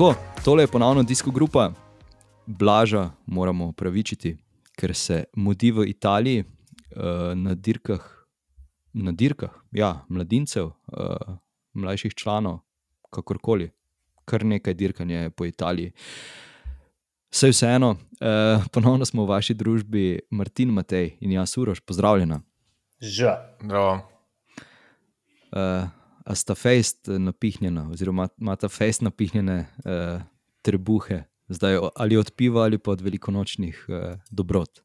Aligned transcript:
Tako, 0.00 0.14
tole 0.44 0.62
je 0.62 0.66
ponovno 0.66 1.02
disko 1.02 1.30
grupa, 1.30 1.72
blaža 2.46 3.10
moramo 3.26 3.66
upravičiti, 3.66 4.36
ker 4.72 4.94
se 4.94 5.24
mudi 5.36 5.70
v 5.70 5.84
Italiji 5.88 6.40
uh, 6.40 6.46
na 7.36 7.54
dirkah, 7.54 8.06
na 8.92 9.12
dirkah 9.12 9.50
ja, 9.72 10.06
mladincev, 10.08 10.64
uh, 10.64 11.36
mlajših 11.72 12.14
članov, 12.14 12.58
kakorkoli, 13.10 13.68
kar 14.24 14.44
nekaj 14.44 14.74
dirkanja 14.74 15.20
je 15.20 15.30
po 15.30 15.44
Italiji. 15.44 15.92
Vse 17.30 17.52
vseeno, 17.52 17.90
uh, 17.90 18.64
ponovno 18.72 19.04
smo 19.04 19.28
v 19.28 19.34
vaši 19.36 19.54
družbi, 19.54 20.18
Martin 20.30 20.72
Matej 20.72 21.18
in 21.20 21.36
jaz, 21.36 21.58
Uroš, 21.58 21.80
pozdravljena. 21.80 22.40
Že. 23.00 23.36
Uh, 23.68 24.00
a 26.24 26.34
sta 26.34 26.54
fejst 26.54 27.08
napihnjena, 27.18 27.88
oziroma 27.92 28.28
imata 28.40 28.68
fejst 28.68 29.02
napihnjene 29.02 29.58
uh, 29.84 30.22
trebuhe, 30.62 31.24
zdaj 31.48 31.78
ali 31.96 32.16
od 32.16 32.32
piva 32.36 32.64
ali 32.68 32.78
pa 32.78 32.92
od 32.92 33.00
velikonočnih 33.00 33.84
uh, 33.88 34.14
dobrot. 34.30 34.82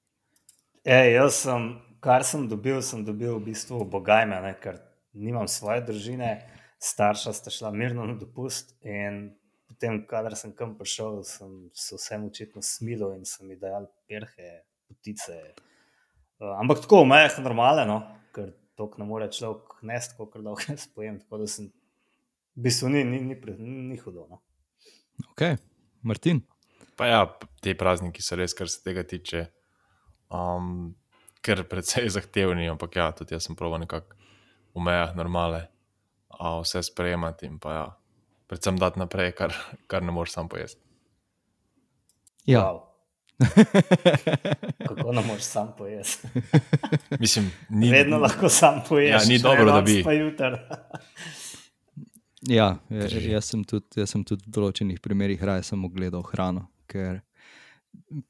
E, 0.86 0.98
jaz 1.12 1.42
sem, 1.46 1.72
kar 2.00 2.24
sem 2.24 2.48
dobil, 2.50 2.82
sem 2.86 3.02
dobil 3.06 3.34
v 3.40 3.48
bistvu 3.50 3.82
bogajme, 3.90 4.38
ne, 4.42 4.54
ker 4.62 4.78
nimam 5.18 5.48
svoje 5.50 5.82
družine, 5.88 6.36
starša 6.82 7.34
sta 7.34 7.54
šla 7.54 7.72
mirno 7.74 8.06
na 8.06 8.14
dopust. 8.20 8.76
In 8.86 9.32
potem, 9.66 10.04
kadar 10.08 10.36
sem 10.38 10.54
kam 10.56 10.76
prišel, 10.78 11.24
sem 11.26 11.56
se 11.74 11.98
vsem 11.98 12.28
očitno 12.30 12.62
smilil 12.62 13.16
in 13.18 13.26
sem 13.26 13.50
jim 13.50 13.60
dajal 13.60 13.90
perhe, 14.06 14.52
potice. 14.86 15.40
Uh, 16.38 16.54
ampak 16.60 16.84
tako, 16.86 17.02
mehko, 17.10 17.42
normalno, 17.42 17.88
no, 17.90 18.00
ker 18.36 18.54
to 18.76 18.90
ne 18.98 19.08
more 19.08 19.28
človek 19.32 19.80
nesti, 19.88 20.18
kot 20.18 20.36
da 20.38 20.50
lahko 20.50 20.68
jaz 20.74 20.88
pojem. 20.96 21.20
Tako 21.24 21.44
da 21.44 21.48
sem, 21.52 21.70
v 22.56 22.68
bistvu 22.68 22.92
ni, 22.94 23.04
ni, 23.08 23.22
ni, 23.22 23.38
ni, 23.58 23.78
ni 23.92 23.98
hudo. 24.02 24.28
No. 24.30 24.42
Ok, 25.32 25.48
Martin. 26.04 26.44
Pa 26.96 27.10
ja, 27.10 27.22
te 27.64 27.76
prazniki 27.76 28.24
so 28.24 28.38
res, 28.40 28.56
kar 28.56 28.72
se 28.72 28.80
tega 28.84 29.04
tiče, 29.08 29.46
um, 30.32 30.94
ker 31.44 31.66
precej 31.68 32.08
zahtevni, 32.16 32.70
ampak 32.72 33.00
ja, 33.00 33.10
tudi 33.16 33.36
jaz 33.36 33.48
sem 33.48 33.58
proval 33.60 33.84
nekako 33.84 34.16
v 34.76 34.84
mejah 34.84 35.16
normale, 35.16 35.68
a 36.36 36.58
vse 36.60 36.82
sprejemati 36.84 37.48
in 37.48 37.60
pa 37.64 37.76
ja, 37.76 37.86
predvsem 38.52 38.80
dati 38.80 39.00
naprej, 39.00 39.32
kar, 39.38 39.56
kar 39.88 40.04
ne 40.04 40.16
moreš 40.16 40.36
sam 40.36 40.52
pojesti. 40.52 40.84
Ja. 42.46 42.68
Wow. 42.68 42.95
Kako 44.88 45.12
ne 45.12 45.22
moreš 45.22 45.44
sam 45.44 45.74
pojesti? 45.78 46.28
Mislim, 47.20 47.52
ni, 47.70 47.92
Vedno 47.92 48.18
lahko 48.18 48.50
sam 48.50 48.82
poješ. 48.90 49.12
Ja, 49.12 49.30
ni 49.30 49.38
če 49.38 49.44
dobro, 49.44 49.66
da 49.66 49.82
bi. 49.82 50.04
Ja, 52.48 52.78
ja, 52.90 53.08
jaz 53.10 53.46
sem, 53.46 53.64
tudi, 53.64 53.86
jaz 54.00 54.14
sem 54.14 54.24
tudi 54.24 54.46
v 54.48 54.54
določenih 54.54 55.02
primerih 55.02 55.44
raje 55.44 55.66
samo 55.66 55.90
gledal 55.90 56.24
hrano. 56.30 56.68
Ker 56.88 57.20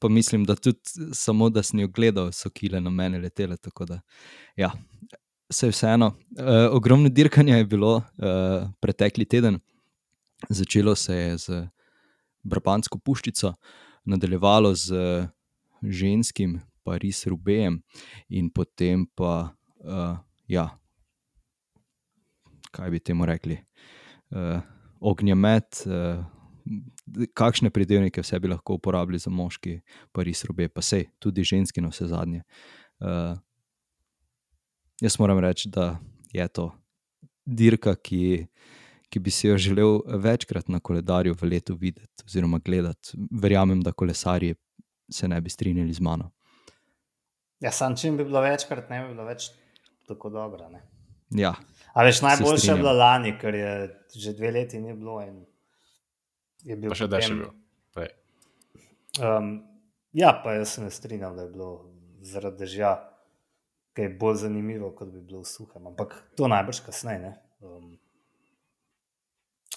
pa 0.00 0.08
mislim, 0.08 0.44
da 0.48 0.56
tudi 0.56 1.12
samo 1.14 1.50
da 1.50 1.62
sem 1.62 1.82
jo 1.84 1.88
gledal, 1.92 2.32
so 2.32 2.50
kile 2.50 2.80
na 2.80 2.90
mene 2.90 3.20
letele. 3.20 3.58
Tako 3.60 3.84
da, 3.84 4.00
ja, 4.56 4.72
vse 5.52 5.70
vseeno. 5.70 6.14
E, 6.38 6.44
ogromno 6.72 7.08
dirkanja 7.08 7.56
je 7.60 7.64
bilo 7.64 7.96
e, 7.98 8.32
pretekli 8.80 9.24
teden, 9.24 9.60
začelo 10.48 10.94
se 10.96 11.16
je 11.16 11.38
z 11.38 11.62
Brabantsko 12.42 12.98
puščico, 12.98 13.54
nadaljevalo 14.06 14.74
z 14.74 14.94
ženskim 15.82 16.60
Paris 16.86 17.26
Rubejem 17.26 17.80
in 18.28 18.50
potem 18.50 19.06
pa, 19.14 19.52
e, 19.80 20.06
ja, 20.48 20.68
kaj 22.70 22.90
bi 22.90 23.00
temu 23.00 23.26
rekli 23.26 23.56
uh, 24.30 24.60
ognjemet, 25.00 25.86
uh, 25.86 26.24
kakšne 27.34 27.70
pridevnike 27.70 28.20
vse 28.20 28.40
bi 28.40 28.50
lahko 28.52 28.76
uporabili 28.76 29.18
za 29.18 29.30
moški, 29.30 29.78
pa 30.12 30.24
res 30.26 30.44
robe, 30.44 30.68
pa 30.68 30.82
sej, 30.82 31.06
tudi 31.22 31.44
ženski, 31.46 31.80
na 31.80 31.92
vse 31.92 32.08
zadnje. 32.10 32.42
Uh, 33.00 33.38
jaz 35.00 35.18
moram 35.18 35.40
reči, 35.40 35.70
da 35.72 35.96
je 36.32 36.48
to 36.48 36.70
dirka, 37.46 37.94
ki, 37.96 38.46
ki 39.16 39.20
bi 39.20 39.32
si 39.32 39.46
jo 39.48 39.56
želel 39.56 40.02
večkrat 40.20 40.68
na 40.68 40.76
koledarju 40.80 41.34
v 41.40 41.48
letu 41.48 41.74
videti, 41.80 42.24
oziroma 42.26 42.58
gledati. 42.58 43.16
Verjamem, 43.32 43.80
da 43.80 43.92
kolesarji 43.92 44.54
se 45.08 45.28
ne 45.28 45.40
bi 45.40 45.50
strinjali 45.50 45.92
z 45.92 46.04
mano. 46.04 46.30
Ja, 47.64 47.72
sam 47.72 47.96
čim 47.96 48.16
bi 48.16 48.24
bilo 48.24 48.40
večkrat, 48.44 48.90
ne 48.90 49.00
bi 49.02 49.14
bilo 49.14 49.24
več 49.24 49.48
tako 50.08 50.30
dobro. 50.30 50.68
Ne? 50.68 50.82
Ja, 51.30 51.54
A 51.96 52.04
veš, 52.04 52.20
najboljše 52.20 52.70
je 52.70 52.76
bilo 52.76 52.92
lani, 52.92 53.32
ker 53.40 53.54
je 53.54 53.72
že 54.12 54.36
dve 54.36 54.50
leti 54.50 54.80
ni 54.80 54.92
bilo. 54.92 55.20
je 56.62 56.76
bil 56.76 56.92
Pa 56.92 57.00
še 57.00 57.08
da 57.08 57.20
še 57.20 57.34
bil. 57.34 57.50
Prej. 57.96 58.12
Um, 59.16 59.62
ja, 60.12 60.34
pa 60.44 60.58
jaz 60.58 60.76
se 60.76 60.84
ne 60.84 60.90
strinjam, 60.90 61.36
da 61.36 61.48
je 61.48 61.54
bilo 61.56 61.70
zaradi 62.20 62.66
dežja 62.66 62.98
kaj 63.96 64.12
bolj 64.20 64.42
zanimivo, 64.44 64.92
kot 64.92 65.08
bi 65.08 65.24
bilo 65.24 65.40
v 65.40 65.48
suhem. 65.48 65.86
Ampak 65.86 66.20
to 66.36 66.52
najbrž 66.52 66.84
kasneje. 66.84 67.18
ne. 67.18 67.32
Um, 67.64 67.96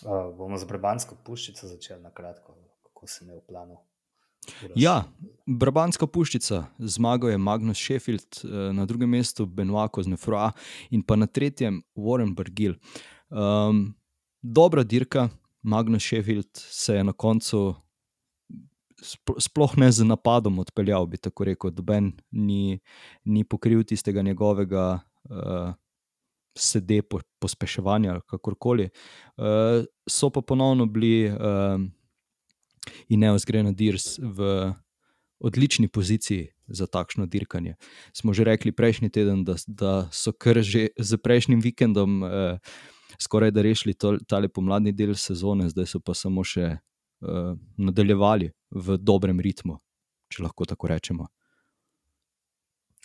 uh, 0.05 0.29
bomo 0.37 0.57
z 0.57 0.67
Brebansko 0.69 1.15
puščico 1.25 1.67
začeli 1.67 2.01
na 2.03 2.11
kratko, 2.11 2.55
kako 2.83 3.07
se 3.07 3.25
je 3.25 3.35
v 3.35 3.45
planu. 3.47 3.79
Ja, 4.75 5.03
Brabantska 5.45 6.07
puščica, 6.07 6.63
zmagal 6.79 7.33
je 7.33 7.37
Magnus 7.37 7.77
Sheffield, 7.77 8.41
eh, 8.43 8.71
na 8.73 8.85
drugem 8.85 9.09
mestu 9.09 9.45
Benoit 9.45 9.91
Koznefroa 9.91 10.51
in 10.89 11.03
pa 11.03 11.15
na 11.15 11.27
tretjem 11.27 11.81
Warren 11.95 12.33
Bargil. 12.35 12.75
Um, 13.29 13.93
dobra 14.41 14.83
dirka, 14.83 15.29
Magnus 15.61 16.03
Sheffield 16.03 16.49
se 16.53 16.95
je 16.95 17.03
na 17.03 17.13
koncu 17.13 17.75
spl- 19.01 19.39
sploh 19.39 19.77
ne 19.77 19.91
z 19.91 20.07
napadom 20.07 20.59
odpeljal, 20.59 21.05
bi 21.05 21.17
tako 21.17 21.49
rekel, 21.49 21.71
doben 21.71 22.13
ni, 22.31 22.79
ni 23.25 23.43
pokril 23.43 23.83
tistega 23.83 24.21
njegovega 24.21 24.99
uh, 25.29 25.73
sede 26.57 27.01
po, 27.01 27.19
pospeševanja 27.39 28.11
ali 28.11 28.21
kakorkoli. 28.27 28.89
Uh, 29.37 29.85
so 30.09 30.29
pa 30.29 30.41
ponovno 30.41 30.85
bili. 30.85 31.29
Um, 31.31 31.91
Ineos 33.09 33.45
Grenadiers 33.45 34.19
v 34.19 34.71
odlični 35.39 35.87
poziciji 35.87 36.47
za 36.67 36.87
takšno 36.87 37.25
dirkanje. 37.25 37.75
Smo 38.13 38.33
že 38.33 38.43
rekli 38.43 38.71
prejšnji 38.71 39.09
teden, 39.09 39.43
da, 39.43 39.55
da 39.67 40.09
so 40.11 40.31
kar 40.31 40.61
že 40.61 40.89
z 40.97 41.17
prejšnjim 41.17 41.61
vikendom 41.61 42.23
eh, 42.23 42.59
skoraj 43.19 43.51
da 43.51 43.61
rešili 43.61 43.93
to, 43.93 44.17
tale 44.27 44.49
pomladni 44.49 44.91
del 44.91 45.15
sezone, 45.15 45.69
zdaj 45.69 45.87
so 45.87 45.99
pa 45.99 46.13
samo 46.13 46.43
še 46.43 46.65
eh, 46.77 47.53
nadaljevali 47.77 48.51
v 48.71 48.97
dobrem 48.97 49.39
ritmu, 49.39 49.79
če 50.29 50.43
lahko 50.43 50.67
tako 50.67 50.91
rečemo. 50.91 51.27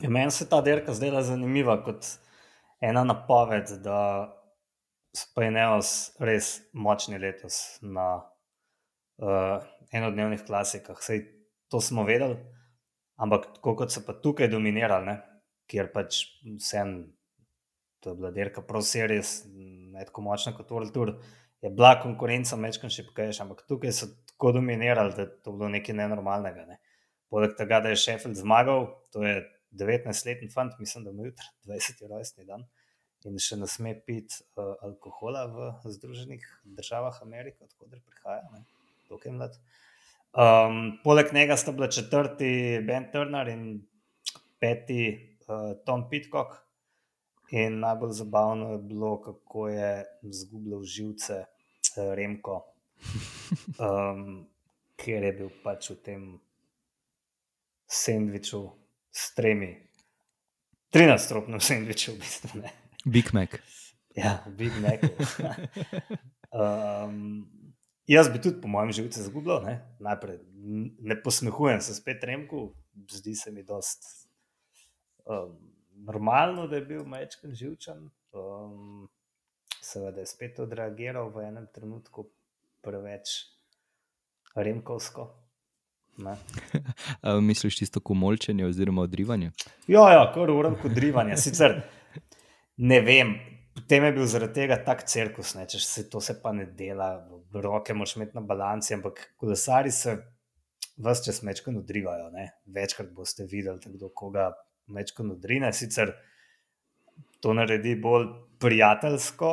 Ja, 0.02 0.10
meni 0.10 0.34
se 0.34 0.48
ta 0.50 0.58
dirka 0.60 0.94
zdela 0.94 1.22
zanimiva 1.22 1.78
kot 1.86 2.02
ena 2.84 3.04
napoved, 3.04 3.70
da 3.84 4.00
so 5.14 5.50
Neos 5.50 5.90
res 6.18 6.58
močni 6.74 7.18
letos 7.22 7.78
na 7.82 8.06
uh, 8.18 9.62
enodnevnih 9.94 10.42
klasikah. 10.46 10.98
Sej 11.02 11.22
to 11.70 11.80
smo 11.80 12.04
vedeli, 12.04 12.36
ampak 13.22 13.54
tako 13.58 13.76
kot 13.82 13.94
so 13.94 14.02
pa 14.06 14.16
tukaj 14.18 14.50
dominirali, 14.50 15.06
ne, 15.06 15.16
kjer 15.70 15.92
pač 15.94 16.24
vsem, 16.58 16.96
to 18.02 18.12
je 18.12 18.18
bila 18.18 18.34
dirka 18.34 18.62
Pro 18.66 18.82
Series, 18.82 19.44
ne 19.94 20.04
tako 20.04 20.26
močna 20.26 20.52
kot 20.56 20.70
World 20.74 20.92
Tour, 20.92 21.14
je 21.64 21.70
bila 21.70 21.94
konkurenca 22.02 22.58
še 22.58 23.06
pokaješ, 23.06 23.40
ampak 23.40 23.64
tukaj 23.70 23.92
so 23.92 24.10
tako 24.34 24.58
dominirali, 24.58 25.14
da 25.14 25.22
je 25.22 25.30
to 25.46 25.54
bilo 25.54 25.70
nekaj 25.72 25.94
nenormalnega. 25.94 26.66
Ne. 26.68 26.80
Poleg 27.30 27.54
tega, 27.56 27.80
da 27.80 27.88
je 27.88 27.96
Sheffield 27.96 28.36
zmagal, 28.36 28.90
to 29.14 29.22
je 29.24 29.40
19-letni 29.72 30.50
fant, 30.52 30.74
mislim, 30.78 31.06
da 31.06 31.10
ima 31.14 31.24
jutri 31.24 31.46
20. 31.66 32.02
rojstni 32.10 32.44
dan 32.44 32.66
in 33.24 33.38
še 33.40 33.58
ne 33.60 33.68
sme 33.70 33.94
piti 34.06 34.42
uh, 34.56 34.74
alkohola 34.84 35.46
v 35.48 35.70
Združenih 35.96 36.44
državah 36.76 37.22
Amerike, 37.24 37.64
odkuder 37.64 38.02
prihaja, 38.04 38.44
ne, 38.52 38.64
tukaj 39.08 39.30
je 39.30 39.36
mlad. 39.38 39.56
Um, 40.34 40.98
poleg 41.04 41.32
njega 41.32 41.56
sta 41.56 41.72
bila 41.72 41.88
četrti 41.88 42.80
Ben 42.86 43.06
Turner 43.12 43.48
in 43.48 43.86
peti 44.60 45.36
uh, 45.46 45.72
Tom 45.86 46.08
Pitcock. 46.10 46.60
In 47.54 47.78
najbolj 47.78 48.12
zabavno 48.18 48.72
je 48.72 48.78
bilo, 48.78 49.20
kako 49.22 49.68
je 49.68 50.04
zgubljal 50.22 50.82
živce 50.82 51.44
uh, 51.44 52.14
Remko, 52.16 52.56
um, 53.84 54.48
ker 54.96 55.28
je 55.28 55.32
bil 55.38 55.52
pač 55.62 55.90
v 55.92 55.98
tem 56.02 56.24
sendviču 57.86 58.64
s 59.12 59.34
tremi, 59.36 59.70
13-stropnem 60.94 61.60
sendviču, 61.62 62.16
v 62.16 62.22
bistvu. 62.24 62.64
Ne. 62.64 62.72
Big 63.04 63.32
Mac. 63.32 63.50
Ja, 64.16 64.44
Big 64.48 64.72
Mac. 64.80 65.00
um, 66.60 67.46
jaz 68.06 68.28
bi 68.32 68.40
tudi, 68.40 68.60
po 68.60 68.68
mojem, 68.68 68.92
živce 68.92 69.22
zgubljal. 69.22 69.64
Ne? 69.64 69.96
Najprej 70.00 70.38
ne 70.98 71.22
posmehujem 71.22 71.80
se 71.80 71.94
spet 71.94 72.24
Remku, 72.24 72.72
zdi 73.10 73.34
se 73.34 73.52
mi 73.52 73.62
dost 73.62 74.28
um, 75.24 75.56
normalno, 75.94 76.66
da 76.66 76.76
je 76.76 76.84
bil 76.84 77.04
majčken 77.04 77.54
živčen. 77.54 78.10
Um, 78.32 79.08
seveda 79.82 80.20
je 80.20 80.26
spet 80.26 80.58
odreagiral 80.58 81.28
v 81.30 81.48
enem 81.48 81.66
trenutku 81.74 82.28
preveč 82.82 83.28
Remkovsko. 84.54 85.28
Misliš 87.48 87.78
tisto 87.78 88.00
komolčenje 88.00 88.66
oziroma 88.66 89.02
odrivanje? 89.02 89.50
Ja, 89.86 90.12
ja, 90.12 90.32
kar 90.34 90.50
uram 90.50 90.76
kot 90.78 90.92
odrivanje. 90.92 91.36
Sicer 91.36 91.80
ne 92.76 93.00
vem, 93.00 93.34
potem 93.74 94.04
je 94.04 94.12
bil 94.12 94.26
zaradi 94.26 94.60
tega 94.60 94.78
tak 94.84 95.04
cirkus, 95.10 95.54
ne, 95.58 95.66
če 95.70 95.80
se 95.82 96.06
to 96.10 96.20
se 96.20 96.36
pa 96.42 96.52
ne 96.52 96.66
dela, 96.66 97.10
roke 97.54 97.94
moš 97.94 98.16
imeti 98.16 98.36
na 98.36 98.42
balanci, 98.42 98.94
ampak 98.94 99.20
kolesari 99.40 99.92
se 99.94 100.16
vse 100.96 101.24
čas 101.24 101.42
mečko 101.42 101.74
odrivajo. 101.78 102.30
Ne. 102.30 102.50
Večkrat 102.66 103.10
boste 103.12 103.46
videli, 103.50 103.80
kdo 103.96 104.10
koga 104.14 104.52
mečko 104.86 105.26
odrine. 105.32 105.72
Sicer 105.72 106.12
to 107.40 107.54
naredi 107.54 107.94
bolj 108.00 108.26
prijateljsko, 108.60 109.50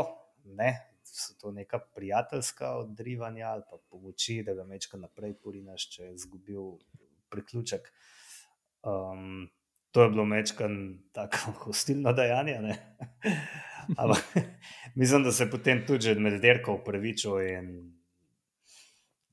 ne, 0.57 0.71
so 1.03 1.33
to 1.39 1.51
neka 1.51 1.79
prijateljska 1.95 2.75
odrivanja 2.77 3.47
ali 3.47 3.63
pa 3.69 3.77
pomoči, 3.89 4.41
da 4.43 4.53
ga 4.53 4.63
mečka 4.63 4.97
naprej 4.97 5.35
porinaš, 5.43 5.89
če 5.91 6.03
je 6.03 6.13
izgubil 6.13 6.77
priključek. 7.29 7.91
Um, 8.87 9.49
to 9.91 10.03
je 10.03 10.09
bilo 10.09 10.25
mečka 10.25 10.69
tako 11.11 11.51
hostilno 11.63 12.13
dejanje. 12.13 12.57
Ampak 13.97 14.23
mislim, 14.95 15.23
da 15.23 15.31
se 15.31 15.43
je 15.43 15.51
potem 15.51 15.85
tudi 15.87 16.15
med 16.15 16.41
derko 16.41 16.73
upravičil. 16.73 17.31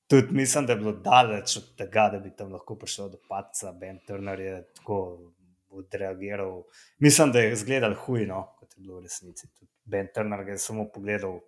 Tudi 0.06 0.26
mislim, 0.31 0.66
da 0.66 0.72
je 0.72 0.78
bilo 0.78 0.93
daleč 0.93 1.56
od 1.56 1.76
tega, 1.76 2.08
da 2.12 2.19
bi 2.19 2.31
tam 2.37 2.52
lahko 2.52 2.76
prišel 2.78 3.10
do 3.10 3.19
paca. 3.28 3.72
Ben 3.72 3.99
Turner 4.06 4.40
je 4.40 4.62
tako 4.75 5.19
odreagiral. 5.69 6.62
Mislim, 6.99 7.32
da 7.32 7.40
je 7.40 7.52
izgledal 7.52 7.94
hujno, 7.94 8.54
kot 8.58 8.72
je 8.76 8.82
bilo 8.82 8.96
v 8.96 9.02
resnici. 9.02 9.49
Tudi 9.58 9.70
ben 9.84 10.08
Turner 10.14 10.49
je 10.49 10.58
samo 10.58 10.88
pogledal 10.94 11.40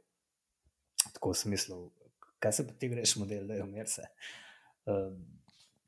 tako 1.15 1.31
v 1.31 1.35
smislu, 1.35 1.91
kaj 2.39 2.53
se 2.53 2.67
pa 2.67 2.73
ti 2.73 2.89
greš, 2.89 3.17
model, 3.17 3.47
da 3.47 3.55
je 3.55 3.63
umir 3.63 3.89
se. 3.89 4.03
Uh, 4.87 5.17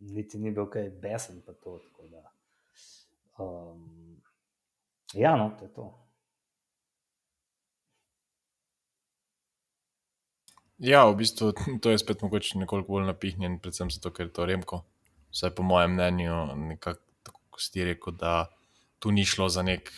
niti 0.00 0.38
ni 0.38 0.50
bil 0.50 0.66
kaj 0.70 0.90
besen, 1.02 1.42
pa 1.46 1.52
to. 1.52 1.78
Da, 2.10 2.31
um, 3.38 4.23
ja, 5.14 5.37
no, 5.37 5.50
to 5.58 5.64
je 5.64 5.73
to. 5.73 5.88
Ja, 10.82 11.06
v 11.06 11.17
bistvu 11.23 11.52
to 11.82 11.90
je 11.90 11.99
spet 11.99 12.23
mogoče 12.23 12.58
nekoliko 12.58 12.96
bolj 12.96 13.06
napihnjen, 13.06 13.61
predvsem 13.62 13.90
zato, 13.90 14.11
ker 14.11 14.26
je 14.26 14.34
to 14.34 14.46
remko. 14.46 14.82
Vsaj 15.31 15.55
po 15.55 15.62
mojem 15.62 15.94
mnenju, 15.94 16.46
nekako 16.69 17.00
tako 17.52 17.61
si 17.61 17.84
rekel, 17.84 18.17
da 18.17 18.49
tu 18.99 19.11
ni 19.11 19.25
šlo 19.25 19.49
za 19.49 19.62
nek 19.62 19.93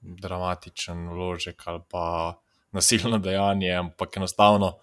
dramatičen 0.00 1.08
vložek 1.08 1.62
ali 1.66 1.82
pa 1.90 2.38
nasilno 2.72 3.18
dejanje, 3.18 3.72
ampak 3.74 4.16
enostavno, 4.16 4.76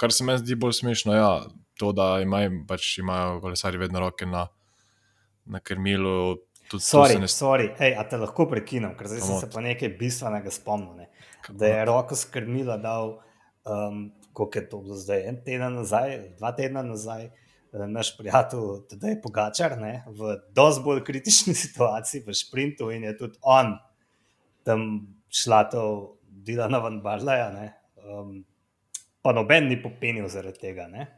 kar 0.00 0.12
se 0.12 0.24
meni 0.24 0.38
zdi 0.38 0.54
bolj 0.54 0.72
smešno, 0.72 1.12
je 1.12 1.18
ja, 1.18 1.32
to, 1.78 1.92
da 1.92 2.20
imaj, 2.22 2.50
pač 2.68 2.98
imajo 2.98 3.40
kolesari 3.40 3.80
vedno 3.80 4.00
roke 4.00 4.26
na, 4.26 4.46
na 5.44 5.60
krmilu. 5.60 6.36
Sorry, 6.72 7.18
ne... 7.20 7.28
sorry. 7.28 7.70
Ej, 7.78 7.94
a 8.00 8.04
te 8.08 8.18
lahko 8.18 8.46
prekinem, 8.50 8.94
ker 8.98 9.08
zdaj 9.10 9.22
sem 9.26 9.40
se 9.42 9.48
pa 9.52 9.62
nekaj 9.64 9.92
bistvenega 9.98 10.52
spomnil. 10.54 11.04
Ne? 11.04 11.08
Da 11.48 11.70
je 11.70 11.84
roko 11.88 12.16
skrmila 12.16 12.76
dal, 12.80 13.18
um, 13.68 14.06
koliko 14.32 14.58
je 14.58 14.68
to 14.68 14.80
bilo 14.82 14.98
zdaj, 14.98 15.26
en 15.28 15.40
teden 15.44 15.76
nazaj, 15.80 16.16
dva 16.38 16.54
tedna 16.56 16.82
nazaj. 16.86 17.28
Eh, 17.74 17.86
naš 17.90 18.16
prijatelj, 18.16 18.60
da 18.90 19.08
je 19.10 19.20
Pogačar, 19.22 19.72
ne, 19.78 20.04
v 20.06 20.36
dosti 20.54 20.82
bolj 20.84 21.00
kritični 21.04 21.54
situaciji, 21.64 22.22
v 22.26 22.34
sprintu, 22.34 22.90
in 22.94 23.04
je 23.08 23.16
tudi 23.18 23.38
on 23.42 23.74
tam 24.64 24.84
šla 25.28 25.64
to 25.70 25.82
Dilana 26.22 26.78
van 26.78 27.00
Barlaja, 27.02 27.48
um, 27.98 28.44
pa 29.22 29.32
noben 29.32 29.66
ni 29.68 29.80
popenil 29.82 30.28
zaradi 30.28 30.68
tega, 30.68 30.86
uh, 30.86 31.08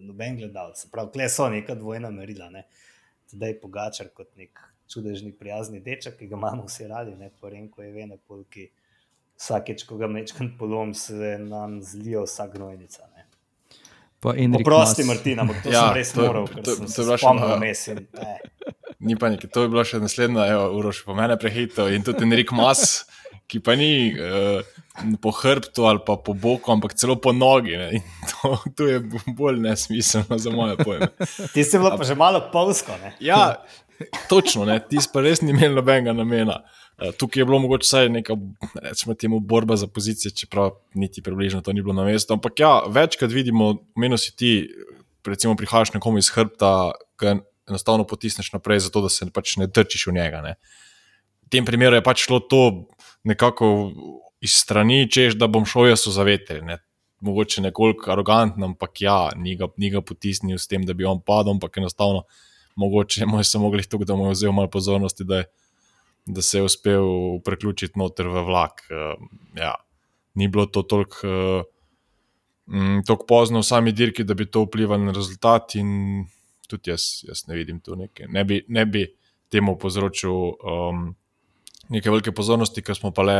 noben 0.00 0.40
gledalec. 0.40 0.86
Prav, 0.90 1.12
kle 1.12 1.28
so 1.28 1.48
neka 1.52 1.76
dvojna 1.76 2.10
merila, 2.10 2.48
ne? 2.50 2.64
da 2.64 2.91
je 3.40 3.58
pogačar 3.60 4.08
kot 4.14 4.28
nek 4.36 4.60
čudežni, 4.92 5.32
prijazni 5.32 5.80
deček, 5.80 6.18
ki 6.18 6.28
ga 6.30 6.36
imamo 6.36 6.66
vsi 6.68 6.86
radi, 6.90 7.14
ne 7.16 7.30
pa 7.40 7.52
renko 7.52 7.82
je 7.82 7.92
vene 7.92 8.18
polki. 8.28 8.68
Vsakeč, 9.40 9.86
ko 9.88 9.96
ga 9.98 10.06
mečkam 10.06 10.52
polom, 10.58 10.92
se 10.94 11.36
nam 11.40 11.80
zlijo 11.82 12.26
vsa 12.28 12.46
gnojnica. 12.52 13.08
Prosti, 14.64 15.02
Martin, 15.04 15.40
ampak 15.42 15.64
to 15.64 15.72
ja, 15.72 15.88
sem 15.88 15.96
res 15.96 16.12
to, 16.14 16.26
moral, 16.28 16.46
ker 16.46 16.62
to, 16.62 16.76
sem 16.76 16.86
to, 16.86 16.92
se 16.92 17.16
spomnil 17.18 17.56
mesin. 17.58 18.04
Ni 19.08 19.16
panike, 19.18 19.48
to 19.50 19.64
je 19.64 19.72
bilo 19.72 19.82
še 19.82 19.98
naslednja, 19.98 20.44
evo, 20.52 20.68
Uroš, 20.78 21.00
po 21.08 21.16
mene 21.18 21.34
prehitro 21.40 21.88
in 21.90 22.06
tudi 22.06 22.22
Enrik 22.28 22.52
Mas 22.54 23.00
ki 23.52 23.60
pa 23.60 23.76
ni 23.76 24.16
uh, 24.16 24.64
po 25.20 25.30
hrbtu 25.30 25.86
ali 25.88 26.00
pa 26.06 26.16
po 26.16 26.34
boku, 26.34 26.72
ampak 26.72 26.94
celo 26.94 27.16
po 27.16 27.32
nogi. 27.32 27.76
To, 28.42 28.58
to 28.76 28.86
je 28.86 29.00
bolj 29.26 29.60
nesmiselno 29.60 30.38
za 30.38 30.50
moje 30.50 30.76
pojme. 30.76 31.08
Ti 31.54 31.64
si 31.64 31.78
bil 31.78 31.94
pa 31.96 32.04
že 32.04 32.14
malo 32.14 32.42
polsko. 32.52 32.92
Ja, 33.20 33.62
točno, 34.28 34.64
ne? 34.64 34.80
ti 34.80 35.00
si 35.00 35.08
pa 35.12 35.22
res 35.24 35.42
ni 35.42 35.54
imel 35.54 35.74
nobenega 35.74 36.12
namena. 36.16 36.60
Uh, 37.00 37.10
tukaj 37.16 37.40
je 37.40 37.46
bilo 37.48 37.58
mogoče 37.64 37.86
vsaj 37.86 38.08
neka, 38.12 38.36
recimo, 38.82 39.14
temu 39.14 39.40
borba 39.40 39.76
za 39.80 39.88
pozicije, 39.88 40.34
čeprav 40.36 40.76
niti 40.94 41.22
približno 41.22 41.62
to 41.64 41.72
ni 41.72 41.82
bilo 41.82 41.96
na 41.96 42.04
mestu. 42.04 42.36
Ampak 42.36 42.60
ja, 42.60 42.72
večkrat 42.86 43.32
vidimo, 43.32 43.74
meni 43.96 44.18
si 44.18 44.34
ti, 44.36 44.52
recimo, 45.26 45.56
prihajaš 45.56 45.94
nekomu 45.96 46.20
iz 46.20 46.28
hrbta, 46.34 46.92
ki 47.18 47.38
enostavno 47.68 48.04
potisneš 48.04 48.52
naprej, 48.52 48.84
zato 48.88 49.02
da 49.06 49.08
se 49.08 49.30
pač 49.32 49.56
ne 49.56 49.66
drčiš 49.66 50.06
v 50.10 50.16
njega. 50.18 50.42
Ne? 50.44 50.54
V 51.46 51.54
tem 51.54 51.64
primeru 51.64 51.96
je 51.96 52.04
pač 52.04 52.26
šlo 52.26 52.42
to 52.44 52.62
nekako 53.24 53.92
iz 54.42 54.56
strani, 54.58 55.06
češ, 55.10 55.36
da 55.38 55.46
bom 55.46 55.66
šel 55.68 55.92
jaz 55.92 56.06
v 56.08 56.14
zaveter. 56.16 56.62
Ne. 56.66 56.78
Mogoče 57.22 57.62
nekoliko 57.62 58.10
arogantno, 58.10 58.66
ampak 58.72 59.00
ja, 59.04 59.18
ni 59.38 59.54
ga, 59.56 59.68
ni 59.78 59.92
ga 59.92 60.02
potisnil 60.02 60.58
s 60.58 60.66
tem, 60.70 60.82
da 60.86 60.96
bi 60.98 61.06
on 61.06 61.20
padel, 61.22 61.54
ampak 61.54 61.78
enostavno, 61.78 62.24
mogoče 62.76 63.28
mu 63.30 63.38
je 63.38 63.46
samo 63.46 63.70
gledal 63.70 64.00
to, 64.00 64.04
da 64.08 64.16
mu 64.18 64.26
je 64.30 64.38
vzel 64.38 64.52
malo 64.56 64.70
pozornosti, 64.70 65.24
da, 65.28 65.44
je, 65.44 65.46
da 66.26 66.42
se 66.42 66.58
je 66.58 66.66
uspel 66.66 67.06
preključiti 67.46 67.98
noter 67.98 68.26
v 68.26 68.42
vlak. 68.48 68.82
Uh, 68.90 69.14
ja. 69.54 69.76
Ni 70.34 70.48
bilo 70.48 70.66
to 70.66 70.82
toliko 70.82 71.28
uh, 72.66 73.16
pozno 73.28 73.60
v 73.60 73.68
sami 73.68 73.92
dirki, 73.92 74.24
da 74.24 74.34
bi 74.34 74.48
to 74.50 74.64
vplivalo 74.66 75.04
na 75.04 75.14
rezultat, 75.14 75.76
in 75.78 76.24
tudi 76.66 76.90
jaz, 76.90 77.20
jaz 77.28 77.46
ne 77.46 77.54
vidim 77.60 77.80
tu 77.80 77.94
nekaj. 77.94 78.26
Ne 78.32 78.44
bi, 78.48 78.64
ne 78.68 78.86
bi 78.86 79.06
temu 79.52 79.76
povzročil. 79.78 80.32
Um, 80.66 81.12
neke 81.92 82.10
velike 82.10 82.32
pozornosti, 82.32 82.82
ker 82.82 82.96
smo 82.96 83.12
pa 83.14 83.24
le, 83.26 83.38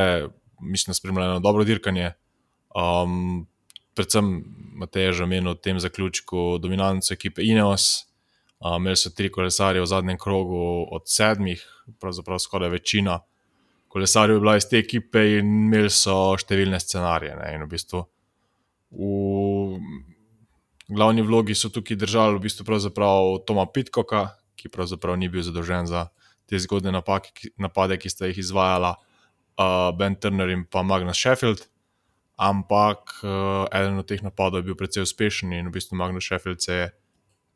mislim, 0.60 0.94
spremljali 0.94 1.40
dobro 1.42 1.64
dirkanje. 1.64 2.12
Um, 2.74 3.46
predvsem 3.94 4.44
Matej 4.74 5.12
že 5.12 5.24
omenil 5.24 5.54
v 5.54 5.60
tem 5.60 5.80
zaključku 5.80 6.58
dominanco 6.58 7.14
ekipe 7.14 7.42
Ineos. 7.44 8.06
Um, 8.60 8.82
imeli 8.82 8.96
so 8.96 9.10
tri 9.10 9.30
kolesarje 9.30 9.82
v 9.82 9.86
zadnjem 9.86 10.18
krogu 10.18 10.86
od 10.90 11.02
sedmih, 11.06 11.62
pravzaprav 12.00 12.38
skoraj 12.38 12.70
večina 12.70 13.20
kolesarjev 13.92 14.36
je 14.36 14.40
bila 14.40 14.56
iz 14.56 14.68
te 14.68 14.78
ekipe 14.78 15.20
in 15.36 15.48
imeli 15.66 15.90
so 15.92 16.32
številne 16.40 16.80
scenarije. 16.80 17.36
Ne, 17.36 17.50
v 17.60 17.68
bistvu 17.68 18.00
v 18.92 19.80
glavni 20.92 21.24
vlogi 21.24 21.56
so 21.56 21.68
tukaj 21.72 21.98
držali 22.00 22.38
v 22.38 22.44
bistvu 22.46 22.64
Toma 23.46 23.66
Pitkoka, 23.68 24.30
ki 24.56 24.72
pravzaprav 24.72 25.16
ni 25.16 25.28
bil 25.28 25.44
zadolžen 25.44 25.86
za 25.86 26.08
te 26.48 26.58
zgodne 26.58 26.92
napake, 26.92 27.52
napade, 27.60 27.98
ki 28.00 28.08
sta 28.08 28.28
jih 28.28 28.38
izvajala 28.38 28.96
uh, 29.58 29.90
Ben 29.96 30.16
Turner 30.16 30.50
in 30.50 30.64
pa 30.64 30.82
Magnus 30.82 31.16
Sheffield. 31.16 31.66
Ampak 32.36 33.22
uh, 33.22 33.66
eden 33.70 34.00
od 34.00 34.08
teh 34.08 34.22
napadov 34.24 34.62
je 34.62 34.70
bil 34.70 34.78
precej 34.78 35.04
uspešen 35.04 35.52
in 35.52 35.68
v 35.68 35.76
bistvu 35.76 35.96
Magnus 35.96 36.24
Sheffield 36.24 36.62
se 36.62 36.72
je 36.72 36.86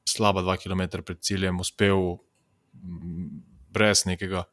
slaba 0.06 0.42
dva 0.42 0.56
km 0.56 1.02
pred 1.02 1.18
ciljem 1.18 1.60
uspel 1.60 2.18
brez 3.72 4.04
nekega 4.06 4.44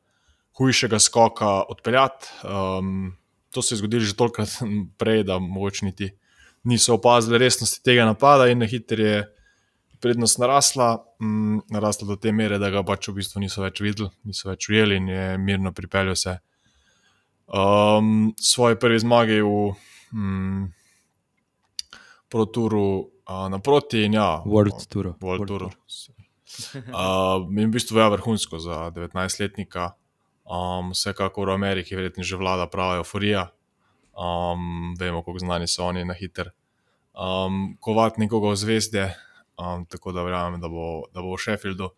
hujšega 0.57 1.00
skoka 1.00 1.62
odpeljati. 1.69 2.27
Um, 2.43 3.17
to 3.53 3.62
se 3.62 3.75
je 3.75 3.83
zgodilo 3.83 4.01
že 4.01 4.17
tolkrat 4.17 4.50
prej, 5.00 5.23
da 5.23 5.39
mogoče 5.39 5.85
niti 5.85 6.09
niso 6.63 6.95
opazili 6.95 7.38
resnosti 7.38 7.83
tega 7.83 8.05
napada 8.05 8.47
in 8.47 8.59
na 8.59 8.65
hitro 8.65 9.03
je 9.03 9.23
prednost 10.01 10.39
narasla, 10.39 10.97
mm, 11.21 11.59
narasla 11.71 12.07
do 12.07 12.15
te 12.15 12.31
mere, 12.31 12.57
da 12.59 12.69
ga 12.69 12.83
pač 12.83 13.07
v 13.07 13.19
bistvu 13.21 13.39
niso 13.39 13.63
več 13.63 13.79
videli, 13.83 14.09
niso 14.27 14.50
več 14.50 14.67
ujeli 14.69 15.00
in 15.00 15.07
je 15.07 15.27
mirno 15.39 15.71
pripeljal 15.71 16.15
se 16.19 16.38
um, 17.53 18.33
svoje 18.41 18.75
prve 18.79 19.00
zmage 19.00 19.38
v 19.45 19.77
mm, 20.13 20.74
ProTouru 22.29 22.89
uh, 22.98 23.50
naproti 23.53 24.10
in 24.10 24.17
ja, 24.17 24.41
World 24.45 24.89
Tour. 24.89 25.13
World 25.22 25.45
World 25.45 25.48
Tour. 25.48 25.63
Uh, 26.74 27.45
in 27.57 27.69
v 27.69 27.74
bistvu 27.77 27.98
je 27.98 28.10
vrhunsko 28.17 28.57
za 28.57 28.89
19-letnika. 28.93 29.93
Um, 30.43 30.91
vsekakor 30.91 31.50
v 31.50 31.55
Ameriki 31.55 31.95
verjetno 31.95 32.25
že 32.25 32.38
vlada 32.38 32.65
prava 32.67 33.00
euforija. 33.00 33.53
Um, 34.13 34.93
vemo, 35.00 35.24
kako 35.24 35.39
znani 35.39 35.69
so 35.69 35.86
oni 35.86 36.05
na 36.05 36.13
hiter. 36.13 36.51
Um, 37.13 37.77
kovat 37.77 38.17
nekoga 38.17 38.53
v 38.53 38.57
zvezde, 38.57 39.13
Um, 39.57 39.86
tako 39.86 40.12
da 40.12 40.24
verjamem, 40.24 40.62
da 40.62 40.67
bo, 40.67 41.03
da 41.13 41.22
bo 41.22 41.36
v 41.36 41.41
Sheffieldu. 41.41 41.91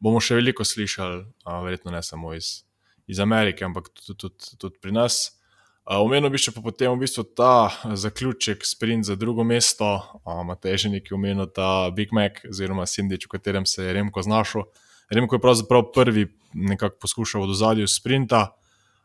Bomo 0.00 0.20
še 0.22 0.38
veliko 0.38 0.64
slišali, 0.64 1.24
uh, 1.44 1.56
verjetno 1.64 1.90
ne 1.90 2.02
samo 2.06 2.32
iz, 2.36 2.62
iz 3.10 3.20
Amerike, 3.20 3.66
ampak 3.66 3.90
tudi, 3.90 4.14
tudi, 4.14 4.56
tudi 4.58 4.78
pri 4.78 4.94
nas. 4.94 5.20
Omenil 5.90 6.30
bi 6.30 6.38
še 6.38 6.52
pa 6.54 6.62
potem 6.62 6.92
v 6.92 7.02
bistvu 7.02 7.24
ta 7.34 7.72
zaključek, 7.98 8.62
sprint 8.62 9.08
za 9.08 9.16
drugo 9.18 9.42
mesto, 9.42 9.88
Matej 10.22 10.86
že 10.86 10.92
nekaj 10.92 11.16
omenil, 11.16 11.48
ta 11.50 11.90
Big 11.90 12.14
Mac 12.14 12.44
oziroma 12.46 12.86
Sindič, 12.86 13.26
v 13.26 13.34
katerem 13.34 13.66
se 13.66 13.82
je 13.82 13.94
Remko 13.96 14.22
znašel. 14.22 14.68
Remko 15.10 15.34
je 15.34 15.42
pravzaprav 15.42 15.90
prvi 15.90 16.28
nekako 16.54 17.00
poskušal 17.02 17.42
od 17.42 17.50
ozadju 17.50 17.88
sprinta. 17.90 18.54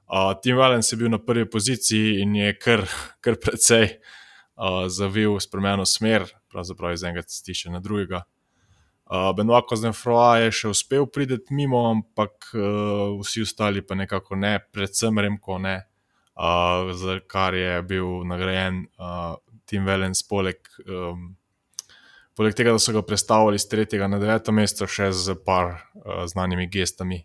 Uh, 0.06 0.38
Tim 0.38 0.60
Valens 0.62 0.92
je 0.92 0.98
bil 1.02 1.10
na 1.10 1.18
prvi 1.18 1.50
poziciji 1.50 2.22
in 2.22 2.36
je 2.38 2.54
kar, 2.54 2.86
kar 3.26 3.40
precej 3.42 3.88
uh, 3.90 4.86
zavil, 4.86 5.40
spremenil 5.42 5.90
smer, 5.90 6.28
pravzaprav 6.54 6.94
iz 6.94 7.02
enega 7.02 7.26
cestišča 7.26 7.74
na 7.74 7.82
drugega. 7.82 8.22
Uh, 9.06 9.30
Benoit 9.38 9.66
Kozdenfroa 9.70 10.40
je 10.42 10.54
še 10.60 10.72
uspel 10.74 11.06
priti 11.06 11.54
mimo, 11.54 11.84
ampak 11.92 12.50
uh, 12.58 13.20
vsi 13.22 13.44
ostali 13.46 13.84
pa 13.86 13.94
nekako 13.94 14.36
ne, 14.36 14.58
predvsem 14.74 15.20
Remko 15.22 15.60
ne 15.62 15.76
uh, 16.36 16.94
za 16.94 17.20
kar 17.28 17.54
je 17.54 17.82
bil 17.82 18.24
nagrajen 18.24 18.86
uh, 18.98 19.36
Tim 19.66 19.86
Valens, 19.86 20.24
poleg, 20.28 20.58
um, 20.90 21.36
poleg 22.38 22.54
tega, 22.56 22.76
da 22.76 22.80
so 22.80 22.94
ga 22.94 23.02
predstavili 23.02 23.56
iz 23.56 23.68
tretjega 23.70 24.08
na 24.08 24.20
deveto 24.22 24.54
mesto, 24.54 24.88
še 24.88 25.12
z 25.12 25.38
par 25.46 25.72
uh, 25.74 26.26
znanimi 26.30 26.68
gestami. 26.70 27.24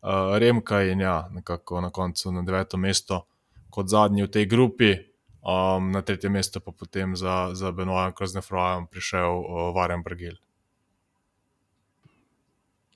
Uh, 0.00 0.38
Remka 0.40 0.82
in 0.88 1.04
ja, 1.04 1.28
nekako 1.30 1.80
na 1.84 1.90
koncu 1.90 2.32
na 2.32 2.42
deveto 2.42 2.80
mesto, 2.80 3.24
kot 3.70 3.90
zadnji 3.92 4.26
v 4.26 4.32
tej 4.34 4.46
grupi, 4.50 4.94
um, 5.44 5.92
na 5.94 6.02
tretje 6.02 6.30
mesto 6.32 6.62
pa 6.64 6.72
potem 6.72 7.14
za, 7.16 7.52
za 7.54 7.70
Benoit 7.72 8.16
Koznefrojem 8.16 8.88
prišel 8.90 9.30
uh, 9.30 9.74
Varen 9.76 10.02
Brgil. 10.02 10.40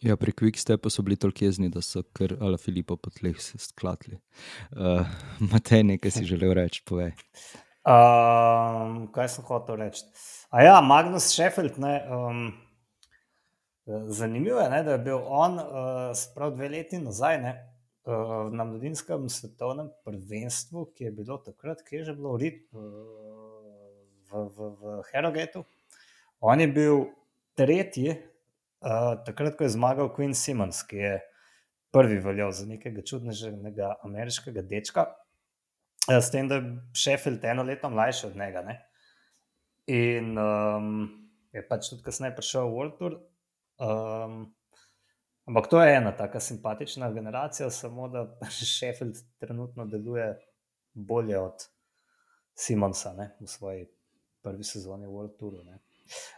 Ja, 0.05 0.17
pri 0.21 0.33
Quickstepu 0.37 0.91
so 0.91 1.03
bili 1.03 1.17
toliko 1.17 1.47
jezni, 1.47 1.71
da 1.73 1.81
so 1.81 2.03
kar 2.13 2.35
ala 2.45 2.59
Filipa 2.61 2.93
po 3.01 3.09
tleh 3.11 3.39
skladli. 3.41 4.19
Uh, 4.77 5.01
Matej, 5.41 5.81
nekaj 5.89 6.13
si 6.13 6.25
želel 6.29 6.53
reči, 6.59 6.83
povej. 6.85 7.15
Um, 7.89 9.07
kaj 9.15 9.31
sem 9.33 9.47
hotel 9.49 9.79
reči? 9.81 10.03
A 10.53 10.61
ja, 10.67 10.75
Magnus 10.85 11.31
Sheffield, 11.33 11.79
ne, 11.81 11.95
um, 12.13 12.43
zanimivo 14.13 14.61
je, 14.61 14.67
ne, 14.75 14.83
da 14.85 14.99
je 14.99 15.01
bil 15.07 15.25
on 15.25 15.57
uh, 15.63 16.13
sprav 16.21 16.53
dve 16.59 16.69
leti 16.75 17.01
nazaj 17.01 17.41
ne, 17.41 17.55
uh, 18.05 18.53
na 18.53 18.69
mladinskem 18.69 19.25
svetovnem 19.33 19.89
prvenstvu, 20.05 20.85
ki 20.93 21.09
je 21.09 21.15
bilo 21.17 21.41
takrat, 21.49 21.81
ki 21.89 22.03
je 22.03 22.11
že 22.11 22.17
bilo 22.21 22.37
v, 22.37 22.53
v, 22.77 24.45
v, 24.53 24.71
v 24.85 25.01
Herogetu. 25.15 25.65
On 26.45 26.61
je 26.61 26.69
bil 26.69 27.07
tretji 27.57 28.19
Uh, 28.85 29.15
takrat, 29.25 29.55
ko 29.57 29.65
je 29.65 29.73
zmagal 29.73 30.11
Queen 30.13 30.35
Simons, 30.37 30.83
ki 30.85 30.99
je 31.01 31.13
prvi 31.95 32.19
veljal 32.21 32.51
za 32.53 32.67
nekega 32.69 33.01
čudnega 33.07 33.95
ameriškega 34.05 34.61
dečka, 34.69 35.07
uh, 36.11 36.19
s 36.19 36.29
tem, 36.35 36.51
da 36.51 36.59
je 36.59 36.75
Sheffield 36.93 37.45
eno 37.49 37.65
leto 37.65 37.89
mlajši 37.91 38.27
od 38.27 38.37
njega. 38.37 38.61
Ne? 38.67 38.75
In 39.89 40.37
um, 40.37 40.91
je 41.53 41.63
pač 41.69 41.89
tudi 41.89 42.05
kasneje 42.05 42.35
prišel 42.37 42.69
v 42.69 42.77
World 42.77 42.99
Tour. 43.01 43.17
Um, 43.81 44.37
ampak 45.49 45.71
to 45.73 45.81
je 45.81 45.97
ena 45.97 46.13
tako 46.17 46.41
simpatična 46.41 47.09
generacija, 47.13 47.71
samo 47.71 48.09
da 48.13 48.27
Sheffield 48.77 49.17
trenutno 49.41 49.89
deluje 49.89 50.29
bolje 50.93 51.41
od 51.41 51.69
Simonsa 52.55 53.17
ne? 53.17 53.33
v 53.41 53.49
svoji 53.49 53.89
prvi 54.45 54.65
sezoni 54.65 55.09
World 55.09 55.39
Touru. 55.41 55.65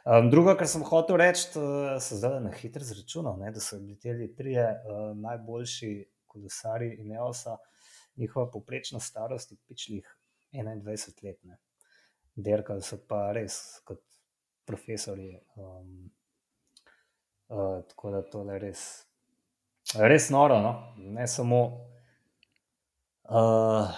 Um, 0.04 0.30
drugo, 0.30 0.54
kar 0.54 0.68
sem 0.70 0.84
hotel 0.86 1.18
reči, 1.18 1.48
so 1.52 2.18
zdaj 2.18 2.38
na 2.44 2.52
hitro 2.54 2.84
zračunal, 2.86 3.40
da 3.52 3.60
so 3.60 3.78
ti 4.00 4.14
trije 4.36 4.66
uh, 4.66 5.16
najboljši 5.18 5.92
kolesari 6.26 6.92
in 7.00 7.08
neosa, 7.08 7.56
njihova 8.16 8.50
poprečna 8.50 9.00
starost 9.00 9.52
je 9.52 9.58
pičlih 9.68 10.16
21 10.52 11.24
let. 11.24 11.42
Ne. 11.42 11.58
Derkali 12.34 12.82
so 12.82 12.98
pa 13.08 13.32
res 13.32 13.80
kot 13.84 14.02
profesori. 14.64 15.38
Um, 15.56 16.10
uh, 17.48 17.82
tako 17.88 18.10
da 18.10 18.22
to 18.22 18.42
je 18.50 18.58
res, 18.58 18.82
res 19.94 20.30
noro. 20.30 20.60
No? 20.60 20.74
Ne 20.96 21.26
samo. 21.26 21.62
Uh, 23.24 23.90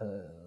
uh, 0.00 0.37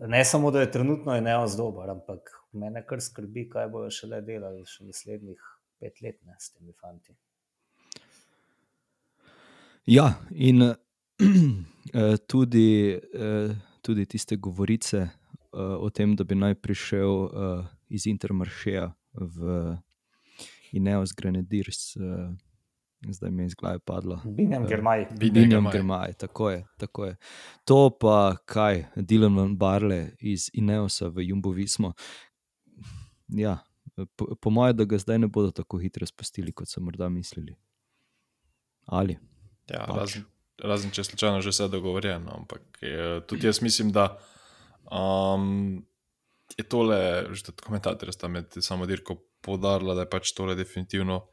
ne 0.00 0.24
samo, 0.24 0.50
da 0.50 0.60
je 0.60 0.70
trenutno 0.70 1.20
neos 1.20 1.56
dober, 1.56 1.90
ampak 1.90 2.30
mene 2.52 2.84
kar 2.86 3.00
skrbi, 3.00 3.48
kaj 3.48 3.68
bojo 3.68 3.90
šele 3.90 4.20
delali 4.22 4.64
še 4.66 4.86
naslednjih 4.88 5.40
pet 5.80 6.00
let 6.02 6.20
ne, 6.26 6.36
s 6.38 6.54
temi 6.54 6.72
fanti. 6.80 7.14
Ja, 9.86 10.14
in 10.30 10.62
uh, 10.64 10.74
tudi, 12.26 12.68
uh, 12.96 13.52
tudi 13.82 14.06
tiste 14.06 14.36
govorice 14.36 15.02
uh, 15.02 15.76
o 15.78 15.90
tem, 15.90 16.16
da 16.16 16.24
bi 16.24 16.38
naj 16.38 16.56
prišel 16.64 17.12
uh, 17.24 17.66
iz 17.88 18.06
Intermaršeja 18.08 18.88
v 19.14 19.76
Ineos 20.72 21.12
Grenadiers. 21.14 21.92
Uh, 21.96 22.32
zdaj 23.12 23.30
mi 23.30 23.42
je 23.42 23.46
iz 23.46 23.54
glave 23.54 23.78
padlo. 23.78 24.20
Binjem 24.24 24.66
Germaj. 24.66 25.06
Binjem 25.18 25.68
Germaj, 25.72 26.12
tako 26.12 26.50
je, 26.50 26.64
tako 26.78 27.04
je. 27.04 27.16
To 27.64 27.90
pa 28.00 28.36
kaj, 28.44 28.84
Dylan 28.96 29.56
Barle 29.56 30.10
iz 30.20 30.50
Ineosa 30.52 31.08
v 31.08 31.28
Jumbo 31.28 31.50
Vismo. 31.50 31.92
Ja, 33.28 33.58
po, 34.16 34.34
po 34.40 34.50
mojem, 34.50 34.76
da 34.76 34.84
ga 34.84 34.98
zdaj 34.98 35.18
ne 35.18 35.26
bodo 35.26 35.50
tako 35.50 35.78
hitro 35.78 36.06
spustili, 36.06 36.52
kot 36.52 36.68
so 36.68 36.80
morda 36.80 37.08
mislili. 37.08 37.56
Ali? 38.86 39.18
Ja, 39.70 39.86
pač. 39.86 39.96
razen, 39.96 40.24
razen 40.62 40.90
če 40.90 41.04
slučajno 41.04 41.40
že 41.40 41.52
vse 41.54 41.68
dogovorjeno, 41.72 42.32
ampak 42.38 42.78
je, 42.80 43.20
tudi 43.28 43.46
jaz 43.46 43.62
mislim, 43.62 43.92
da 43.92 44.10
um, 44.90 45.84
je 46.56 46.64
tole, 46.68 46.98
že 47.32 47.48
tudi 47.50 47.64
komentatorji 47.64 48.12
sta 48.12 48.28
med 48.28 48.56
samo 48.60 48.86
dirko 48.86 49.16
podarila, 49.44 49.94
da 49.94 50.04
je 50.04 50.10
pač 50.10 50.32
tole 50.36 50.54
definitivno 50.54 51.24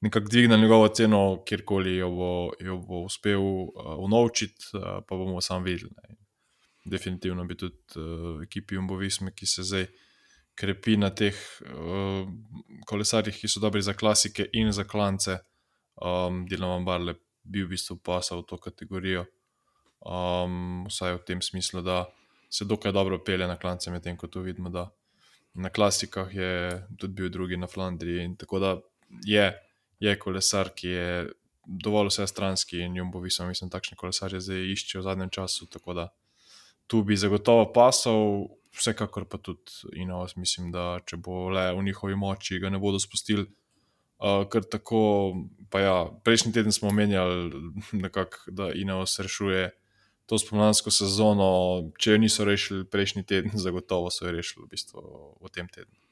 nekako 0.00 0.28
dvigne 0.28 0.58
njegovo 0.58 0.88
ceno, 0.88 1.42
kjerkoli 1.44 1.96
jo 1.96 2.10
bo, 2.10 2.30
jo 2.60 2.76
bo 2.76 3.02
uspel 3.06 3.40
uh, 3.40 3.70
unovčiti, 3.98 4.70
uh, 4.74 4.82
pa 5.08 5.16
bomo 5.16 5.40
sam 5.40 5.62
videli. 5.62 5.90
Ne. 6.02 6.16
Definitivno 6.84 7.44
bi 7.44 7.56
tudi 7.56 7.76
uh, 7.96 8.42
ekipi 8.42 8.76
Umbovisme, 8.76 9.32
ki 9.34 9.46
se 9.46 9.62
zdaj 9.62 9.86
krepi 10.54 10.96
na 10.96 11.10
teh 11.10 11.36
uh, 11.60 12.28
kolesarjih, 12.86 13.36
ki 13.40 13.48
so 13.48 13.60
dobri 13.60 13.82
za 13.82 13.94
klasike 13.94 14.48
in 14.52 14.72
za 14.72 14.84
klance, 14.84 15.38
um, 16.02 16.44
deloma 16.48 16.84
barle, 16.84 17.16
bi 17.44 17.62
v 17.62 17.72
bistvu 17.74 17.98
pasal 18.02 18.42
v 18.42 18.46
to 18.50 18.58
kategorijo. 18.58 19.26
Um, 20.06 20.86
vsaj 20.86 21.18
v 21.18 21.24
tem 21.26 21.42
smislu, 21.42 21.82
da 21.82 22.04
se 22.50 22.64
dokaj 22.64 22.92
dobro 22.92 23.18
pelje 23.24 23.46
na 23.46 23.56
klance, 23.58 23.90
medtem 23.90 24.16
ko 24.16 24.28
tu 24.30 24.40
vidimo, 24.40 24.70
da 24.70 24.88
na 25.54 25.70
klasikah 25.70 26.34
je 26.34 26.50
tudi 26.98 27.14
bil 27.14 27.30
drugi 27.32 27.56
na 27.56 27.66
Flandriji. 27.66 28.36
Tako 28.38 28.58
da 28.58 28.76
je 29.24 29.50
je 30.00 30.18
kolesar, 30.18 30.70
ki 30.76 30.88
je 30.88 31.10
dovolj 31.66 32.12
vse 32.12 32.26
stranski 32.26 32.80
in 32.84 32.96
jim 32.96 33.10
bo 33.10 33.20
visel, 33.20 33.48
mislim, 33.50 33.70
takšne 33.70 33.96
kolesarje 33.98 34.40
zdaj 34.40 34.70
iščejo 34.72 35.02
v 35.02 35.06
zadnjem 35.08 35.30
času. 35.34 35.66
Tako 35.70 35.94
da 35.98 36.08
tu 36.86 37.02
bi 37.02 37.16
zagotovo 37.18 37.66
pasal, 37.72 38.46
vsekakor 38.76 39.26
pa 39.28 39.38
tudi 39.38 39.96
Inovas, 39.96 40.36
mislim, 40.36 40.70
da 40.72 41.00
če 41.06 41.16
bo 41.16 41.48
le 41.50 41.72
v 41.74 41.82
njihovi 41.88 42.16
moči, 42.16 42.60
ga 42.62 42.70
ne 42.70 42.78
bodo 42.78 43.00
spustili. 43.02 43.48
Uh, 44.16 44.46
ker 44.48 44.64
tako, 44.64 44.98
pa 45.68 45.80
ja, 45.82 45.96
prejšnji 46.24 46.54
teden 46.56 46.72
smo 46.72 46.88
omenjali, 46.88 47.50
da 48.46 48.70
Inovas 48.72 49.18
rešuje 49.20 49.70
to 50.26 50.38
spomladansko 50.38 50.90
sezono. 50.90 51.48
Če 51.98 52.14
jo 52.14 52.22
niso 52.22 52.46
rešili 52.48 52.86
prejšnji 52.88 53.26
teden, 53.26 53.58
zagotovo 53.66 54.10
so 54.10 54.26
jo 54.26 54.32
rešili 54.38 54.64
v, 54.64 54.72
bistvu, 54.72 55.04
v 55.42 55.52
tem 55.52 55.68
tednu. 55.68 56.05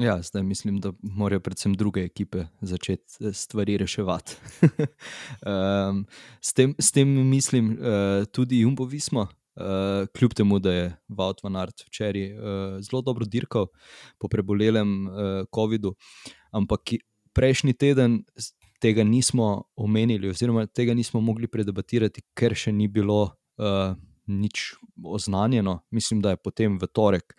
Ja, 0.00 0.22
zdaj 0.22 0.42
mislim, 0.42 0.80
da 0.80 0.92
morajo 1.02 1.40
predvsem 1.40 1.74
druge 1.74 2.00
ekipe 2.04 2.44
začeti 2.60 3.24
eh, 3.24 3.32
stvari 3.32 3.76
reševati. 3.76 4.36
um, 4.62 6.06
s, 6.40 6.52
tem, 6.52 6.74
s 6.78 6.92
tem 6.92 7.28
mislim 7.28 7.70
uh, 7.70 8.26
tudi 8.32 8.60
Jumbo 8.60 8.84
Visma, 8.84 9.20
uh, 9.20 10.06
kljub 10.18 10.34
temu, 10.34 10.58
da 10.58 10.72
je 10.72 10.96
Vaut 11.08 11.42
van 11.42 11.56
Art 11.56 11.80
včeraj 11.86 12.32
uh, 12.32 12.40
zelo 12.80 13.02
dobro 13.02 13.24
dirkal 13.24 13.66
po 14.18 14.28
prebolelem 14.28 15.06
uh, 15.06 15.14
COVID-u, 15.54 15.94
ampak 16.52 16.80
prejšnji 17.32 17.72
teden 17.72 18.24
tega 18.80 19.04
nismo 19.04 19.64
omenili, 19.76 20.28
oziroma 20.28 20.66
tega 20.66 20.94
nismo 20.94 21.20
mogli 21.20 21.48
predebatirati, 21.48 22.22
ker 22.36 22.54
še 22.54 22.72
ni 22.72 22.88
bilo 22.88 23.22
uh, 23.56 23.96
nič 24.26 24.74
oznanjeno. 25.04 25.80
Mislim, 25.90 26.20
da 26.20 26.30
je 26.30 26.36
potem 26.36 26.78
v 26.78 26.86
torek. 26.86 27.34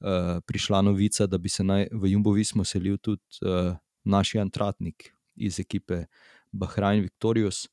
Eh, 0.00 0.40
prišla 0.46 0.82
novica, 0.82 1.26
da 1.26 1.38
bi 1.38 1.48
se 1.48 1.64
naj 1.64 1.88
v 1.92 2.10
Jumbovismu 2.12 2.64
selil 2.64 2.98
tudi 2.98 3.22
uh, 3.42 3.76
naš 4.04 4.34
Antratnik 4.34 5.14
iz 5.36 5.60
ekipe 5.60 6.04
Bahrajn 6.52 7.00
Victorius. 7.00 7.68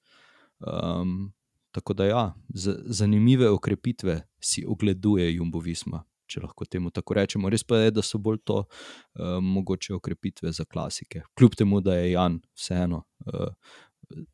Um, 0.60 1.34
tako 1.72 1.94
da, 1.94 2.06
ja, 2.06 2.34
zanimive 2.86 3.50
okrepitve 3.50 4.22
si 4.40 4.64
ogleduje 4.68 5.34
Jumbovisma, 5.36 6.06
če 6.26 6.46
lahko 6.46 6.66
temu 6.66 6.92
tako 6.96 7.20
rečemo. 7.20 7.50
Res 7.50 7.68
pa 7.68 7.84
je, 7.84 7.92
da 7.92 8.02
so 8.02 8.18
bolj 8.18 8.40
to 8.48 8.64
uh, 8.64 9.38
mogoče 9.44 9.94
okrepitve 9.94 10.52
za 10.52 10.64
klasike. 10.64 11.26
Kljub 11.36 11.60
temu, 11.60 11.82
da 11.82 12.00
je 12.00 12.12
Jan 12.12 12.40
vseeno 12.56 13.04
uh, 13.28 13.52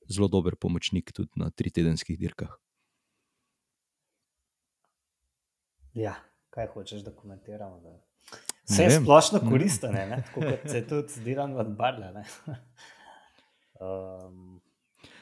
zelo 0.05 0.27
dober 0.27 0.55
pomočnik 0.61 1.09
tudi 1.11 1.41
na 1.41 1.49
tri 1.49 1.73
tedenskih 1.73 2.19
dirkah. 2.19 2.53
Ja, 5.99 6.15
kaj 6.49 6.67
hočeš, 6.73 7.01
da 7.03 7.11
komentiramo? 7.11 7.79
Da... 7.79 7.99
Vse 8.69 8.83
je 8.83 8.91
splošno 9.01 9.39
koristno, 9.49 9.89
tako 9.91 10.41
kot 10.41 10.71
se 10.71 10.87
tudi 10.87 11.23
Dilan 11.23 11.57
od 11.57 11.75
Barla. 11.75 12.11
ne. 12.11 12.23
Um, 13.79 14.61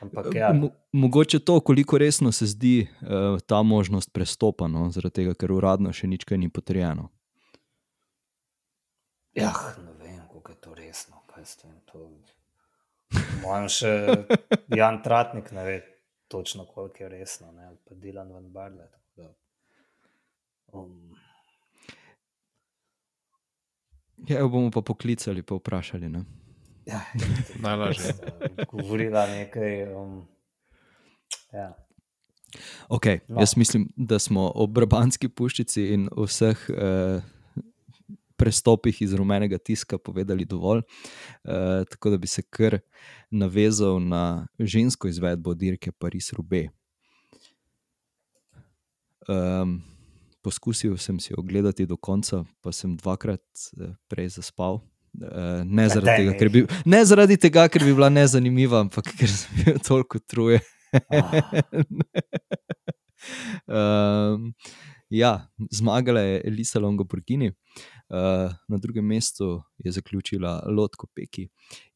ampak 0.01 0.25
ja, 0.35 0.53
Mo 0.53 0.69
mogoče 0.91 1.39
to, 1.39 1.59
koliko 1.59 1.97
resno 1.97 2.31
se 2.31 2.45
zdi 2.45 2.87
uh, 3.01 3.39
ta 3.45 3.63
možnost 3.63 4.13
prestopa, 4.13 4.67
no, 4.67 4.89
zaradi 4.89 5.13
tega, 5.13 5.33
ker 5.33 5.51
uradno 5.51 5.93
še 5.93 6.07
nič 6.07 6.25
ni 6.31 6.49
potrjeno. 6.49 7.09
ja, 9.33 9.53
ne 9.85 9.93
vem, 10.01 10.21
kako 10.33 10.51
je 10.51 10.57
to 10.61 10.73
resno. 10.73 11.21
kaj 11.33 11.45
s 11.45 11.55
tem, 11.57 11.71
To... 11.85 12.09
Mojem 13.41 13.69
še 13.69 13.91
Jan 14.79 15.01
Tratnik 15.03 15.51
ne 15.51 15.63
ve 15.63 15.81
točno, 16.27 16.65
koliko 16.65 17.03
je 17.03 17.09
resno, 17.09 17.51
ne? 17.51 17.65
ali 17.65 17.77
pa 17.85 17.95
Dilan 17.95 18.33
van 18.33 18.51
Barle. 18.51 18.89
Um, 20.73 21.07
Ja, 24.27 24.39
jo 24.39 24.49
bomo 24.49 24.71
pa 24.71 24.81
poklicali, 24.81 25.43
pa 25.43 25.55
vprašali. 25.55 26.09
Ne? 26.09 26.23
ja, 26.85 27.01
Najlažje. 27.63 28.13
Govorila 28.71 29.27
nekaj. 29.27 29.93
Um, 29.93 30.27
ja. 31.53 31.73
Okay, 32.89 33.19
No. 33.27 33.39
Jaz 33.39 33.57
mislim, 33.57 33.89
da 33.95 34.19
smo 34.19 34.51
o 34.55 34.67
Brabantski 34.67 35.29
puščici 35.29 35.83
in 35.93 36.07
vseh 36.17 36.57
eh, 36.69 37.21
prestopih 38.35 39.01
iz 39.01 39.13
rumenega 39.13 39.57
tiska 39.57 39.97
povedali 39.97 40.45
dovolj. 40.45 40.81
Eh, 41.43 41.83
tako 41.89 42.09
da 42.09 42.17
bi 42.17 42.27
se 42.27 42.41
kar 42.41 42.79
navezal 43.29 43.99
na 43.99 44.47
žensko 44.59 45.07
izvedbo 45.07 45.53
dirke 45.53 45.91
Paris-Roubaix. 45.91 46.69
Um, 49.27 49.81
poskusil 50.47 50.95
sem 50.97 51.19
si 51.19 51.35
ogledati 51.35 51.85
do 51.85 51.97
konca, 51.99 52.45
pa 52.63 52.71
sem 52.71 52.95
dvakrat 52.95 53.43
eh, 53.81 53.91
prej 54.07 54.37
zaspal. 54.39 54.79
Eh, 55.17 55.61
ne, 55.65 55.87
zaradi 55.91 56.23
tega, 56.23 56.37
ker 56.39 56.51
bi, 56.53 56.63
ne 56.85 57.03
zaradi 57.09 57.37
tega, 57.41 57.67
ker 57.71 57.83
bi 57.83 57.93
bila 57.97 58.09
nezanimiva, 58.13 58.85
ampak 58.85 59.11
ker 59.19 59.31
sem 59.31 59.63
bil 59.63 59.79
toliko 59.83 60.21
utrujen. 60.21 60.63
Ah, 61.11 61.35
um, 64.37 64.51
ja, 65.11 65.33
zmagala 65.73 66.23
je 66.23 66.41
Elisa 66.47 66.79
Longoborgini, 66.79 67.51
uh, 67.51 68.53
na 68.67 68.79
drugem 68.79 69.05
mestu 69.05 69.57
je 69.83 69.91
zaključila 69.91 70.61
Lotko 70.71 71.09
Peki 71.15 71.47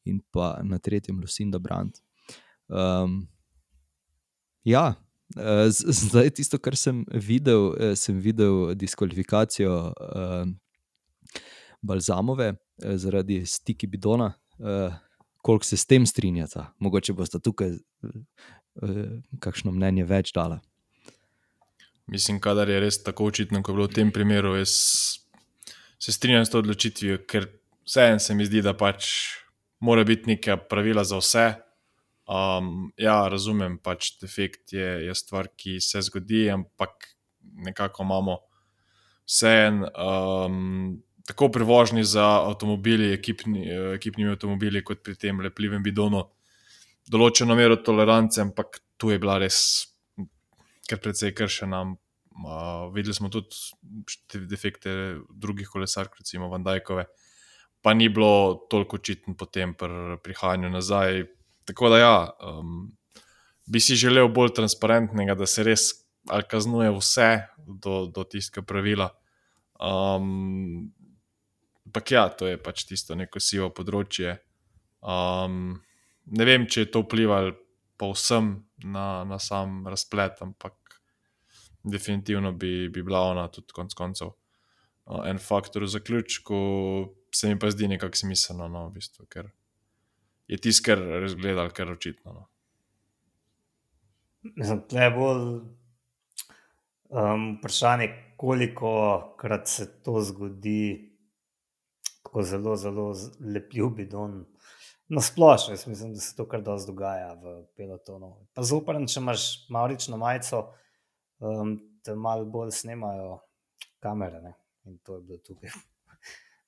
in 0.04 0.20
pa 0.30 0.58
na 0.62 0.78
tretjem 0.78 1.20
Lucinda 1.20 1.58
Brandt. 1.58 2.02
Um, 2.68 3.22
ja, 4.64 4.94
zdaj 6.02 6.30
tisto, 6.36 6.58
kar 6.58 6.76
sem 6.76 7.04
videl, 7.12 7.72
eh, 7.80 7.94
sem 7.96 8.18
videl 8.20 8.74
diskvalifikacijo 8.74 9.92
uh, 9.92 10.44
Balzamove 11.82 12.52
eh, 12.52 12.96
zaradi 12.96 13.42
stiki 13.46 13.86
bidona. 13.86 14.32
Koliko 15.42 15.64
se 15.64 15.76
s 15.76 15.86
tem 15.86 16.06
strinjata? 16.06 16.68
Mogoče 16.78 17.12
boste 17.18 17.40
tukaj 17.42 17.72
kakšno 19.42 19.72
mnenje 19.74 20.04
več 20.06 20.30
dala. 20.36 20.60
Mislim, 22.06 22.38
kadar 22.40 22.70
je 22.70 22.78
res 22.78 23.00
tako 23.02 23.26
očitno, 23.32 23.62
kot 23.62 23.72
je 23.72 23.76
bilo 23.76 23.88
v 23.88 23.96
tem 23.96 24.12
primeru, 24.14 24.52
jaz 24.60 24.74
se 25.98 26.12
strinjam 26.12 26.44
s 26.46 26.52
to 26.52 26.60
odločitvijo, 26.62 27.18
ker 27.26 27.48
vseeno 27.86 28.22
se 28.22 28.34
mi 28.34 28.46
zdi, 28.46 28.62
da 28.62 28.74
pač 28.76 29.08
mora 29.82 30.04
biti 30.04 30.30
neka 30.30 30.56
pravila 30.70 31.04
za 31.04 31.18
vse. 31.18 31.46
Um, 32.32 32.92
ja, 32.96 33.26
razumem, 33.28 33.76
pač 33.82 34.14
defekt 34.22 34.72
je, 34.72 34.88
je 35.06 35.14
stvar, 35.18 35.50
ki 35.58 35.80
se 35.84 36.00
zgodi, 36.06 36.46
ampak 36.52 37.10
nekako 37.66 38.06
imamo 38.06 38.38
vseeno 39.28 39.90
um, 39.90 41.02
tako 41.28 41.50
pri 41.52 41.64
vožnji 41.64 42.04
za 42.08 42.24
avtomobili, 42.46 43.12
ekipni, 43.12 43.66
ekipnimi 43.98 44.32
avtomobili, 44.32 44.84
kot 44.84 45.02
pri 45.04 45.14
tem 45.18 45.42
lepljivem 45.44 45.82
bidonu, 45.84 46.22
določeno 47.10 47.56
mero 47.58 47.76
tolerance, 47.84 48.40
ampak 48.40 48.80
tu 48.96 49.12
je 49.12 49.20
bila 49.20 49.36
res 49.42 49.58
kar 50.88 51.02
precej 51.02 51.34
kršena. 51.36 51.84
Uh, 52.32 52.88
videli 52.94 53.12
smo 53.12 53.28
tudi 53.28 53.52
številne 54.08 54.48
defekte 54.48 54.92
drugih 55.36 55.68
kolesark, 55.68 56.16
recimo 56.22 56.48
Vandajkove, 56.48 57.04
pa 57.84 57.92
ni 57.92 58.08
bilo 58.08 58.64
toliko 58.72 58.96
očitno 58.96 59.36
potem 59.36 59.76
pri 59.76 60.16
prihajanju 60.24 60.72
nazaj. 60.72 61.26
Tako 61.68 61.92
da, 61.92 61.98
ja, 61.98 62.16
um, 62.48 62.90
bi 63.66 63.80
si 63.80 63.96
želel 63.96 64.28
bolj 64.28 64.54
transparentnega, 64.56 65.36
da 65.38 65.46
se 65.46 65.64
res 65.66 65.90
kaznuje 66.50 66.90
vse 66.96 67.30
do, 67.66 68.06
do 68.06 68.24
tistega 68.24 68.64
pravila. 68.66 69.10
Um, 69.82 70.92
Ampak 71.92 72.10
ja, 72.10 72.28
to 72.32 72.46
je 72.48 72.56
pač 72.56 72.86
tisto 72.88 73.12
neko 73.12 73.36
sivo 73.36 73.66
področje. 73.68 74.38
Um, 75.04 75.74
ne 76.32 76.44
vem, 76.48 76.64
če 76.64 76.86
je 76.86 76.88
to 76.94 77.02
vplivalo 77.04 77.52
povsem 78.00 78.54
na, 78.80 79.26
na 79.28 79.36
sam 79.36 79.82
razplet, 79.84 80.40
ampak 80.40 80.96
definitivno 81.84 82.54
bi, 82.56 82.88
bi 82.88 83.04
bila 83.04 83.26
ona 83.34 83.44
tudi 83.52 83.76
konec 83.76 83.92
koncev 83.98 84.30
uh, 84.32 85.20
en 85.28 85.36
faktor 85.36 85.84
v 85.84 85.90
zaključku, 85.92 86.62
se 87.28 87.52
mi 87.52 87.60
pa 87.60 87.68
zdi 87.74 87.90
nekako 87.92 88.22
smiselno, 88.22 88.70
no, 88.72 88.86
v 88.88 88.96
bistvu, 88.96 89.28
ker 89.28 89.52
je 90.52 90.58
tisto, 90.60 90.84
kar 90.90 91.00
res 91.22 91.34
gledal, 91.38 91.70
kar 91.74 91.90
očitno. 91.92 92.32
No. 92.36 92.46
Mislim, 94.42 94.82
da 94.90 95.04
je 95.04 95.10
bolj 95.14 95.44
um, 97.08 97.44
vprašanje, 97.58 98.08
koliko 98.36 98.90
krat 99.38 99.68
se 99.70 99.86
to 100.02 100.20
zgodi, 100.20 101.12
tako 102.22 102.42
zelo, 102.42 102.76
zelo 102.76 103.12
z- 103.14 103.30
lepljiv 103.54 103.92
bidon. 103.96 104.42
Na 105.12 105.20
splošno, 105.20 105.74
jaz 105.74 105.86
mislim, 105.86 106.14
da 106.16 106.20
se 106.20 106.34
to 106.36 106.46
kar 106.48 106.62
dosti 106.64 106.88
dogaja 106.90 107.32
v 107.36 107.54
pelotonu. 107.76 108.32
Pa 108.54 108.64
zoprn, 108.64 109.06
če 109.06 109.20
imaš 109.20 109.46
maurično 109.70 110.16
majico, 110.16 110.64
um, 111.38 111.76
te 112.02 112.14
malo 112.16 112.44
bolj 112.48 112.72
snemajo 112.74 113.38
kamere. 114.00 114.40
Ne? 114.42 114.54
In 114.88 114.98
to 115.04 115.20
je 115.20 115.22
bilo 115.22 115.38
tukaj. 115.38 115.70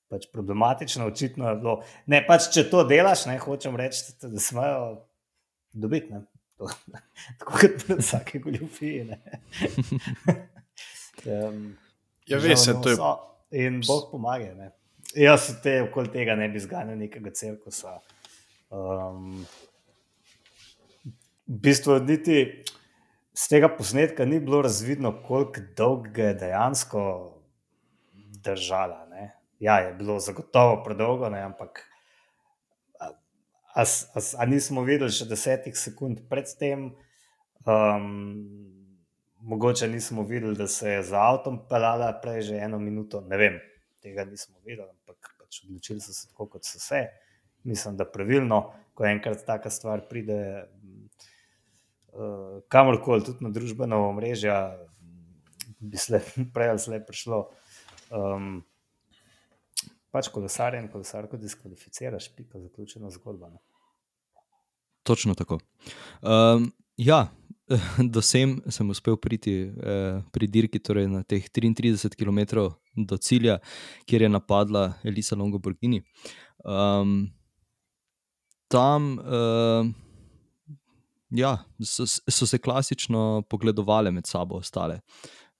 Pač 0.09 0.27
problematično, 0.33 1.07
očitno 1.09 1.49
je 1.49 1.55
bilo. 1.61 1.75
Ne, 2.11 2.21
pač, 2.27 2.51
če 2.53 2.67
to 2.69 2.83
delaš, 2.87 3.25
ne 3.29 3.39
hočem 3.41 3.75
reči, 3.79 4.13
da 4.21 4.41
smejo 4.41 4.83
dobiti. 5.73 6.13
Ne? 6.13 6.25
To, 6.59 6.69
tako 7.39 7.57
kot 7.61 7.79
pri 7.81 7.97
vsaki 7.99 8.43
goljufiji. 8.45 9.07
um, 11.25 11.65
Ja, 12.25 12.39
veš, 12.41 12.59
se, 12.59 12.73
to 12.81 12.89
je. 12.89 12.97
In 13.65 13.81
Bog 13.87 14.09
pomaga. 14.11 14.53
Ne. 14.57 14.71
Jaz 15.15 15.45
se 15.45 15.59
te 15.63 15.77
okoli 15.83 16.09
tega 16.11 16.35
ne 16.35 16.47
bi 16.49 16.59
zganjal 16.59 16.97
nekega 16.97 17.31
cirkusa. 17.37 17.99
Um, 18.73 19.45
v 21.45 21.59
bistvu 21.67 21.99
niti 22.03 22.39
z 23.35 23.47
tega 23.51 23.69
posnetka 23.69 24.25
ni 24.25 24.39
bilo 24.39 24.63
razvidno, 24.65 25.13
koliko 25.27 25.61
dolgo 25.77 26.21
je 26.21 26.33
dejansko 26.33 27.03
držala. 28.43 29.04
Ja, 29.59 29.79
je 29.79 29.93
bilo 29.93 30.19
zagotovo 30.19 30.81
predolgo, 30.83 31.29
ne, 31.29 31.41
ampak 31.41 31.83
a, 32.99 33.09
a, 33.75 33.85
s- 33.85 34.09
a, 34.15 34.19
s- 34.21 34.35
a 34.35 34.45
nismo 34.45 34.83
videli 34.83 35.11
še 35.11 35.27
desetih 35.29 35.77
sekund 35.77 36.25
pred 36.29 36.49
tem. 36.59 36.89
Um, 37.65 38.09
mogoče 39.45 39.87
nismo 39.87 40.23
videli, 40.23 40.55
da 40.55 40.67
se 40.67 40.89
je 40.89 41.03
za 41.03 41.21
avtom 41.31 41.59
pelala 41.69 42.11
prej 42.21 42.41
že 42.51 42.59
eno 42.59 42.79
minuto, 42.79 43.21
ne 43.21 43.37
vem, 43.37 43.59
tega 44.01 44.25
nismo 44.25 44.57
videli, 44.65 44.89
ampak 44.89 45.33
pač 45.39 45.63
odločili 45.65 46.01
so 46.01 46.13
se 46.13 46.27
tako, 46.29 46.47
kot 46.47 46.65
so 46.65 46.79
se. 46.79 47.05
Mislim, 47.65 47.97
da 47.97 48.05
pravilno, 48.05 48.59
ko 48.93 49.05
enkrat 49.05 49.41
taka 49.45 49.69
stvar 49.69 50.03
pride 50.09 50.37
uh, 52.13 52.61
kamorkoli, 52.67 53.23
tudi 53.25 53.43
na 53.45 53.49
družbeno 53.49 54.03
omrežje, 54.09 54.53
bi 55.79 55.97
se 55.97 56.21
prej 56.53 56.69
ali 56.69 56.79
slej 56.79 57.01
prišlo. 57.05 57.39
Um, 58.11 58.63
pač 60.15 60.31
kolesarje 60.31 60.79
in 60.79 60.91
kolesarko 60.91 61.39
diskvalificiraš, 61.41 62.29
pika, 62.37 62.61
zaključena 62.61 63.11
zgodba. 63.17 63.51
Ne. 63.51 63.59
Točno 65.05 65.35
tako. 65.35 65.59
Um, 66.21 66.71
ja, 66.97 67.27
do 68.13 68.21
sem 68.21 68.55
sem 68.69 68.89
uspel 68.89 69.17
priti 69.17 69.55
eh, 69.67 70.21
pri 70.31 70.47
dirki, 70.47 70.79
torej 70.79 71.09
na 71.11 71.23
teh 71.23 71.45
33 71.49 72.15
km 72.15 72.69
do 72.95 73.17
cilja, 73.17 73.59
kjer 74.07 74.25
je 74.25 74.31
napadla 74.31 74.85
Elisa 75.03 75.35
Longoborgini. 75.35 76.01
Um, 76.63 77.27
tam 78.71 79.17
uh, 79.19 79.85
ja, 81.29 81.57
so, 81.83 82.05
so 82.07 82.47
se 82.47 82.57
klasično 82.57 83.43
pogledovale 83.49 84.11
med 84.11 84.25
sabo 84.27 84.61
ostale. 84.61 85.01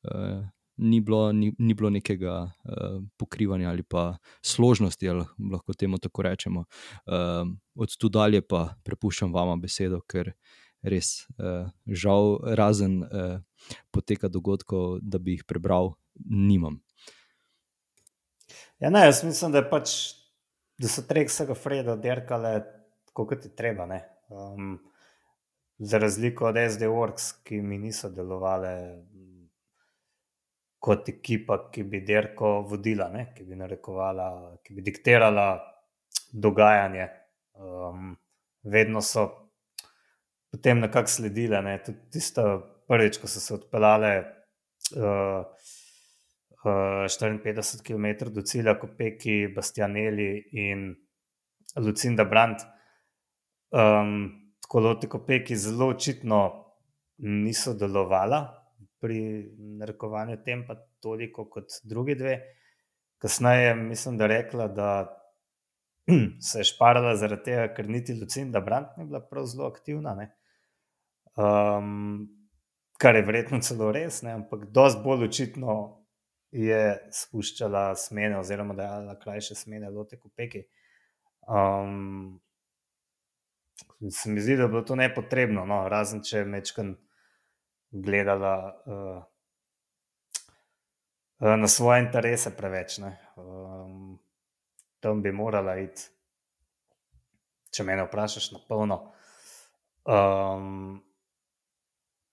Uh, 0.05 0.45
ni, 0.77 1.01
bilo, 1.01 1.31
ni, 1.31 1.53
ni 1.59 1.73
bilo 1.73 1.89
nekega 1.89 2.35
uh, 2.43 3.01
pokrivanja 3.17 3.69
ali 3.69 3.83
pa 3.83 4.17
složnosti, 4.41 5.09
ali 5.09 5.25
lahko 5.51 5.73
temu 5.73 5.97
tako 5.97 6.21
rečemo. 6.21 6.65
Um, 7.05 7.57
od 7.75 7.97
tu 7.97 8.09
dalje 8.09 8.41
pa 8.41 8.75
prepuščam 8.83 9.33
vama 9.33 9.55
besedo, 9.55 10.01
ker 10.01 10.33
res 10.85 11.25
uh, 11.39 11.69
žal, 11.87 12.39
razen 12.57 13.01
uh, 13.03 13.39
poteka 13.91 14.29
dogodkov, 14.29 14.99
da 15.01 15.19
bi 15.19 15.37
jih 15.37 15.45
prebral, 15.47 15.95
nimam. 16.25 16.81
Ja, 18.79 18.91
ne, 18.91 19.05
jaz 19.07 19.23
mislim, 19.23 19.55
da, 19.55 19.63
pač, 19.65 20.15
da 20.81 20.91
so 20.91 21.05
Treksega 21.07 21.55
Freda 21.57 21.95
derkale 21.95 22.59
kot 23.15 23.45
je 23.45 23.55
treba. 23.55 23.87
Um, 24.29 24.75
za 25.77 25.97
razliko 25.97 26.45
od 26.45 26.55
SD 26.71 26.89
Works, 26.91 27.31
ki 27.43 27.61
mi 27.61 27.77
niso 27.77 28.09
delovale 28.09 29.03
kot 30.85 31.09
ekipa, 31.09 31.57
ki 31.73 31.83
bi 31.89 32.03
derko 32.05 32.59
vodila, 32.69 33.07
ne? 33.13 33.31
ki 33.33 33.45
bi 33.47 33.57
narekovala, 33.57 34.27
ki 34.61 34.75
bi 34.77 34.83
diktirala 34.85 35.47
dogajanje. 36.45 37.07
Um, 37.57 38.11
vedno 38.69 39.01
so 39.01 39.25
potem 40.51 40.83
nekako 40.83 41.09
sledile. 41.09 41.61
Ne? 41.65 41.79
Tudi 41.85 42.09
tisto 42.13 42.45
prvič, 42.89 43.17
ko 43.21 43.29
so 43.31 43.41
se 43.41 43.55
odpeljale. 43.57 44.11
Uh, 44.93 45.41
54 46.65 47.81
km 47.85 48.31
do 48.33 48.41
cilja, 48.41 48.73
kot 48.81 48.95
Peki, 48.97 49.51
Bastianeli 49.53 50.29
in 50.57 50.87
Lucinda 51.77 52.25
Brandt. 52.25 52.65
Um, 53.69 54.31
tako 54.61 54.93
ti 55.01 55.09
Peki 55.27 55.55
zelo 55.55 55.91
očitno 55.93 56.41
niso 57.17 57.73
delovala 57.73 58.64
pri 58.99 59.19
narekovanju 59.79 60.37
tempa 60.45 60.75
toliko 60.99 61.49
kot 61.49 61.79
drugi 61.83 62.15
dve. 62.15 62.39
Kasneje 63.17 63.75
mislim, 63.75 64.17
da 64.17 64.27
rekla, 64.27 64.67
da 64.67 64.89
se 66.51 66.59
je 66.59 66.63
šparala 66.63 67.15
zaradi 67.15 67.43
tega, 67.43 67.67
ker 67.73 67.89
niti 67.89 68.13
Lucinda 68.21 68.61
Brandt 68.61 68.97
ni 68.97 69.05
bila 69.05 69.19
prav 69.19 69.45
zelo 69.45 69.67
aktivna. 69.67 70.15
Um, 71.35 72.27
kar 72.97 73.15
je 73.15 73.25
verjetno 73.25 73.59
celo 73.61 73.91
res, 73.91 74.21
ne? 74.21 74.35
ampak 74.39 74.67
dosti 74.71 75.01
bolj 75.03 75.27
očitno 75.27 75.75
je 76.55 76.81
spuščala 77.11 77.89
smene, 77.99 78.39
oziroma 78.39 78.73
da 78.73 78.89
je 78.93 79.15
krajše 79.23 79.55
smene, 79.55 79.89
lote 79.89 80.19
kopeki. 80.19 80.63
Um, 81.47 82.39
se 84.11 84.31
mi 84.31 84.41
zdi, 84.41 84.55
da 84.55 84.63
je 84.63 84.69
bilo 84.69 84.81
to 84.81 84.95
nepotrebno, 84.95 85.65
no? 85.65 85.83
razen 85.89 86.23
če 86.23 86.37
je 86.37 86.45
mečkan 86.45 86.95
gledala 87.95 88.83
uh, 88.85 89.23
na 91.39 91.67
svoje 91.67 92.03
interese 92.03 92.51
preveč. 92.57 92.99
Um, 92.99 94.19
tam 94.99 95.21
bi 95.21 95.31
morala 95.31 95.77
iti, 95.79 96.07
če 97.71 97.83
me 97.83 97.99
vprašaš, 98.03 98.51
na 98.55 98.59
polno. 98.67 99.01
Um, 100.05 101.01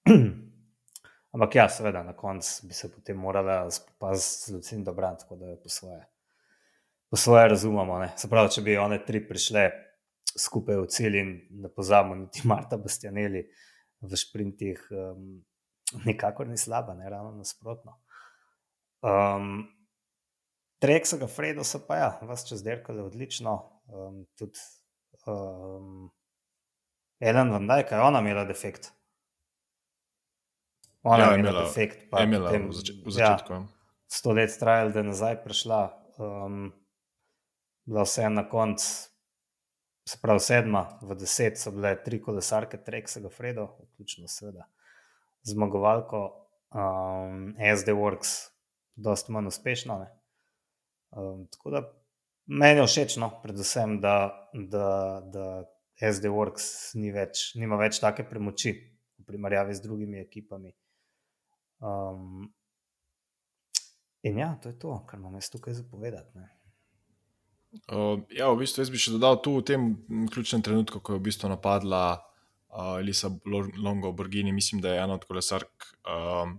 Ampak 1.32 1.54
ja, 1.54 1.68
seveda, 1.68 2.02
na 2.04 2.12
koncu 2.12 2.66
bi 2.68 2.74
se 2.76 2.90
potem 2.92 3.16
morala 3.16 3.70
spopasti 3.70 4.50
z 4.50 4.54
Lucijem 4.54 4.84
Dobran, 4.84 5.16
tako 5.16 5.36
da 5.36 5.46
je 5.46 5.62
po 5.62 5.68
svoje, 5.68 6.00
po 7.10 7.16
svoje 7.16 7.48
razumemo. 7.48 7.98
Ne? 7.98 8.10
Se 8.16 8.28
pravi, 8.28 8.50
če 8.52 8.62
bi 8.62 8.76
one 8.76 8.98
tri 9.06 9.22
prišle 9.28 9.70
skupaj 10.36 10.76
v 10.76 10.90
cilj 10.92 11.16
in 11.20 11.30
ne 11.62 11.70
pozabimo, 11.72 12.18
niti 12.20 12.44
Marta 12.48 12.76
Bastianeli 12.76 13.46
v 14.00 14.18
šprintih, 14.18 14.84
um, 14.90 15.40
nikakor 16.04 16.48
ni 16.48 16.58
slaba, 16.58 16.94
ne 16.94 17.10
ravno 17.10 17.30
nasprotno. 17.36 17.98
Um, 19.02 19.68
Treksega 20.82 21.26
Fredo 21.26 21.64
so 21.64 21.78
pa 21.86 21.96
ja, 21.96 22.08
vas 22.26 22.46
čez 22.48 22.62
derkale 22.62 23.02
odlično. 23.02 23.54
Um, 23.86 24.24
tudi 24.38 24.58
um, 25.26 26.10
Ellen 27.20 27.52
Van 27.54 27.68
Dijk, 27.68 27.92
je 27.92 28.00
ona 28.00 28.20
imela 28.20 28.44
defekt. 28.44 28.92
Ona 31.02 31.24
ja, 31.24 31.30
je 31.30 31.38
imela 31.38 31.62
efekt. 31.66 32.02
Je 32.18 32.24
imela 32.24 32.50
potem, 32.50 32.68
v, 32.68 32.72
zač 32.72 32.90
v 32.90 33.14
začetku. 33.14 33.52
Ja, 33.52 33.62
sto 34.10 34.34
let 34.34 34.58
trajal, 34.58 34.92
da 34.94 35.02
je 35.02 35.10
nazaj 35.10 35.38
prišla. 35.44 35.80
Um, 36.18 36.68
bila 37.86 38.06
vse 38.06 38.28
na 38.30 38.44
koncu, 38.48 38.86
se 40.08 40.18
pravi 40.22 40.42
sedma, 40.42 40.86
v 41.02 41.14
deset 41.18 41.58
so 41.58 41.70
bile 41.74 41.94
tri 42.02 42.20
kolesarke 42.22 42.78
Treksega 42.82 43.30
Fredo, 43.30 43.70
vključno 43.92 44.30
seveda 44.30 44.66
zmagovalko 45.42 46.22
um, 46.74 47.54
SD 47.76 47.94
Works, 47.96 48.52
dosta 48.94 49.32
manj 49.32 49.50
uspešno. 49.50 49.98
Um, 51.10 51.46
tako 51.52 51.70
da 51.70 51.82
meni 52.46 52.80
je 52.80 52.86
všeč, 52.86 53.16
no, 53.16 53.30
predvsem, 53.42 54.00
da, 54.00 54.48
da, 54.54 55.20
da 55.32 55.64
SD 56.12 56.30
Works 56.32 56.94
ni 56.98 57.12
več, 57.14 57.52
nima 57.58 57.78
več 57.80 58.00
take 58.02 58.24
premoči 58.28 58.74
v 59.18 59.26
primerjavi 59.26 59.74
z 59.74 59.84
drugimi 59.84 60.22
ekipami. 60.22 60.72
Um, 61.82 62.48
in 64.22 64.38
ja, 64.38 64.54
to 64.62 64.72
je 64.72 64.78
to, 64.78 64.96
kar 65.06 65.20
imam 65.20 65.38
jaz 65.38 65.50
tukaj 65.50 65.74
zapovedati. 65.78 66.42
Uh, 67.88 68.20
ja, 68.30 68.50
v 68.52 68.62
bistvu 68.62 68.84
jaz 68.84 68.90
bi 68.92 69.00
še 69.00 69.14
dodal 69.14 69.38
tu 69.42 69.56
v 69.58 69.64
tem 69.66 69.86
ključnem 70.30 70.62
trenutku, 70.62 71.00
ko 71.00 71.16
je 71.16 71.22
v 71.22 71.26
bistvu 71.30 71.50
napadla 71.50 72.20
uh, 72.72 72.98
Elisa 73.00 73.30
Longo 73.84 74.12
Borgini, 74.12 74.52
mislim, 74.52 74.80
da 74.80 74.94
je 74.94 75.02
ena 75.02 75.14
od 75.14 75.24
kolesark. 75.24 75.68
Uh, 76.06 76.50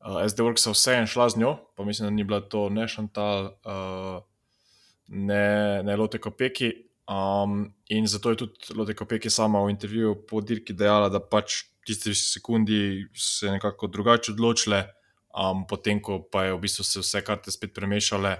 uh, 0.00 0.28
SD 0.28 0.40
Works 0.40 0.66
je 0.66 0.72
vseeno 0.72 1.06
šla 1.06 1.28
z 1.28 1.38
njo, 1.38 1.56
pa 1.76 1.84
mislim, 1.84 2.06
da 2.06 2.10
ni 2.10 2.24
bila 2.24 2.40
to 2.40 2.68
ne 2.68 2.88
Šantal, 2.88 3.44
uh, 3.44 4.22
ne, 5.08 5.82
ne 5.82 5.96
Lotte 5.96 6.18
Kopeki. 6.18 6.72
Um, 7.06 7.74
in 7.88 8.06
zato 8.06 8.30
je 8.30 8.36
tudi 8.36 8.74
Lotte 8.74 8.94
Kopeki 8.94 9.30
sama 9.30 9.62
v 9.62 9.70
intervjuju 9.70 10.26
po 10.26 10.40
dirki 10.40 10.74
dejala, 10.74 11.08
da 11.08 11.20
pač 11.20 11.62
tiste 11.86 12.14
sekundi 12.14 13.06
se 13.14 13.50
nekako 13.50 13.86
drugače 13.86 14.32
odločile, 14.32 14.82
um, 15.30 15.66
potem 15.70 16.02
ko 16.02 16.18
pa 16.32 16.44
je 16.44 16.56
v 16.56 16.60
bistvu 16.64 16.84
se 16.84 17.00
vse 17.00 17.22
karte 17.22 17.54
spet 17.54 17.74
premešale, 17.74 18.32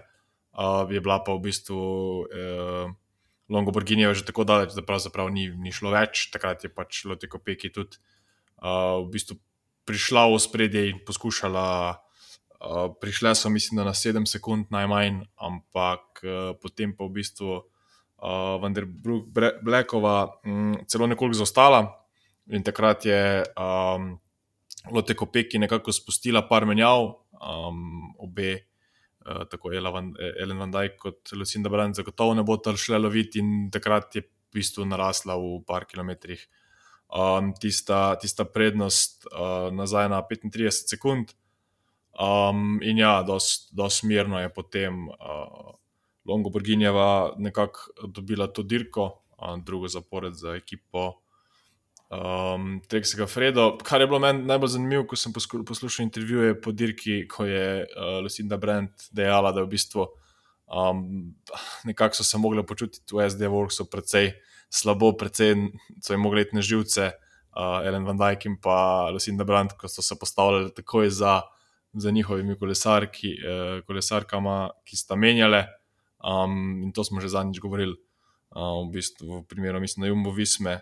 uh, 0.59 0.83
je 0.91 1.01
bila 1.01 1.21
pa 1.23 1.37
v 1.39 1.45
bistvu 1.47 1.79
uh, 2.27 2.91
Longo 3.49 3.71
Borginija 3.71 4.15
že 4.15 4.27
tako 4.27 4.45
daleč, 4.45 4.75
da 4.75 4.83
pravzaprav 4.83 5.31
ni, 5.31 5.49
ni 5.51 5.73
šlo 5.73 5.93
več, 5.95 6.29
takrat 6.35 6.65
je 6.67 6.71
pač 6.73 7.05
Lotiko 7.07 7.39
Peki 7.39 7.71
tudi 7.71 8.01
uh, 8.63 9.05
v 9.05 9.13
bistvu 9.15 9.39
prišla 9.87 10.27
v 10.33 10.41
spredje 10.43 10.89
in 10.91 10.99
poskušala. 11.07 12.03
Uh, 12.57 12.89
prišle 12.99 13.35
so, 13.37 13.53
mislim, 13.53 13.85
na 13.85 13.93
7 13.93 14.25
sekund 14.25 14.73
najmanj, 14.73 15.21
ampak 15.37 16.25
uh, 16.25 16.57
potem 16.57 16.97
pa 16.97 17.05
v 17.05 17.21
bistvu 17.21 17.51
uh, 17.53 18.57
Vanderbrook 18.65 19.29
Blackova 19.61 20.41
um, 20.41 20.73
celo 20.89 21.07
nekoliko 21.07 21.45
zaostala, 21.45 21.85
In 22.47 22.63
takrat 22.63 23.07
je 23.07 23.43
um, 23.59 24.15
Lotte 24.91 25.15
Kopeki 25.19 25.59
nekako 25.59 25.93
spustila 25.93 26.45
par 26.47 26.67
menjav, 26.67 27.09
um, 27.43 28.13
obe, 28.23 28.61
tako 29.51 29.73
Ellen 29.73 30.59
Van 30.59 30.71
Dijk 30.71 30.97
kot 30.99 31.33
Lucinda 31.33 31.71
Brand, 31.73 31.97
zagotovo 31.97 32.35
ne 32.35 32.45
bo 32.47 32.57
tam 32.57 32.77
šle 32.79 32.99
loviti, 32.99 33.43
in 33.43 33.71
takrat 33.73 34.15
je 34.17 34.23
v 34.23 34.59
bistvu 34.59 34.87
narasla 34.87 35.37
v 35.37 35.59
par 35.67 35.87
kilometrih. 35.91 36.47
Um, 37.07 37.53
tista, 37.55 38.17
tista 38.19 38.45
prednost 38.45 39.29
uh, 39.31 39.71
nazaj 39.75 40.09
na 40.11 40.23
35 40.27 40.91
sekund, 40.91 41.35
um, 42.19 42.81
in 42.83 42.99
ja, 42.99 43.21
zelo 43.23 43.91
smirno 43.91 44.41
je 44.43 44.51
potem 44.51 45.07
uh, 45.09 45.75
Longo 46.27 46.51
Borginjeva 46.51 47.37
nekako 47.39 48.11
dobila 48.11 48.49
to 48.51 48.63
dirko, 48.63 49.23
uh, 49.39 49.55
drugo 49.63 49.89
zapored 49.89 50.35
za 50.35 50.57
ekipo 50.59 51.26
um, 52.11 52.81
Treksega 52.89 53.27
Fredo. 53.27 53.79
Kar 53.85 54.01
je 54.01 54.07
bilo 54.07 54.21
meni 54.23 54.45
najbolj 54.47 54.75
zanimivo, 54.77 55.07
ko 55.07 55.17
sem 55.19 55.35
poslušal 55.35 56.05
intervjuje 56.05 56.61
po 56.61 56.73
dirki, 56.73 57.25
ko 57.29 57.47
je 57.47 57.85
uh, 57.85 58.19
Lucinda 58.23 58.57
Brent 58.57 59.09
dejala, 59.13 59.53
da 59.53 59.65
v 59.65 59.73
bistvu 59.75 60.07
um, 60.07 61.35
nekako 61.85 62.21
so 62.21 62.25
se 62.25 62.39
mogli 62.39 62.67
počutiti 62.67 63.15
v 63.15 63.27
SD 63.31 63.51
Worksu 63.51 63.89
precej 63.91 64.35
slabo, 64.71 65.13
precej 65.17 65.55
so 66.03 66.15
jim 66.15 66.23
mogli 66.23 66.47
iti 66.47 66.57
na 66.57 66.63
živce, 66.63 67.11
uh, 67.57 67.87
Ellen 67.87 68.05
Van 68.05 68.19
Dijk 68.19 68.47
in 68.47 68.57
pa 68.63 69.11
Lucinda 69.11 69.45
Brent, 69.45 69.77
ko 69.79 69.89
so 69.89 70.03
se 70.03 70.19
postavljali 70.19 70.75
takoj 70.75 71.11
za. 71.11 71.43
Za 71.97 72.11
njihovimi 72.11 72.59
kolesarki, 72.61 73.31
eh, 73.41 73.79
kolesarkama, 73.87 74.69
ki 74.85 74.97
sta 75.01 75.17
menjale, 75.17 75.63
um, 76.21 76.83
in 76.83 76.91
to 76.93 77.05
smo 77.05 77.23
že 77.25 77.31
zadnjič 77.33 77.57
govorili, 77.61 77.95
uh, 78.53 78.85
v 78.85 78.91
bistvu, 78.93 79.39
v 79.39 79.47
primeru, 79.49 79.81
mislim, 79.81 80.05
je 80.05 80.11
Jumbo 80.11 80.31
Visme, 80.31 80.75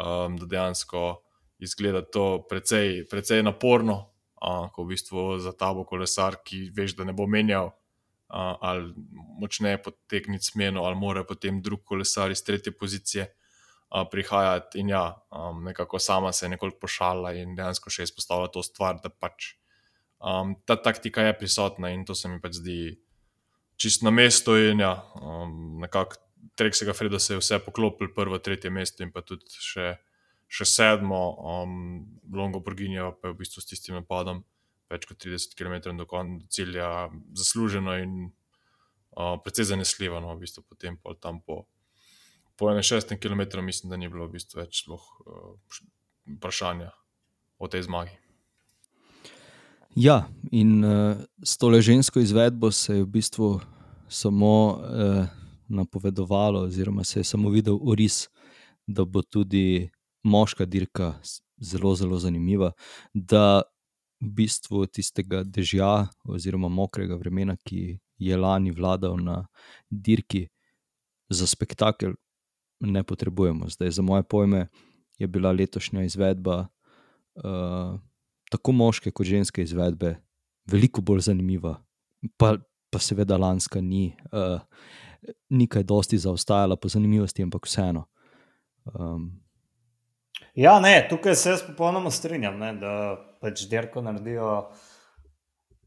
um, 0.00 0.36
da 0.40 0.46
dejansko 0.46 1.22
izgleda 1.60 2.02
to 2.02 2.46
precej, 2.48 3.04
precej 3.10 3.42
naporno, 3.44 3.98
uh, 4.40 4.70
ko 4.72 4.84
v 4.84 4.96
bistvu 4.96 5.38
za 5.38 5.52
tabo 5.52 5.84
kolesar, 5.84 6.40
ki 6.44 6.70
veš, 6.76 6.96
da 6.96 7.04
ne 7.04 7.12
bo 7.12 7.28
menjal. 7.28 7.74
Uh, 8.30 8.54
ali 8.62 8.92
močneje 9.40 9.80
potegniti 9.82 10.52
smeno, 10.52 10.84
ali 10.86 10.94
mora 10.96 11.24
potem 11.26 11.58
drug 11.62 11.82
kolesar 11.84 12.30
iz 12.30 12.44
tretje 12.46 12.72
pozicije 12.72 13.24
uh, 13.26 14.04
prihajati. 14.10 14.78
In 14.80 14.88
ja, 14.94 15.18
um, 15.34 15.64
nekako 15.64 15.98
sama 15.98 16.32
se 16.32 16.46
je 16.46 16.50
nekoliko 16.54 16.78
pošala 16.86 17.32
in 17.34 17.56
dejansko 17.58 17.90
še 17.90 18.06
izpostavila 18.06 18.46
to 18.54 18.62
stvar, 18.62 19.00
da 19.02 19.10
pač 19.10 19.56
um, 20.22 20.54
ta 20.64 20.78
taktika 20.78 21.26
je 21.26 21.38
prisotna 21.38 21.90
in 21.90 22.04
to 22.06 22.14
se 22.14 22.30
mi 22.30 22.38
pač 22.40 22.60
zdi 22.62 22.78
čisto 23.76 24.06
na 24.06 24.14
mestu. 24.14 24.54
In 24.56 24.80
ja, 24.80 24.94
um, 25.18 25.80
nekako 25.82 26.22
Treksega 26.56 26.92
Freda 26.92 27.18
se 27.18 27.34
je 27.34 27.40
vse 27.40 27.58
poklopil, 27.64 28.12
prvo, 28.14 28.38
tretje 28.38 28.70
mesto 28.70 29.04
in 29.04 29.12
pa 29.12 29.22
tudi 29.24 29.48
še, 29.48 29.94
še 30.50 30.66
sedmo, 30.68 31.20
um, 31.40 31.74
Longo 32.34 32.60
Borginjo 32.60 33.14
pa 33.20 33.30
je 33.30 33.34
v 33.34 33.40
bistvu 33.42 33.62
s 33.62 33.70
tistim 33.70 33.98
napadom 33.98 34.42
več 34.90 35.06
kot 35.06 35.20
30 35.22 35.54
km 35.54 35.94
do 35.96 36.06
konca 36.10 36.46
cilja, 36.50 37.08
zasluženo 37.38 37.96
in 38.02 38.14
uh, 38.26 39.36
precej 39.44 39.70
zanesljivo. 39.70 40.20
No, 40.22 40.34
v 40.34 40.44
bistvu 40.44 40.64
potem 40.66 40.98
pol 40.98 41.16
tam 41.22 41.40
po, 41.46 41.64
po 42.58 42.72
61 42.74 43.20
km, 43.22 43.62
mislim, 43.64 43.90
da 43.90 44.00
ni 44.00 44.10
bilo 44.10 44.26
v 44.26 44.38
bistvu 44.38 44.64
več 44.64 44.82
uh, 44.90 44.98
vprašanja 46.38 46.90
o 47.60 47.70
tej 47.70 47.86
zmagi. 47.86 48.18
Ja, 49.98 50.28
in 50.54 50.84
uh, 50.86 51.18
s 51.42 51.58
tole 51.58 51.82
žensko 51.82 52.22
izvedbo 52.22 52.70
se 52.70 53.00
je 53.00 53.04
v 53.04 53.10
bistvu 53.10 53.58
samo 54.10 54.54
uh, 54.74 55.39
napovedovalo, 55.70 56.60
oziroma 56.66 57.04
se 57.04 57.20
je 57.20 57.24
samo 57.24 57.50
videl 57.50 57.78
oris, 57.82 58.28
da 58.86 59.04
bo 59.04 59.22
tudi 59.22 59.90
moška 60.22 60.64
dirka 60.64 61.14
zelo, 61.60 61.94
zelo 61.94 62.18
zanimiva. 62.18 62.72
Da 63.14 63.62
v 64.20 64.30
bistvu 64.36 64.84
tistega 64.86 65.42
dežja 65.44 66.10
oziroma 66.28 66.68
mokrega 66.68 67.16
vremena, 67.16 67.56
ki 67.56 67.98
je 68.20 68.36
lani 68.36 68.70
vladal 68.70 69.16
na 69.16 69.46
dirki, 69.90 70.48
za 71.30 71.46
spektakel 71.46 72.14
ne 72.80 73.02
potrebujemo. 73.02 73.68
Zdaj, 73.70 73.90
za 73.90 74.02
moje 74.02 74.22
pojme, 74.22 74.66
je 75.18 75.26
bila 75.26 75.52
letošnja 75.52 76.02
izvedba. 76.04 76.66
Uh, 77.34 78.00
tako 78.50 78.72
moške 78.72 79.12
kot 79.14 79.26
ženske 79.26 79.62
izvedbe, 79.62 80.16
veliko 80.66 81.00
bolj 81.00 81.28
zanimiva. 81.30 81.76
Pa, 82.36 82.56
pa 82.90 82.98
seveda, 82.98 83.38
lanska 83.38 83.80
ni, 83.80 84.10
uh, 84.32 84.58
ni 85.48 85.66
kaj 85.68 85.82
dosti 85.82 86.18
zaostajala 86.18 86.76
po 86.76 86.88
zanimivosti, 86.88 87.42
ampak 87.42 87.66
vseeno. 87.66 88.06
Um. 88.94 89.30
Ja, 90.54 90.80
ne, 90.80 91.06
tukaj 91.10 91.34
se 91.34 91.50
jaz 91.50 91.62
popolnoma 91.66 92.10
strinjam, 92.10 92.58
ne, 92.58 92.72
da 92.80 92.92
pač 93.40 93.66
derko 93.70 94.02
naredijo 94.02 94.50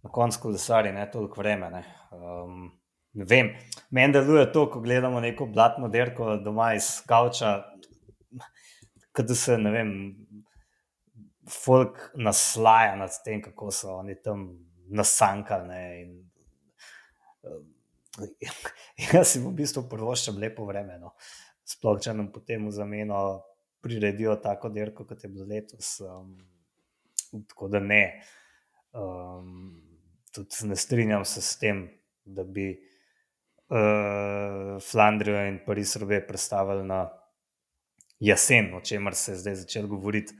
na 0.04 0.12
koncu 0.12 0.39
kolesari, 0.41 0.91
ne 0.93 1.06
toliko 1.12 1.41
vreme. 1.41 1.69
Ne. 1.74 1.84
Um, 2.12 2.72
ne 3.13 3.28
vem, 3.30 3.54
meni 3.91 4.13
deluje 4.13 4.46
to, 4.54 4.67
ko 4.72 4.82
gledamo 4.84 5.19
neko 5.24 5.48
blatno 5.52 5.89
derko 5.89 6.38
doma 6.43 6.74
iz 6.78 6.96
Kavča, 7.08 7.56
da 9.17 9.36
se 9.36 9.58
ne 9.58 9.72
vem 9.72 9.91
folk 11.50 12.00
naslaja 12.15 12.96
nad 12.98 13.13
tem, 13.26 13.41
kako 13.43 13.72
so 13.72 13.98
oni 14.00 14.15
tam 14.22 14.48
nasankali. 14.89 15.84
Uh, 17.43 17.62
jaz 19.13 19.34
si 19.34 19.41
v 19.41 19.54
bistvu 19.58 19.88
prvoščam 19.89 20.38
lepo 20.41 20.67
vreme. 20.69 20.99
No. 21.02 21.15
Sploh 21.65 22.02
če 22.04 22.13
nam 22.13 22.30
potem 22.34 22.67
v 22.67 22.71
zameno 22.76 23.19
priredijo 23.84 24.36
tako 24.43 24.69
dirko, 24.69 25.06
kot 25.08 25.23
je 25.23 25.30
bilo 25.32 25.45
letos. 25.49 25.95
Um, 26.04 26.38
tako 27.49 27.69
da 27.73 27.80
ne. 27.84 28.04
Um, 28.93 29.82
tudi 30.34 30.69
ne 30.69 30.76
strinjam 30.76 31.26
se 31.26 31.41
s 31.41 31.58
tem, 31.62 31.88
da 32.26 32.43
bi 32.43 32.69
uh, 32.73 32.78
Flandrijo 34.91 35.47
in 35.49 35.60
Pariz 35.65 35.95
robe 35.97 36.21
predstavili 36.28 36.86
na 36.88 37.08
jesen, 38.23 38.73
o 38.73 38.82
čemer 38.82 39.15
se 39.15 39.32
je 39.32 39.41
zdaj 39.41 39.56
začel 39.65 39.88
govoriti 39.88 40.34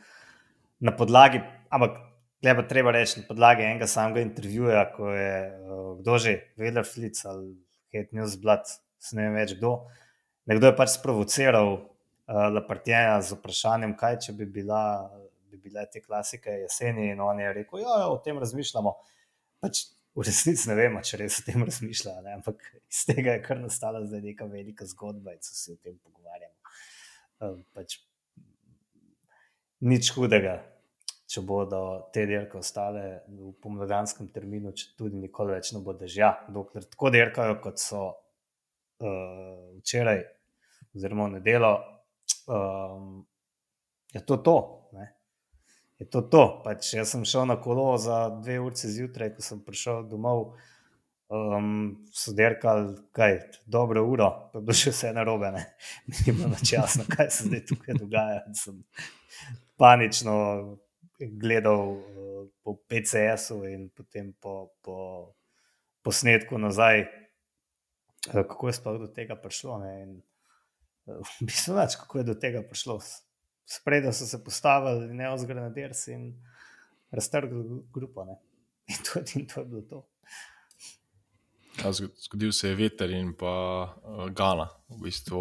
na 0.80 0.96
podlagi, 0.96 1.42
ampak 1.70 1.98
treba, 2.42 2.64
treba 2.68 2.92
reči, 2.92 3.20
na 3.20 3.28
podlagi 3.28 3.64
enega 3.64 3.88
samega 3.88 4.24
intervjuja, 4.24 4.86
ko 4.96 5.12
je 5.12 5.36
uh, 5.50 6.00
kdo 6.00 6.18
že 6.18 6.38
vedel, 6.58 6.84
Flic 6.84 7.26
ali 7.26 7.56
Hate 7.94 8.16
News 8.18 8.36
Blood, 8.42 8.70
ne 9.14 9.28
vem 9.28 9.38
več 9.38 9.56
kdo. 9.58 9.74
Nekdo 10.50 10.70
je 10.70 10.76
pač 10.76 10.96
sprovociral 10.98 11.70
uh, 11.74 11.82
eh, 12.28 12.48
Lapartija 12.58 13.18
z 13.22 13.38
vprašanjem, 13.38 13.96
kaj 14.00 14.20
če 14.26 14.36
bi, 14.38 14.48
bila, 14.60 14.82
bi 15.52 15.60
bile 15.62 15.86
te 15.92 16.02
klasike 16.04 16.64
jeseni, 16.64 17.12
in 17.14 17.22
on 17.24 17.40
je 17.40 17.52
rekel: 17.62 17.84
Ja, 17.84 18.00
ja 18.04 18.08
o 18.12 18.18
tem 18.24 18.42
razmišljamo. 18.42 18.96
Pač 19.64 19.86
v 20.14 20.26
resnici 20.28 20.70
ne 20.70 20.78
vemo, 20.78 21.02
če 21.06 21.22
res 21.24 21.40
o 21.42 21.46
tem 21.48 21.64
razmišljajo, 21.66 22.26
ampak 22.36 22.66
iz 22.82 23.04
tega 23.10 23.38
je 23.38 23.44
kar 23.46 23.62
nastala 23.62 24.04
zdaj 24.06 24.22
neka 24.26 24.50
velika 24.52 24.86
zgodba 24.90 25.34
in 25.34 25.42
se 25.46 25.74
o 25.74 25.80
tem 25.80 25.96
pogovarjali. 25.98 26.54
Uh, 27.44 27.58
pač, 27.76 27.98
nič 29.84 30.12
hudega, 30.16 30.62
če 31.34 31.42
bodo 31.42 31.82
te 32.14 32.28
dirke 32.30 32.60
ostale 32.60 33.24
v 33.26 33.54
pomladanskem 33.64 34.30
terminu, 34.34 34.74
če 34.78 34.92
tudi 35.00 35.18
nikoli 35.18 35.56
več 35.56 35.72
ne 35.74 35.82
bo 35.82 35.96
dežja, 35.98 36.30
dokler 36.54 36.86
tako 36.86 37.10
dirkajo, 37.14 37.56
kot 37.64 37.82
so 37.82 38.04
uh, 38.06 39.72
včeraj, 39.80 40.22
oziroma 40.94 41.32
v 41.32 41.40
nedelo, 41.40 41.72
um, 42.54 43.24
je 44.14 44.22
to 44.22 44.38
to. 44.46 44.58
Ne? 44.94 45.10
Je 45.98 46.10
to 46.10 46.22
to. 46.30 46.44
Pač 46.66 46.94
jaz 46.94 47.16
sem 47.16 47.26
šel 47.26 47.50
na 47.50 47.58
kolo 47.62 47.96
za 47.98 48.28
dve 48.38 48.60
uri 48.62 48.94
zjutraj, 48.94 49.34
ko 49.34 49.46
sem 49.46 49.66
prišel 49.66 50.06
domov. 50.12 50.54
Um, 51.34 52.06
so 52.14 52.30
derkali, 52.38 52.92
kaj, 53.16 53.40
dobro 53.66 54.04
uro, 54.06 54.28
pa 54.54 54.62
bo 54.62 54.74
še 54.76 54.92
vse 54.94 55.10
narobe, 55.16 55.50
ne, 55.56 55.64
bilo 56.28 56.52
načasno, 56.52 57.08
kaj 57.10 57.32
se 57.34 57.48
zdaj 57.48 57.64
tukaj 57.72 57.98
dogaja. 57.98 58.44
Sem 58.54 58.84
panično 59.82 60.36
gledal 61.32 61.98
po 62.64 62.76
PCS-u 62.88 63.64
in 63.68 63.90
potem 63.90 64.34
po, 64.40 64.72
po 64.82 64.98
posnetku 66.02 66.58
nazaj, 66.58 67.04
uh, 68.32 68.44
kako 68.48 68.68
je 68.68 68.74
sploh 68.74 69.00
do 69.00 69.08
tega 69.08 69.36
prišlo. 69.36 69.80
In, 70.04 70.22
uh, 71.06 71.20
v 71.42 71.50
bistvu 71.50 71.76
več, 71.78 72.00
kako 72.00 72.22
je 72.22 72.30
do 72.32 72.36
tega 72.40 72.64
prišlo. 72.64 73.00
Spredaj 73.64 74.16
so 74.16 74.28
se 74.28 74.40
postavili 74.44 75.14
neozgrajeni 75.16 75.76
dersi 75.76 76.16
in 76.16 76.26
raztrgali 77.12 77.84
grupo. 77.94 78.26
Ne? 78.28 78.40
In 78.92 79.00
to, 79.08 79.22
in 79.40 79.46
to 79.48 79.62
je 79.62 79.66
bilo 79.66 79.82
to. 79.88 80.00
Ja, 81.80 81.92
zgodil 81.96 82.52
se 82.52 82.68
je 82.68 82.76
veter 82.76 83.10
in 83.16 83.32
pa 83.34 83.54
uh, 83.88 84.28
Gana. 84.36 84.68
V 84.92 85.00
bistvu, 85.08 85.40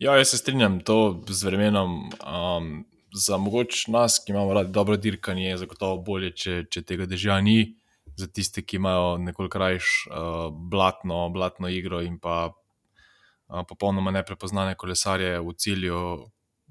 ja, 0.00 0.16
jaz 0.16 0.32
se 0.32 0.38
strinjam 0.40 0.80
to 0.80 1.20
z 1.28 1.44
vremenom. 1.44 2.08
Um, 2.24 2.86
za 3.14 3.36
mogoče 3.36 3.90
nas, 3.92 4.18
ki 4.24 4.32
imamo 4.32 4.54
radi 4.54 4.72
dobro 4.72 4.96
dirkanje, 4.96 5.48
je 5.48 5.58
zagotovo 5.64 6.02
bolje, 6.02 6.32
če, 6.32 6.64
če 6.70 6.82
tega 6.82 7.06
dežja 7.06 7.40
ni. 7.40 7.74
Za 8.18 8.26
tiste, 8.26 8.64
ki 8.66 8.80
imajo 8.80 9.18
nekoliko 9.22 9.52
krajš 9.52 10.08
uh, 10.10 10.48
blatno, 10.50 11.28
blatno 11.30 11.68
igro 11.70 12.00
in 12.02 12.18
pa 12.18 12.48
uh, 12.50 13.62
popolnoma 13.68 14.10
neprepoznane 14.10 14.74
kolesarje 14.74 15.38
v 15.40 15.54
cilju, 15.54 16.00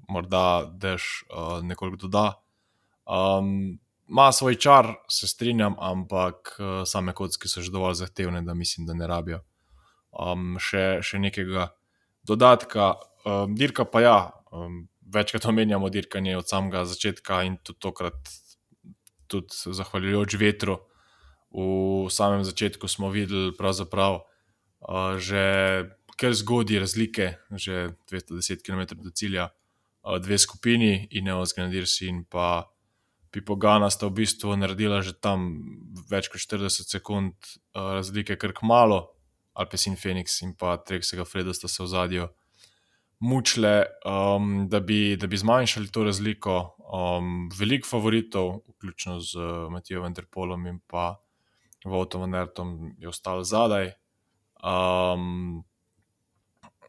morda 0.08 0.68
dež 0.68 1.06
uh, 1.28 1.58
nekoliko 1.64 2.06
doda. 2.08 2.30
Um, 3.04 3.78
Ma 4.08 4.30
svoj 4.32 4.54
čar, 4.56 4.86
se 5.12 5.28
strinjam, 5.28 5.74
ampak 5.84 6.54
uh, 6.56 6.68
same 6.88 7.12
kocke 7.12 7.44
so 7.48 7.60
že 7.60 7.68
dovolj 7.68 7.98
zahtevne, 8.00 8.40
da 8.40 8.54
mislim, 8.56 8.86
da 8.88 8.94
ne 8.96 9.06
rabijo 9.06 9.42
um, 10.12 10.56
še, 10.60 11.00
še 11.04 11.20
nekega 11.22 11.70
dodatka. 12.26 12.94
Um, 13.26 13.54
dirka 13.58 13.84
pa 13.88 14.02
ja, 14.04 14.18
um, 14.52 14.86
večkrat 15.14 15.44
omenjamo 15.44 15.88
dirkanje 15.88 16.36
od 16.36 16.48
samega 16.48 16.84
začetka 16.84 17.42
in 17.42 17.56
tudi 17.62 17.78
tokrat, 17.78 18.30
tudi 19.26 19.74
zahvaljujoč 19.80 20.36
vetru. 20.40 20.78
V 21.50 22.10
samem 22.12 22.44
začetku 22.44 22.88
smo 22.88 23.08
videli, 23.10 23.54
pravzaprav, 23.56 24.20
uh, 24.20 25.16
že 25.16 25.42
kar 26.20 26.34
zgodaj 26.34 26.82
razlike, 26.84 27.38
že 27.56 27.94
210 28.10 28.64
km 28.66 29.00
do 29.00 29.10
cilja, 29.10 29.48
uh, 30.04 30.18
dve 30.20 30.38
skupini, 30.38 31.08
in 31.10 31.24
Neos 31.24 31.54
Grenadiers 31.56 32.00
in 32.04 32.24
pa 32.24 32.68
Pipogana 33.30 33.90
sta 33.92 34.08
v 34.08 34.24
bistvu 34.24 34.56
naredila 34.56 35.04
že 35.04 35.12
tam 35.12 35.60
več 36.08 36.28
kot 36.32 36.40
40 36.40 36.88
sekund 36.88 37.32
uh, 37.72 38.00
razlike, 38.00 38.36
kar 38.36 38.52
kmalo, 38.52 39.14
Alpes 39.58 39.88
in 39.88 39.96
Phoenix 39.96 40.42
in 40.44 40.54
pa 40.54 40.76
Treksega 40.78 41.24
Freda 41.24 41.50
sta 41.56 41.68
se 41.68 41.82
v 41.82 41.88
zadju 41.90 42.28
mučile, 43.20 43.84
um, 44.04 44.68
da, 44.68 44.80
bi, 44.80 45.16
da 45.16 45.26
bi 45.26 45.36
zmanjšali 45.36 45.90
to 45.90 46.04
razliko. 46.04 46.76
Um, 46.88 47.50
veliko 47.58 47.88
favoritov, 47.88 48.60
vključno 48.68 49.20
z 49.20 49.36
uh, 49.36 49.72
Matijo 49.72 50.02
Venterpolom 50.02 50.66
in 50.66 50.78
pa 50.86 51.16
Votom 51.84 52.30
Nertom, 52.30 52.94
je 52.98 53.08
ostalo 53.08 53.44
zadaj. 53.44 53.92
Um, 54.64 55.64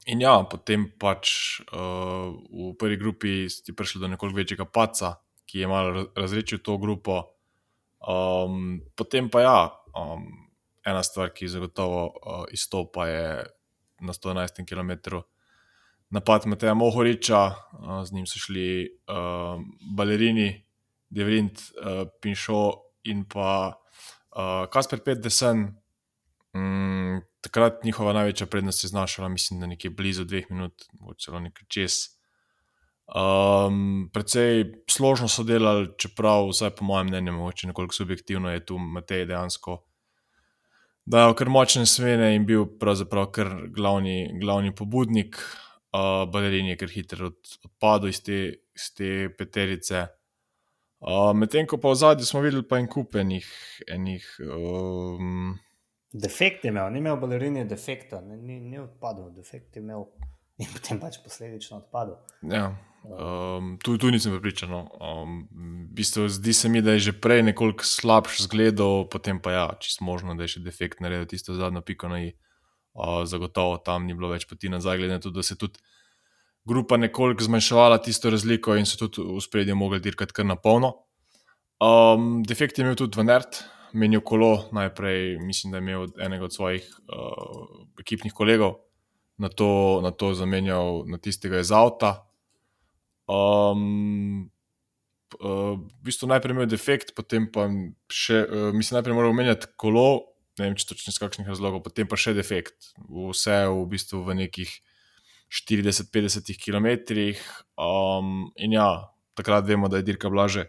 in 0.05 0.21
ja, 0.21 0.37
potem 0.49 0.87
pač 0.99 1.59
uh, 1.69 2.31
v 2.49 2.71
prvi 2.79 2.97
grupi 2.97 3.33
je 3.45 3.75
prišlo 3.75 4.01
do 4.01 4.07
nekoliko 4.07 4.37
večjega 4.37 4.65
paca, 4.65 5.17
ki 5.45 5.59
je 5.59 5.67
malo 5.67 6.07
razrečil 6.15 6.63
to 6.63 6.77
grupo. 6.77 7.23
Um, 7.99 8.79
potem 8.95 9.29
pa 9.29 9.41
ja, 9.41 9.59
um, 9.97 10.23
ena 10.85 11.03
stvar, 11.03 11.33
ki 11.35 11.51
zagotovo 11.51 12.05
uh, 12.07 12.45
izstopa, 12.55 13.07
je 13.09 13.25
na 13.99 14.13
111 14.13 14.63
km 14.63 15.19
napad 16.10 16.45
Mateja 16.45 16.74
Mohoriča, 16.74 17.52
z 18.06 18.13
njim 18.13 18.26
so 18.28 18.39
šli 18.39 18.89
uh, 19.08 19.62
balerini, 19.98 20.65
Devrint, 21.10 21.60
uh, 21.60 22.08
Pinšo 22.22 22.72
in 23.04 23.26
pa 23.30 23.74
uh, 23.74 24.69
Kasper 24.72 25.04
Petdesen. 25.06 25.67
Um, 26.54 27.22
takrat 27.41 27.84
njihova 27.84 28.13
največja 28.13 28.48
prednost 28.48 28.84
je 28.84 28.88
znašala, 28.88 29.30
mislim, 29.30 29.60
da 29.60 29.67
nekje 29.67 29.89
blizu 29.89 30.24
dveh 30.26 30.50
minut, 30.50 30.86
celo 31.19 31.39
nekaj 31.39 31.67
čez. 31.67 32.00
Um, 33.10 34.10
predvsej 34.13 34.65
složno 34.89 35.28
so 35.28 35.43
delali, 35.43 35.89
čeprav, 35.98 36.50
vsaj 36.50 36.76
po 36.78 36.86
mojem 36.86 37.08
mnenju, 37.08 37.34
mogoče 37.34 37.67
nekoliko 37.67 37.93
subjektivno 37.93 38.52
je 38.52 38.65
tu 38.65 38.78
Matej 38.78 39.26
dejansko 39.26 39.84
dal 41.10 41.34
kar 41.34 41.50
močne 41.50 41.88
smene 41.89 42.34
in 42.38 42.45
bil 42.45 42.67
pravzaprav 42.80 43.32
kar 43.34 43.50
glavni, 43.74 44.30
glavni 44.41 44.76
pobudnik. 44.76 45.39
Uh, 45.89 46.30
Balerin 46.30 46.67
je 46.69 46.78
kar 46.78 46.91
hitro 46.93 47.32
od, 47.32 47.38
odpadel 47.65 48.12
iz 48.12 48.21
te, 48.21 48.39
iz 48.78 48.91
te 48.93 49.30
peterice. 49.38 50.06
Uh, 50.99 51.32
Medtem 51.34 51.65
ko 51.65 51.80
pa 51.82 51.89
v 51.89 51.97
zadnji 51.97 52.28
smo 52.28 52.43
videli 52.43 52.62
pa 52.67 52.78
en 52.78 52.86
kup 52.91 53.15
enih. 53.15 53.47
enih 53.88 54.25
um... 54.45 55.56
Defekt 56.13 56.65
je 56.65 56.73
imel, 56.73 56.91
ni 56.93 57.02
imel 57.02 57.17
balerini 57.21 57.63
defekta, 57.69 58.19
ni, 58.21 58.38
ni, 58.38 58.60
ni 58.60 58.80
odpadel, 58.82 59.30
defekt 59.34 59.78
je 59.78 59.82
imel 59.82 60.06
in 60.62 60.69
potem 60.73 60.99
pač 61.02 61.17
posledično 61.23 61.80
odpadel. 61.82 62.19
Ja. 62.52 62.75
Um, 62.99 63.78
tu, 63.82 63.95
tu 63.97 64.12
nisem 64.12 64.34
pripričan. 64.36 64.69
No. 64.69 64.82
Um, 64.99 65.47
bistvo, 65.95 66.28
zdi 66.30 66.54
se 66.54 66.69
mi, 66.69 66.84
da 66.86 66.97
je 66.97 67.10
že 67.10 67.15
prej 67.17 67.41
nekoliko 67.47 67.88
slabš 67.88 68.43
zgledal, 68.45 69.08
potem 69.10 69.41
pa 69.41 69.56
ja, 69.56 69.65
čisto 69.80 70.06
možno, 70.06 70.36
da 70.36 70.45
je 70.45 70.58
še 70.58 70.63
defekt 70.65 71.02
naredil 71.02 71.30
tisto 71.32 71.58
zadnjo 71.58 71.82
piko 71.82 72.12
na 72.12 72.21
i. 72.28 72.30
Uh, 72.30 72.48
zagotovo 73.25 73.78
tam 73.86 74.06
ni 74.08 74.13
bilo 74.13 74.32
več 74.32 74.47
poti 74.49 74.69
nazaj, 74.69 74.97
glede 74.97 75.17
na 75.17 75.23
to, 75.23 75.32
da 75.32 75.43
se 75.43 75.54
je 75.54 75.63
tudi 75.65 75.80
grupa 76.69 76.97
nekoliko 76.97 77.43
zmanjševala 77.43 77.97
tisto 78.04 78.30
razliko 78.30 78.75
in 78.78 78.86
so 78.86 79.08
tudi 79.08 79.23
v 79.25 79.41
spredju 79.41 79.75
mogli 79.75 79.99
dirkati 80.04 80.36
kar 80.36 80.45
na 80.45 80.56
polno. 80.56 80.93
Um, 81.80 82.43
defekt 82.43 82.78
je 82.78 82.84
imel 82.84 82.97
tudi 82.99 83.17
Venert, 83.17 83.63
menil 83.93 84.21
kolo, 84.21 84.67
najprej 84.75 85.38
mislim, 85.39 85.71
da 85.71 85.78
je 85.78 85.82
imel 85.82 86.08
enega 86.19 86.45
od 86.45 86.54
svojih 86.54 86.86
uh, 87.08 87.86
ekipnih 87.99 88.34
kolegov, 88.34 88.75
na 89.38 89.49
to, 89.49 89.99
na 90.04 90.12
to 90.12 90.34
zamenjal 90.34 91.06
na 91.08 91.17
tistega 91.17 91.63
iz 91.63 91.71
avta. 91.71 92.25
Um, 93.30 94.49
uh, 95.39 95.80
v 95.80 96.04
bistvu 96.04 96.28
najprej 96.28 96.58
imel 96.58 96.69
defekt, 96.69 97.15
potem 97.15 97.47
pa 97.47 97.69
še, 98.12 98.43
uh, 98.43 98.69
mislim, 98.75 98.99
najprej 98.99 99.15
moral 99.15 99.34
menjati 99.38 99.71
kolo, 99.80 100.28
ne 100.60 100.69
vem, 100.69 100.78
če 100.78 100.89
točno 100.91 101.13
iz 101.13 101.19
kakšnih 101.22 101.48
razlogov, 101.50 101.84
potem 101.88 102.08
pa 102.10 102.19
še 102.19 102.36
defekt. 102.38 102.91
Vse 103.08 103.63
v 103.72 103.86
bistvu 103.89 104.22
v 104.28 104.36
nekih 104.43 104.74
40-50 105.50 106.60
km. 106.62 106.88
Um, 107.80 108.50
in 108.60 108.76
ja, 108.76 109.10
takrat 109.34 109.67
vemo, 109.67 109.89
da 109.89 110.00
je 110.00 110.08
dirka 110.12 110.30
blaže. 110.30 110.67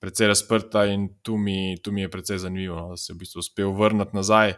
Predvsej 0.00 0.30
razprta, 0.32 0.84
in 0.92 1.08
tu 1.22 1.36
mi, 1.40 1.76
tu 1.82 1.92
mi 1.92 2.04
je 2.04 2.12
precej 2.12 2.38
zanimivo, 2.38 2.76
no, 2.76 2.94
da 2.94 3.00
se 3.00 3.12
je 3.12 3.16
v 3.16 3.22
bistvu 3.24 3.42
uspel 3.44 3.72
vrniti 3.76 4.16
nazaj 4.16 4.56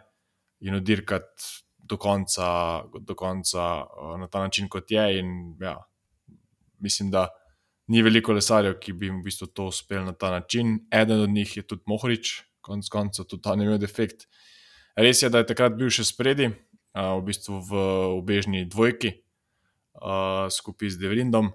in 0.67 0.79
odirkati 0.79 1.51
do 1.87 1.99
konca, 2.03 2.47
do 2.99 3.15
konca 3.15 3.65
uh, 3.85 4.15
na 4.19 4.27
ta 4.29 4.43
način, 4.43 4.69
kot 4.69 4.91
je. 4.91 5.05
In, 5.21 5.57
ja, 5.61 5.77
mislim, 6.83 7.11
da 7.11 7.29
ni 7.93 8.03
veliko 8.03 8.35
lesarjev, 8.35 8.79
ki 8.83 8.95
bi 8.99 9.11
jim 9.11 9.21
v 9.21 9.29
bistvu 9.29 9.51
to 9.55 9.69
uspel 9.71 10.05
na 10.05 10.13
ta 10.13 10.31
način. 10.35 10.81
Eden 10.91 11.23
od 11.23 11.31
njih 11.31 11.57
je 11.57 11.67
tudi 11.67 11.87
Mohorič, 11.87 12.41
konec 12.61 12.89
koncev, 12.91 13.29
tudi 13.31 13.43
ta 13.43 13.55
ne 13.55 13.67
imel 13.67 13.79
defekt. 13.79 14.27
Res 14.97 15.23
je, 15.23 15.29
da 15.29 15.43
je 15.43 15.51
takrat 15.53 15.75
bil 15.77 15.91
še 15.93 16.07
spredi, 16.09 16.49
v 16.97 17.21
bistvu 17.27 17.61
v 17.61 17.81
obežni 18.17 18.65
dvojki, 18.65 19.13
skupaj 20.49 20.95
z 20.95 21.01
Devrindom. 21.03 21.51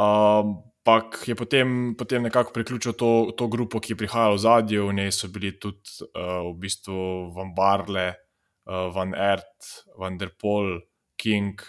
Ampak 0.00 1.20
je 1.28 1.36
potem, 1.36 1.92
potem 2.00 2.24
nekako 2.24 2.56
priključil 2.56 2.96
to, 2.96 3.10
to 3.36 3.48
grupo, 3.52 3.80
ki 3.80 3.92
je 3.92 4.00
prihajala 4.00 4.38
v 4.38 4.40
zadju, 4.40 4.88
v 4.88 4.96
njej 4.96 5.12
so 5.12 5.28
bili 5.28 5.52
tudi 5.60 6.08
v 6.16 6.54
bistvu 6.56 7.28
Vambarle, 7.36 8.14
Van 8.64 9.12
Ert, 9.12 9.84
Van 10.00 10.16
der 10.16 10.32
Pol, 10.32 10.80
King. 11.20 11.60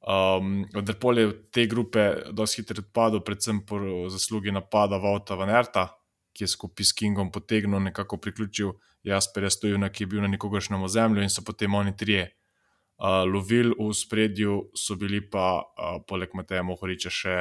Um, 0.00 0.64
Odrpol 0.74 1.18
je 1.18 1.26
v 1.28 1.34
te 1.52 1.66
grupe 1.68 2.32
dosti 2.32 2.62
hitro 2.62 2.80
odpadel, 2.80 3.20
predvsem 3.20 3.60
po 3.68 4.08
zaslugi 4.08 4.50
napada 4.50 4.96
Vauta 4.98 5.36
Vanerta, 5.36 5.90
ki 6.32 6.48
je 6.48 6.54
skupaj 6.56 6.88
s 6.88 6.96
Kingom 6.96 7.30
potegnil, 7.30 7.78
nekako 7.84 8.16
priključil 8.16 8.72
Jasperja 9.02 9.50
Stojuna, 9.50 9.88
ki 9.88 10.04
je 10.04 10.10
bil 10.12 10.20
na 10.22 10.28
nekogaršnem 10.28 10.82
ozemlju 10.82 11.24
in 11.24 11.32
so 11.32 11.44
potem 11.46 11.74
oni 11.74 11.96
trije 11.96 12.26
uh, 12.26 13.24
lovili 13.24 13.72
v 13.78 13.90
spredju, 13.96 14.60
so 14.76 14.96
bili 15.00 15.22
pa 15.30 15.62
uh, 15.62 15.98
poleg 16.06 16.34
Mateja 16.36 16.62
Mohoriča 16.66 17.10
še 17.10 17.36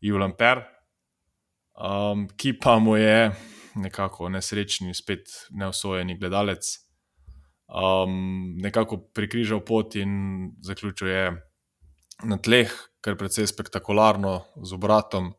Julian 0.00 0.36
Per, 0.38 0.62
um, 1.74 2.26
ki 2.38 2.54
pa 2.60 2.78
mu 2.78 2.96
je 2.96 3.32
nekako 3.76 4.30
nesrečni, 4.32 4.94
spet 4.94 5.28
neosvojeni 5.50 6.16
gledalec. 6.18 6.68
Um, 7.66 8.54
nekako 8.62 9.00
prikrižal 9.10 9.60
pot 9.66 9.96
in 9.98 10.52
zaključil 10.62 11.08
je 11.08 11.24
na 12.24 12.38
tleh, 12.38 12.70
kar 13.02 13.16
je 13.16 13.20
precej 13.20 13.48
spektakularno 13.50 14.38
z 14.62 14.76
obratom. 14.78 15.34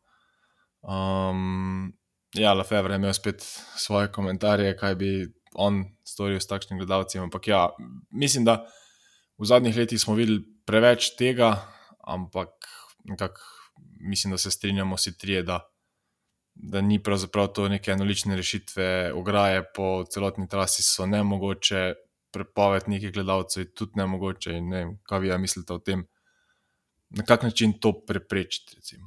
Um, 0.84 1.96
ja, 2.36 2.54
Lefebvre 2.54 2.94
je 2.94 3.02
imel 3.02 3.14
spet 3.14 3.44
svoje 3.76 4.12
komentarje, 4.12 4.76
kaj 4.78 4.96
bi 4.96 5.12
on 5.54 5.84
storil 6.06 6.40
s 6.40 6.48
takšnim 6.48 6.80
gledalcem. 6.80 7.24
Ampak 7.24 7.48
ja, 7.48 7.70
mislim, 8.12 8.46
da 8.46 8.66
v 9.38 9.46
zadnjih 9.46 9.78
letih 9.78 10.02
smo 10.02 10.16
videli 10.18 10.44
preveč 10.66 11.16
tega, 11.16 11.56
ampak 12.04 12.50
nekako 13.08 13.42
mislim, 14.00 14.32
da 14.32 14.38
se 14.38 14.52
strinjamo 14.52 14.96
vsi 14.96 15.18
trije, 15.18 15.44
da, 15.44 15.60
da 16.54 16.82
ni 16.82 17.04
pravzaprav 17.04 17.48
to 17.48 17.68
neke 17.70 17.92
enolične 17.92 18.36
rešitve, 18.36 19.14
ograje 19.14 19.64
po 19.76 20.04
celotni 20.10 20.50
trasi 20.50 20.84
so 20.84 21.06
ne 21.06 21.24
mogoče. 21.24 21.94
Prepoved 22.32 22.90
nekih 22.92 23.14
gledalcev 23.14 23.64
je 23.64 23.74
tudi 23.74 23.92
ne 23.96 24.06
mogoče. 24.06 24.62
Ne 24.62 24.78
vem, 24.78 24.90
kaj 25.04 25.20
vi 25.20 25.28
ja 25.28 25.38
mislite 25.38 25.74
o 25.74 25.80
tem 25.80 26.04
na 27.10 27.24
kak 27.24 27.44
način 27.44 27.80
to 27.80 27.94
preprečiti? 28.06 28.98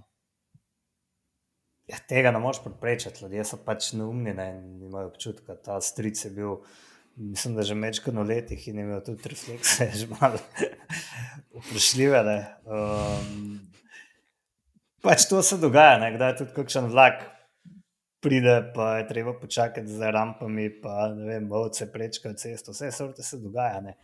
Ja, 1.91 1.99
tega 2.09 2.31
ne 2.31 2.39
moreš 2.39 2.61
preprečiti, 2.63 3.25
ljudje 3.25 3.45
so 3.49 3.59
pač 3.65 3.91
neumni 3.99 4.35
ne, 4.37 4.47
in 4.61 4.87
imajo 4.87 5.11
občutek, 5.11 5.47
da 5.49 5.57
ta 5.59 5.81
stric 5.83 6.25
je 6.25 6.31
bil. 6.31 6.61
Mislim, 7.21 7.57
da 7.57 7.65
že 7.67 7.75
večkrat 7.75 8.15
na 8.15 8.23
letih 8.23 8.69
in 8.71 8.79
imel 8.79 9.01
tudi 9.05 9.29
reflekse, 9.29 9.91
že 9.99 10.07
malo 10.13 10.39
vprašljive. 11.59 12.23
Um, 12.65 13.59
pač 15.03 15.27
to 15.29 15.43
se 15.43 15.59
dogaja, 15.59 15.99
ne, 16.01 16.13
kdaj 16.15 16.37
tudi 16.39 16.55
kakšen 16.57 16.89
vlak 16.95 17.27
pride, 18.23 18.73
pa 18.75 18.99
je 18.99 19.09
treba 19.09 19.35
počakati 19.41 19.89
za 19.89 20.11
rampami, 20.15 20.71
pa 20.81 21.09
ne 21.09 21.27
vem, 21.27 21.53
ovce 21.53 21.91
prečkajo 21.93 22.39
cesto, 22.39 22.73
vse 22.73 22.93
sorte 22.93 23.27
se 23.27 23.43
dogaja. 23.43 23.81
Ne. 23.81 23.97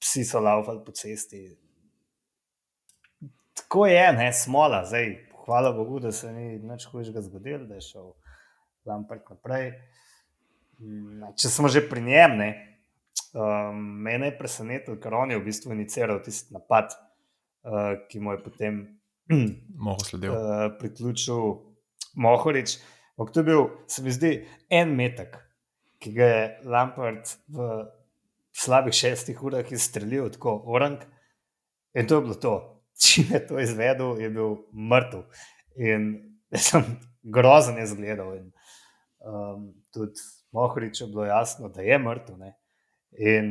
Psi 0.00 0.24
so 0.24 0.40
laufali 0.40 0.80
po 0.86 0.94
cesti, 0.96 1.44
tako 3.54 3.86
je, 3.86 4.12
ne, 4.12 4.32
smola. 4.32 4.84
Zdaj, 4.86 5.27
hvala 5.48 5.72
Bogu, 5.72 6.00
da 6.00 6.12
se 6.12 6.32
ni 6.32 6.58
nič 6.58 6.84
hujšega 6.92 7.22
zgodilo, 7.24 7.64
da 7.64 7.78
je 7.78 7.86
šel 7.86 8.10
Lampert 8.84 9.30
naprej. 9.32 9.70
Mm, 10.78 11.32
če 11.40 11.48
smo 11.48 11.70
že 11.72 11.82
pri 11.88 12.04
njem, 12.04 12.36
ne, 12.36 12.48
um, 13.32 13.80
mene 14.04 14.28
je 14.28 14.36
presenetilo, 14.38 14.98
ker 15.00 15.16
on 15.16 15.32
je 15.32 15.40
v 15.40 15.46
bistvu 15.48 15.72
iniciral 15.72 16.20
tisti 16.24 16.52
napad, 16.52 16.92
uh, 17.64 17.96
ki 18.12 18.20
mu 18.20 18.36
je 18.36 18.42
potem 18.44 18.78
uh, 19.32 20.68
priključil 20.78 21.42
Mohorič. 22.20 22.78
Ampak 23.16 23.34
to 23.34 23.40
je 23.40 23.48
bil, 23.48 23.68
se 23.88 24.04
mi 24.04 24.12
zdi, 24.14 24.32
en 24.70 24.92
metek, 24.96 25.40
ki 25.98 26.12
ga 26.14 26.28
je 26.28 26.42
Lampert 26.68 27.38
v 27.48 27.72
slabih 28.52 28.94
šestih 28.94 29.40
urah 29.42 29.72
izstrelil, 29.72 30.28
tako 30.36 30.60
orang. 30.68 31.00
In 31.96 32.06
to 32.06 32.20
je 32.20 32.26
bilo 32.28 32.36
to 32.36 32.54
če 32.98 33.24
je 33.32 33.40
to 33.46 33.60
izvedel, 33.62 34.18
je 34.20 34.30
bil 34.32 34.56
mrtev. 34.74 35.24
In 35.78 36.10
sem 36.56 36.84
grozen 37.22 37.78
izgledal. 37.82 38.34
In, 38.38 38.50
um, 39.20 39.70
tudi 39.94 40.26
Mohorič 40.52 41.02
je 41.02 41.06
bilo 41.06 41.26
jasno, 41.28 41.68
da 41.68 41.84
je 41.84 41.98
mrtev. 41.98 42.38
Ne? 42.40 42.54
In 43.18 43.50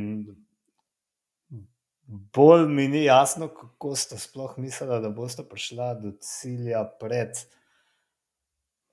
bolj 2.08 2.68
mi 2.72 2.88
ni 2.88 3.04
jasno, 3.04 3.50
kako 3.54 3.96
ste 3.96 4.18
sploh 4.20 4.56
mislili, 4.58 5.02
da 5.02 5.10
boste 5.10 5.46
prišli 5.46 5.92
do 6.02 6.14
cilja 6.22 6.84
pred 7.00 7.38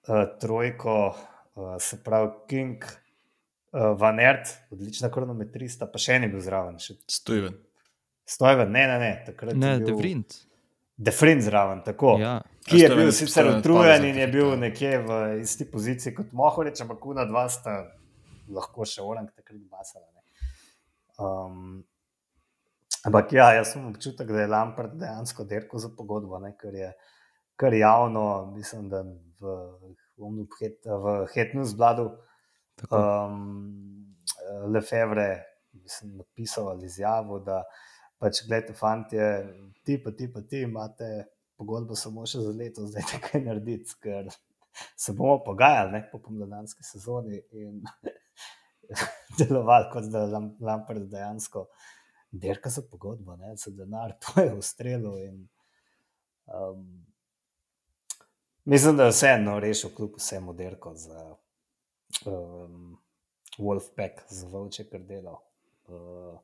uh, 0.08 0.26
trojko, 0.40 0.98
uh, 1.54 1.76
se 1.80 2.02
pravi 2.04 2.30
King. 2.48 2.84
Uh, 3.74 3.96
Van 3.98 4.20
Ert, 4.22 4.52
odlična 4.70 5.08
kronometrista, 5.10 5.88
pa 5.90 5.98
še 5.98 6.20
ni 6.22 6.28
bil 6.30 6.38
zraven. 6.38 6.76
Stojen. 7.10 7.56
Stojen, 8.24 8.70
ne, 8.72 8.86
ne, 8.88 8.98
ne. 8.98 9.12
Takrat 9.26 9.56
ne, 9.56 9.76
bil... 9.78 9.92
Defrint. 9.92 10.36
Defrint 10.96 11.42
zraven, 11.42 11.82
tako. 11.84 12.16
Ja. 12.20 12.38
Ki 12.64 12.80
je 12.80 12.88
bil 12.94 13.10
sicer 13.12 13.48
utrujen 13.50 14.06
in 14.08 14.16
je 14.16 14.26
bil 14.32 14.54
nekje 14.56 14.98
v 15.04 15.16
isti 15.42 15.66
poziciji 15.68 16.14
kot 16.16 16.32
Mohorič, 16.32 16.80
ampak 16.80 17.02
kuna 17.02 17.26
dva 17.28 17.44
sta 17.52 17.82
lahko 18.48 18.86
še 18.88 19.04
orang, 19.04 19.28
takrat 19.36 19.60
basala. 19.68 20.06
Um, 21.20 21.82
ampak 23.06 23.34
ja, 23.36 23.50
jaz 23.58 23.74
sem 23.74 23.84
občutek, 23.90 24.30
da 24.32 24.44
je 24.44 24.50
Lampard 24.50 24.96
dejansko 24.98 25.44
derko 25.50 25.82
za 25.82 25.92
pogodbo, 25.94 26.40
ne, 26.42 26.54
ker 26.58 26.74
je 26.74 26.90
kar 27.60 27.74
javno, 27.76 28.24
mislim, 28.54 28.88
da 28.90 29.02
v, 29.04 29.56
v, 30.18 30.70
v 30.84 31.16
Hetnu 31.34 31.66
zbladu 31.68 32.08
um, 32.88 33.36
Lefebvre 34.72 35.44
napisal 36.16 36.72
ali 36.72 36.88
izjavil, 36.88 37.44
da 37.44 37.62
pač, 38.18 38.44
gledajte, 38.46 38.74
fanti, 38.78 39.20
ti 39.84 39.98
pa 40.02 40.12
ti 40.16 40.28
pa 40.32 40.40
ti 40.40 40.64
imate 40.64 41.10
pogodbo 41.56 41.96
samo 41.98 42.26
še 42.26 42.42
za 42.42 42.52
leto, 42.56 42.86
zdaj 42.90 43.06
nekaj 43.12 43.42
narediti, 43.44 43.96
ker 44.02 44.30
se 44.96 45.14
bomo 45.14 45.38
pogajali 45.44 45.92
ne, 45.92 46.02
po 46.10 46.18
pomladanski 46.22 46.86
sezoni 46.86 47.40
in 47.52 47.82
delovali 49.38 49.90
kot 49.92 50.08
da 50.12 50.24
je 50.24 50.40
Lampard 50.60 51.06
dejansko 51.10 51.68
derka 52.34 52.70
za 52.70 52.82
pogodbo, 52.90 53.36
ne, 53.36 53.54
za 53.56 53.70
denar, 53.70 54.16
to 54.18 54.42
je 54.42 54.54
ustrelo. 54.54 55.14
Um, 55.14 57.06
mislim, 58.64 58.96
da 58.96 59.06
je 59.06 59.14
vseeno 59.14 59.60
rešil 59.62 59.94
kljub 59.94 60.18
vsemu 60.18 60.52
derko 60.58 60.94
za 60.98 61.36
um, 62.26 62.96
Wolfpack, 63.58 64.26
za 64.28 64.48
Vovče, 64.48 64.88
kar 64.90 65.06
delo. 65.06 65.38
Uh, 65.86 66.40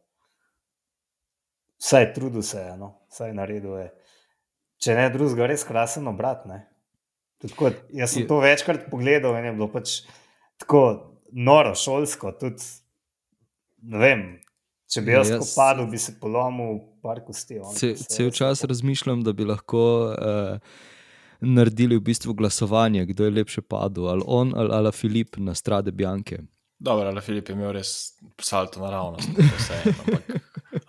Vsaj 1.81 2.13
trudil 2.15 2.43
se 2.45 2.61
je, 2.61 2.77
no? 2.77 2.95
vsaj 3.13 3.33
naredil 3.35 3.79
je. 3.81 3.89
Če 4.81 4.97
ne 4.97 5.09
drugega, 5.13 5.49
res 5.51 5.65
krasen 5.69 6.09
obrat. 6.09 6.45
Tako, 7.41 7.73
jaz 7.97 8.15
sem 8.15 8.27
to 8.29 8.41
večkrat 8.41 8.87
pogledal 8.93 9.37
in 9.39 9.49
je 9.49 9.57
bilo 9.57 9.69
pač 9.73 10.01
tako 10.61 10.85
noro, 11.33 11.75
šolsko. 11.77 12.33
Tudi, 12.41 12.65
vem, 13.81 14.25
če 14.93 15.05
bi 15.05 15.17
jaz, 15.17 15.33
jaz 15.33 15.53
padel, 15.57 15.89
bi 15.91 16.01
se 16.01 16.17
polomil, 16.21 16.81
par 17.05 17.23
kosti. 17.25 17.61
Cel 17.97 18.33
čas 18.37 18.65
razmišljam, 18.69 19.25
da 19.25 19.33
bi 19.37 19.49
lahko 19.49 19.83
uh, 20.13 20.81
naredili 21.41 21.97
v 21.97 22.05
bistvu 22.11 22.37
glasovanje, 22.37 23.07
kdo 23.13 23.25
je 23.29 23.37
lepše 23.41 23.65
padel, 23.65 24.09
ali 24.13 24.25
on 24.27 24.53
ali, 24.57 24.75
ali 24.77 24.93
Filip 24.93 25.37
na 25.37 25.55
strade 25.55 25.93
Bjanke. 25.93 26.43
Dobro, 26.79 27.09
ali 27.09 27.21
Filip 27.21 27.49
je 27.49 27.57
imel 27.57 27.73
res 27.77 28.13
salto 28.41 28.81
naravnost. 28.81 29.29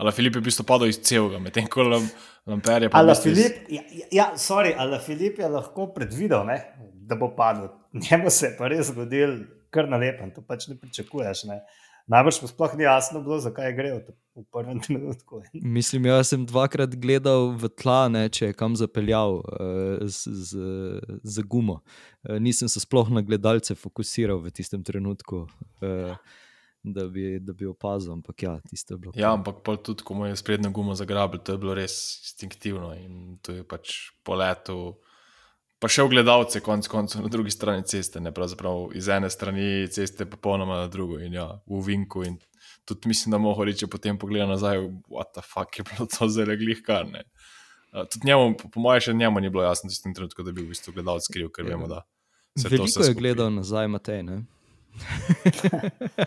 Ali 0.01 0.11
Filip 0.17 0.35
je 0.35 0.41
v 0.41 0.47
bistvu 0.49 0.65
padel 0.65 0.89
iz 0.89 0.97
celega, 1.05 1.37
medtem 1.37 1.67
ko 1.69 1.85
Lamper 1.85 2.87
je 2.87 2.89
padel. 2.89 3.11
Ali 3.11 3.17
Filip, 3.21 3.59
ja, 3.69 3.83
ja, 4.11 4.25
sorry, 4.33 4.73
ali 4.77 4.97
Filip 5.05 5.37
je 5.39 5.49
lahko 5.49 5.91
predvidel, 5.93 6.41
ne, 6.47 6.57
da 7.05 7.15
bo 7.15 7.29
padel. 7.37 7.69
Njemu 8.09 8.33
se 8.33 8.49
je 8.49 8.55
pa 8.57 8.71
res 8.71 8.89
zgodil 8.89 9.43
kar 9.69 9.89
na 9.89 10.01
lepen, 10.01 10.33
to 10.33 10.41
pač 10.41 10.65
ne 10.71 10.75
pričakuješ. 10.79 11.45
Ne. 11.51 11.61
Najbrž 12.09 12.41
pa 12.41 12.49
sploh 12.49 12.73
ni 12.79 12.83
jasno 12.83 13.21
bilo, 13.21 13.37
zakaj 13.39 13.71
gre 13.77 13.93
v 13.99 14.43
prvem 14.49 14.81
trenutku. 14.85 15.43
Mislim, 15.53 16.09
jaz 16.09 16.33
sem 16.33 16.49
dvakrat 16.49 16.97
gledal 16.97 17.51
v 17.61 17.69
tla, 17.69 18.07
ne, 18.09 18.25
če 18.25 18.51
je 18.51 18.57
kam 18.57 18.73
zapeljal 18.79 19.37
uh, 19.43 20.01
z, 20.01 20.33
z, 20.49 20.69
z 21.21 21.45
gumo. 21.45 21.83
Uh, 22.25 22.39
nisem 22.41 22.71
se 22.71 22.81
sploh 22.81 23.13
na 23.13 23.21
gledalce 23.21 23.77
fokusiral 23.77 24.41
v 24.41 24.49
tistem 24.55 24.81
trenutku. 24.87 25.45
Uh, 25.77 26.17
Da 26.83 27.05
bi, 27.05 27.39
da 27.39 27.53
bi 27.53 27.67
opazil, 27.69 28.15
ampak 28.15 28.43
ja, 28.43 28.55
tiste 28.69 28.95
bilo. 28.97 29.13
Ja, 29.15 29.35
ampak 29.35 29.61
tudi, 29.85 30.01
ko 30.03 30.15
mu 30.17 30.25
je 30.25 30.35
sprednjo 30.35 30.71
gumo 30.73 30.95
zagrabil, 30.97 31.39
to 31.45 31.53
je 31.53 31.61
bilo 31.61 31.75
res 31.77 31.93
instinktivno 32.23 32.95
in 32.97 33.37
to 33.45 33.59
je 33.59 33.65
pač 33.67 34.09
po 34.25 34.33
letu 34.39 34.79
pa 35.81 35.89
še 35.89 36.05
v 36.05 36.13
gledalce, 36.13 36.61
konec 36.61 36.85
koncev, 36.91 37.23
na 37.25 37.31
drugi 37.33 37.49
strani 37.53 37.81
ceste, 37.89 38.21
ne 38.21 38.29
pravzaprav 38.35 38.93
iz 38.97 39.09
ene 39.09 39.31
strani 39.33 39.87
ceste, 39.89 40.27
pa 40.29 40.37
popolnoma 40.37 40.83
na 40.83 40.91
drugo 40.93 41.17
in 41.17 41.33
ja, 41.33 41.47
v 41.65 41.81
Vinku. 41.87 42.21
In 42.27 42.37
tudi 42.85 43.09
mislim, 43.09 43.33
da 43.33 43.41
moho 43.41 43.65
reči, 43.65 43.89
potem 43.89 44.19
pogleda 44.21 44.45
nazaj, 44.51 44.83
what 45.09 45.33
the 45.33 45.41
fuck 45.41 45.73
je 45.79 45.85
bilo 45.89 46.05
to 46.05 46.29
zelo 46.29 46.53
glih 46.57 46.85
kar 46.85 47.09
ne. 47.09 47.25
Uh, 47.91 48.05
tudi 48.05 48.29
njemu, 48.29 48.53
po, 48.61 48.69
po 48.69 48.85
mojem, 48.85 49.07
še 49.09 49.17
njemu 49.17 49.41
ni 49.41 49.49
bilo 49.49 49.65
jasno, 49.65 49.89
je 49.89 49.97
v 50.05 50.13
trenutku, 50.21 50.45
da 50.45 50.53
bi 50.53 50.61
v 50.61 50.69
bistvu 50.69 50.93
gledalec 50.93 51.25
skril, 51.25 51.49
ker 51.49 51.65
vemo, 51.65 51.89
da 51.89 52.05
se 52.53 52.69
Veliko 52.69 52.85
to 52.85 52.91
vse. 52.91 53.01
Veliko 53.01 53.09
je 53.09 53.21
gledal 53.25 53.49
nazaj, 53.57 53.89
Matej. 53.89 54.21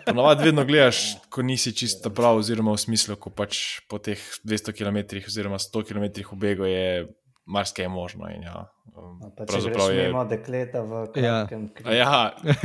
Ponovadi 0.06 0.44
vedno 0.44 0.64
gledaš, 0.64 1.16
ko 1.30 1.42
nisi 1.42 1.72
čisto 1.76 2.10
prav, 2.10 2.38
oziroma 2.40 2.72
v 2.74 2.80
smislu, 2.80 3.16
ko 3.16 3.30
pač 3.30 3.80
po 3.88 3.98
teh 4.02 4.20
200 4.44 4.74
km, 4.76 4.98
oziroma 5.26 5.60
100 5.62 5.84
km 5.88 6.06
v 6.32 6.38
begu 6.40 6.68
je 6.68 6.86
marsikaj 7.46 7.88
možno. 7.88 8.28
In, 8.32 8.42
ja, 8.42 8.64
um, 8.96 9.20
pravzaprav 9.36 9.92
je 9.92 10.08
bilo 10.08 10.24
dekleta 10.24 10.82
v 10.82 11.04
kratkem 11.14 11.68
ja. 11.84 11.92
Ja, 11.94 12.22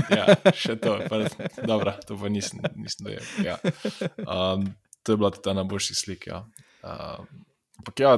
ja, 0.09 0.53
še 0.55 0.79
to, 0.79 0.99
pa, 1.09 1.25
dobro, 1.63 1.95
to 2.07 2.17
pa 2.19 2.31
nisem, 2.31 2.63
nisem 2.75 3.09
dojel. 3.09 3.27
Ja. 3.43 3.59
Um, 4.23 4.71
to 5.03 5.15
je 5.15 5.21
bila 5.21 5.31
ta 5.35 5.53
najboljša 5.57 5.99
slika. 6.05 6.43
Ja. 6.83 7.05
Um, 7.19 7.45
Ja, 7.99 8.17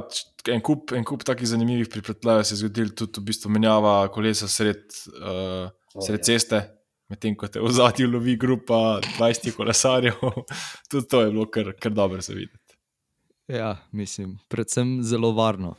en 0.50 0.62
kup, 0.66 0.92
en 0.98 1.04
kup 1.06 1.22
takih 1.22 1.46
zanimivih 1.46 1.90
pripletev 1.92 2.42
se 2.44 2.56
je 2.56 2.64
zgodil, 2.64 2.96
tudi 2.98 3.22
v 3.22 3.28
bistvu 3.30 3.52
menjava 3.54 4.08
kolesa 4.14 4.48
sred, 4.50 4.82
uh, 5.14 5.70
sred 5.94 6.18
oh, 6.18 6.24
ceste, 6.26 6.62
medtem 7.12 7.36
ko 7.36 7.48
te 7.52 7.60
v 7.60 7.72
zadnji 7.76 8.08
lovi 8.08 8.38
grupa 8.40 9.00
20 9.20 9.52
kolesarjev. 9.58 10.18
tudi 10.92 11.08
to 11.08 11.22
je 11.22 11.32
bilo 11.32 11.48
kar, 11.52 11.74
kar 11.80 11.94
dobro 11.94 12.22
za 12.22 12.34
videti. 12.34 12.78
Ja, 13.52 13.78
mislim, 13.92 14.38
predvsem 14.48 15.00
zelo 15.04 15.34
varno. 15.36 15.76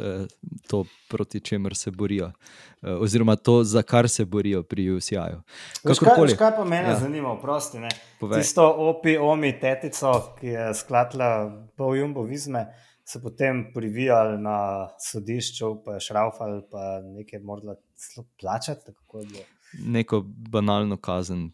Eh, 0.00 0.26
to, 0.68 0.84
proti 1.08 1.40
čemer 1.40 1.76
se 1.76 1.90
borijo, 1.90 2.26
eh, 2.82 2.90
oziroma 2.90 3.36
to, 3.36 3.64
za 3.64 3.82
kar 3.82 4.08
se 4.08 4.24
borijo 4.24 4.62
pri 4.62 4.90
UCI-ju. 4.90 5.42
Kaj, 5.82 6.36
kaj 6.38 6.56
pa 6.56 6.64
mene 6.64 6.88
ja. 6.88 6.98
zanima, 6.98 7.36
prosti? 7.40 7.78
Tisto 8.34 8.66
opi, 8.78 9.16
omi, 9.16 9.54
tetico, 9.60 10.34
ki 10.40 10.46
je 10.46 10.74
skladila 10.74 11.30
pol 11.76 11.96
jumbo 11.96 12.22
vizme, 12.22 12.66
so 13.08 13.22
potem 13.22 13.70
privijali 13.74 14.36
na 14.42 14.88
sodišču, 15.00 15.72
pa 15.84 15.96
je 15.96 16.04
šraufal, 16.10 16.60
pa 16.70 17.00
nekaj 17.00 17.40
morda 17.40 17.78
plačati. 18.40 18.92
Neko 19.72 20.22
banalno 20.26 20.96
kazen, 20.96 21.50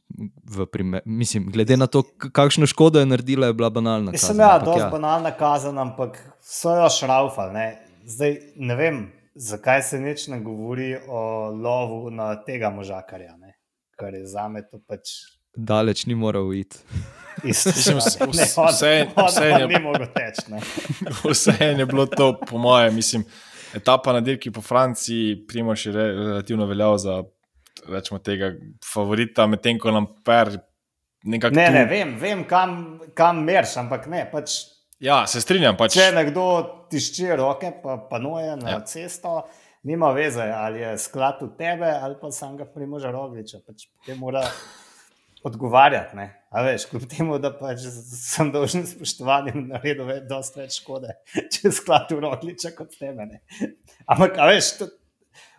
mislim, 1.04 1.50
glede 1.50 1.76
na 1.76 1.86
to, 1.86 2.02
kakšno 2.32 2.66
škodo 2.66 3.00
je 3.00 3.06
naredila, 3.06 3.46
je 3.46 3.52
bila 3.52 3.70
banalna 3.70 4.12
kazen. 4.12 4.28
Sem 4.28 4.40
ja, 4.40 4.58
dosti 4.58 4.80
ja. 4.80 4.90
banalna 4.90 5.30
kazen, 5.30 5.78
ampak 5.78 6.18
so 6.40 6.76
jo 6.76 6.90
šraufali. 6.90 7.64
Zdaj 8.04 8.38
ne 8.56 8.76
vem, 8.76 9.00
zakaj 9.34 9.82
se 9.82 10.00
nič 10.00 10.28
ne 10.28 10.40
govori 10.40 10.96
o 11.08 11.50
lovu 11.50 12.10
na 12.10 12.34
tega 12.44 12.70
možakarja, 12.70 13.36
ne? 13.36 13.56
kar 13.96 14.14
je 14.14 14.26
za 14.26 14.48
me 14.48 14.62
to 14.66 14.80
pač. 14.86 15.08
Daleč 15.56 16.06
ni 16.06 16.14
moral 16.14 16.54
iti. 16.56 16.78
Vse 21.24 21.54
je 21.78 21.86
bilo 21.86 22.06
to, 22.06 22.32
po 22.48 22.58
mojem, 22.58 22.94
mislim, 22.94 23.24
etapa 23.74 24.12
na 24.12 24.20
dirki 24.20 24.50
po 24.50 24.60
Franciji, 24.60 25.44
Primoš 25.48 25.86
je 25.86 25.92
relativno 25.92 26.66
veljal 26.66 26.98
za 26.98 27.22
rečemo, 27.88 28.20
tega 28.22 28.52
favorita, 28.86 29.46
medtem 29.50 29.80
ko 29.80 29.94
nam 29.94 30.10
per. 30.26 30.54
Ne, 31.22 31.38
ne, 31.54 31.84
vem, 31.86 32.16
vem 32.18 32.40
kam, 32.50 33.00
kam 33.14 33.44
merš, 33.46 33.76
ampak 33.84 34.08
ne. 34.10 34.24
Pač 34.30 34.56
Ja, 35.02 35.24
se 35.26 35.40
strinjam. 35.42 35.74
Pač... 35.74 35.96
Če 35.98 36.12
nekdo 36.14 36.44
tišči 36.90 37.32
roke, 37.40 37.72
pa 37.82 37.96
panuje 38.06 38.54
na 38.60 38.76
ja. 38.76 38.82
cesto, 38.86 39.40
nima 39.82 40.12
veze, 40.14 40.44
ali 40.46 40.78
je 40.84 40.92
sklad 41.02 41.42
v 41.42 41.48
tebe 41.58 41.88
ali 41.90 42.14
pa 42.20 42.30
sam 42.30 42.54
ga 42.60 42.68
primoža 42.70 43.10
rogliča. 43.10 43.58
Pač 43.66 43.88
te 44.06 44.14
mora 44.14 44.44
odgovarjati. 45.42 46.14
Ne? 46.20 46.28
A 46.54 46.62
veš, 46.62 46.86
kljub 46.92 47.08
temu, 47.10 47.40
da 47.42 47.50
pač 47.50 47.82
sem 48.14 48.52
dolžen 48.54 48.86
spoštovati 48.86 49.56
in 49.56 49.66
naredil 49.72 50.06
ve, 50.06 50.20
dosti 50.30 50.62
več 50.62 50.78
škode, 50.78 51.16
če 51.56 51.74
sklad 51.74 52.14
v 52.14 52.22
rogliča 52.22 52.70
kot 52.78 52.94
tebe. 52.94 53.26
Ne? 53.26 53.42
Ampak, 54.06 54.38
a 54.38 54.46
veš, 54.52 54.76
to, 54.78 54.90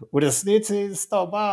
v 0.07 0.23
resnici 0.23 0.85
sta 0.95 1.25
oba. 1.27 1.47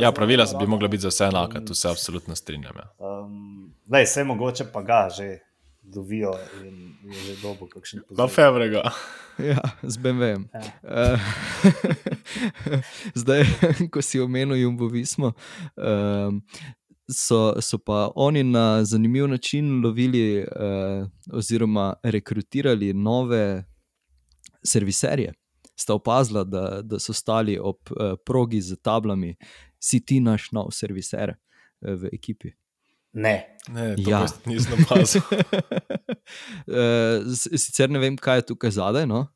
Ja, 0.00 0.12
pravila 0.12 0.46
bi 0.58 0.66
mogla 0.66 0.88
biti 0.88 1.00
za 1.00 1.08
vse 1.08 1.24
enaka, 1.24 1.60
tu 1.60 1.74
se 1.74 1.88
absolutno 1.88 2.36
strinjam. 2.36 2.76
Ja. 2.76 2.90
Um, 2.98 3.74
lej, 3.92 4.04
vse 4.04 4.24
mogoče 4.24 4.64
pa 4.72 4.82
ga 4.82 5.08
že 5.16 5.38
dobijo 5.82 6.32
in 6.64 6.94
je 7.04 7.34
že 7.34 7.42
dobro, 7.42 7.66
kakšen 7.66 8.00
pozor. 8.08 8.26
Do 8.26 8.34
febrega. 8.34 8.82
Ja, 9.38 9.62
z 9.82 9.96
BMW. 9.96 10.44
Ja. 10.52 10.60
Uh, 10.84 11.20
zdaj, 13.20 13.44
ko 13.92 14.02
si 14.02 14.20
omenil 14.20 14.60
Jumbo 14.60 14.86
Vismo, 14.92 15.32
uh, 15.32 16.36
so, 17.08 17.56
so 17.60 17.78
pa 17.78 18.12
oni 18.14 18.42
na 18.44 18.84
zanimiv 18.84 19.28
način 19.28 19.80
lovili 19.80 20.44
uh, 20.44 21.08
oziroma 21.32 21.94
rekrutirali 22.02 22.92
nove 22.92 23.64
serviserje. 24.64 25.32
Sta 25.78 25.94
opazila, 25.94 26.44
da, 26.44 26.82
da 26.82 26.98
so 27.00 27.14
stali 27.16 27.58
ob 27.58 27.90
uh, 27.90 28.14
progi 28.26 28.60
z 28.60 28.76
tablami, 28.82 29.36
si 29.80 30.00
ti 30.04 30.20
naš 30.20 30.50
nov 30.52 30.70
serviser 30.76 31.34
uh, 31.34 31.94
v 31.94 32.12
ekipi. 32.12 32.52
Ne, 33.12 33.58
ne 33.68 33.94
ja. 33.98 34.26
nisem 34.46 34.84
opazil. 34.84 35.22
Eh, 36.62 37.34
sicer 37.34 37.90
ne 37.90 37.98
vem, 38.00 38.14
kaj 38.16 38.38
je 38.38 38.44
tukaj 38.52 38.70
zadaj. 38.72 39.04
No? 39.10 39.26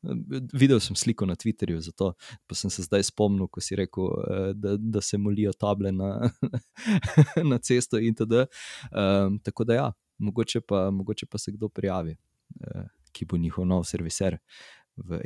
Videl 0.55 0.79
sem 0.81 0.95
sliko 0.97 1.27
na 1.29 1.35
Twitterju, 1.37 1.81
zato 1.83 2.13
sem 2.55 2.71
se 2.73 2.85
zdaj 2.87 3.03
spomnil, 3.11 3.49
ko 3.51 3.61
si 3.61 3.75
rekel, 3.77 4.07
eh, 4.07 4.47
da, 4.57 4.77
da 4.79 5.01
se 5.03 5.19
molijo 5.21 5.51
table 5.53 5.91
na, 5.93 6.31
na 7.51 7.59
cesto. 7.59 7.99
Um, 7.99 9.37
tako 9.43 9.67
da, 9.67 9.73
ja, 9.75 9.91
mogoče 10.17 10.61
pa, 10.61 10.87
mogoče 10.91 11.27
pa 11.29 11.37
se 11.37 11.51
kdo 11.51 11.69
prijavi, 11.69 12.15
uh, 12.15 12.87
ki 13.11 13.25
bo 13.25 13.37
njihov 13.37 13.67
nov 13.67 13.85
serviser. 13.85 14.39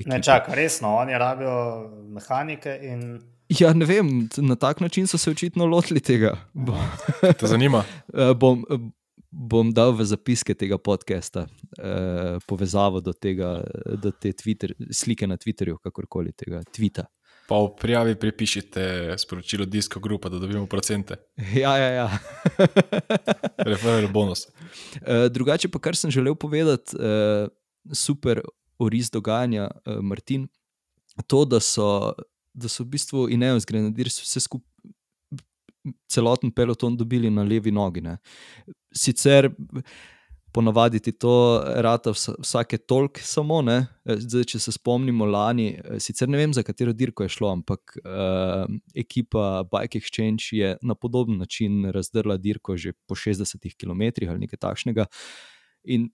Ne, 0.06 0.24
čakaj, 0.24 0.56
resno, 0.56 0.96
oni 0.96 1.18
rabijo 1.18 1.90
mehanike 2.08 2.80
in. 2.82 3.22
Ja, 3.60 3.74
ne 3.74 3.86
vem, 3.86 4.30
na 4.38 4.56
tak 4.56 4.80
način 4.80 5.08
so 5.08 5.18
se 5.18 5.32
očitno 5.32 5.66
lotili 5.66 6.00
tega. 6.00 6.38
Te 7.40 7.48
zanima? 7.48 7.84
Eh, 8.14 8.34
bom, 8.34 8.66
eh, 8.70 8.78
bom 9.32 9.72
dal 9.74 9.94
v 9.96 10.06
zapiske 10.06 10.54
tega 10.54 10.78
podcasta 10.78 11.46
uh, 11.48 12.40
povezavo 12.48 13.00
do, 13.00 13.14
tega, 13.14 13.64
do 13.96 14.12
te 14.12 14.34
Twitter, 14.36 14.74
slike 14.92 15.28
na 15.28 15.38
Twitterju, 15.40 15.78
kakorkoli 15.80 16.34
tega 16.36 16.60
tvita. 16.68 17.06
Pa 17.48 17.62
v 17.64 17.72
prijavi 17.80 18.16
pripišite 18.20 19.16
sporočilo 19.18 19.66
Disko 19.66 20.00
Grupa, 20.00 20.30
da 20.30 20.40
dobimo 20.40 20.66
procente. 20.68 21.16
Ja, 21.64 21.78
ja, 21.78 21.90
ja. 21.90 22.10
Referer 23.58 24.12
bonus. 24.12 24.50
Uh, 25.00 25.32
drugače 25.32 25.72
pa, 25.72 25.80
kar 25.80 25.96
sem 25.96 26.12
želel 26.12 26.36
povedati, 26.36 27.00
uh, 27.00 27.48
super 27.96 28.44
oris 28.82 29.12
dogajanja, 29.14 29.70
uh, 29.86 30.00
Martin, 30.02 30.48
to, 31.28 31.46
da 31.46 31.60
so, 31.60 32.14
da 32.54 32.70
so 32.72 32.84
v 32.84 32.96
bistvu 32.96 33.28
Ineos 33.34 33.68
Grenadier 33.68 34.12
vse 34.12 34.44
skupaj. 34.44 34.68
Celoten 36.14 36.52
peloton 36.54 36.94
dobili 36.94 37.30
na 37.34 37.42
levi 37.42 37.72
nogi. 37.74 38.04
Ne. 38.06 38.20
Sicer 38.94 39.48
ponavadi 40.54 41.00
ti 41.00 41.12
to 41.12 41.64
rata 41.82 42.12
vsake 42.14 42.78
tolk, 42.78 43.18
samo 43.24 43.62
ne. 43.66 43.80
Zdaj, 44.06 44.46
če 44.52 44.60
se 44.62 44.74
spomnimo 44.76 45.26
lani, 45.26 45.72
sicer 46.04 46.30
ne 46.30 46.38
vem, 46.38 46.54
za 46.54 46.62
katero 46.68 46.94
dirko 46.94 47.26
je 47.26 47.34
šlo, 47.34 47.50
ampak 47.56 47.98
uh, 48.04 48.66
ekipa 48.94 49.64
Bike 49.72 50.00
Exchange 50.00 50.52
je 50.58 50.76
na 50.82 50.96
podoben 50.96 51.40
način 51.42 51.88
razdrla 51.96 52.38
dirko 52.38 52.78
že 52.78 52.94
po 53.08 53.16
60 53.16 53.72
km 53.74 54.28
ali 54.28 54.46
nekaj 54.46 54.62
takšnega. 54.68 55.08
In 55.90 56.12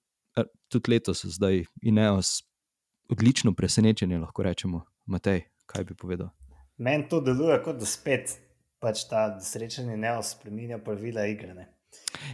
tudi 0.72 0.92
letos, 0.92 1.26
zdaj, 1.26 1.66
Ineos, 1.82 2.42
odlično 3.10 3.54
presenečenje, 3.54 4.18
lahko 4.20 4.44
rečemo. 4.44 4.84
Matej, 5.06 5.42
kaj 5.66 5.84
bi 5.84 5.96
povedal? 5.96 6.30
Meni 6.78 7.08
to 7.10 7.22
deluje 7.22 7.58
kot 7.64 7.80
da 7.80 7.86
spet 7.86 8.36
pač 8.80 9.08
ta 9.10 9.40
srečanje 9.42 9.98
ne 9.98 10.12
ospremenja 10.20 10.78
pravila 10.78 11.26
igre. 11.26 11.54
Ne? 11.54 11.68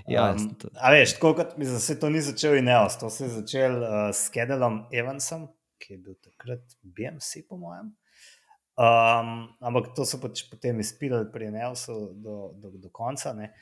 Ja, 0.07 0.31
Um, 0.33 0.55
to- 0.59 0.69
a 0.75 0.91
veš, 0.91 1.13
tako 1.13 1.33
kot 1.33 1.57
mislim, 1.57 1.79
se 1.79 1.99
to 1.99 2.09
ni 2.09 2.21
začel 2.21 2.57
Ineos, 2.57 2.97
to 2.99 3.09
se 3.09 3.23
je 3.25 3.29
začel 3.29 3.77
uh, 3.83 4.09
s 4.13 4.29
Kedelom 4.29 4.85
Evansom, 4.91 5.47
ki 5.79 5.93
je 5.93 5.97
bil 5.97 6.15
takrat 6.15 6.63
BMC, 6.83 7.45
po 7.49 7.57
mojem. 7.57 7.93
Um, 8.73 9.53
ampak 9.61 9.93
to 9.95 10.05
so 10.05 10.17
pač 10.17 10.43
potem 10.49 10.79
izpilili 10.79 11.29
pri 11.31 11.47
Ineosu 11.47 11.93
do, 12.15 12.51
do, 12.57 12.71
do 12.81 12.89
konca. 12.89 13.33
Ne. 13.33 13.53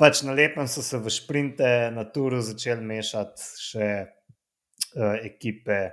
Pač 0.00 0.22
na 0.22 0.32
lepem 0.32 0.66
so 0.66 0.82
se 0.82 0.98
v 0.98 1.12
šprinte 1.12 1.90
na 1.94 2.04
turu 2.04 2.40
začeli 2.42 2.82
mešati 2.82 3.42
še 3.60 3.88
uh, 4.96 5.14
ekipe 5.22 5.90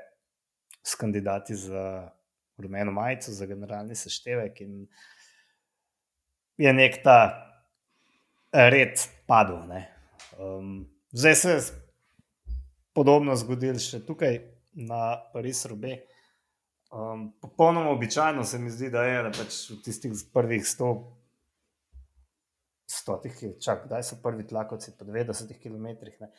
s 0.83 0.95
kandidati 0.95 1.55
za 1.55 2.11
rumeno 2.57 2.91
majico, 2.91 3.31
za 3.31 3.45
generalni 3.45 3.95
seštevek. 3.95 4.61
In 4.61 4.87
je 6.57 6.73
nek 6.73 6.99
ta 7.03 7.19
red 8.51 8.99
padel. 9.27 9.67
ne. 9.67 9.89
Um, 10.39 10.89
zdaj 11.11 11.35
se 11.35 11.49
je 11.49 11.61
podobno 12.93 13.35
zgodilo 13.35 13.79
še 13.79 14.03
tukaj 14.05 14.39
na 14.73 15.17
Parizu-Rube. 15.33 15.97
Um, 16.93 17.31
popolnoma 17.41 17.89
običajno 17.89 18.43
se 18.43 18.59
mi 18.59 18.69
zdi, 18.69 18.89
da 18.93 19.03
je 19.03 19.21
da 19.23 19.31
pač 19.33 19.57
v 19.71 19.79
tistih 19.81 20.13
prvih 20.33 20.61
100, 20.61 20.89
stotih, 22.93 23.39
čak, 23.61 23.87
kdaj 23.87 24.03
so 24.05 24.19
prvi 24.21 24.45
tlakovci, 24.47 24.93
po 24.97 25.05
90 25.05 25.55
km. 25.61 25.87
Ne, 26.21 26.29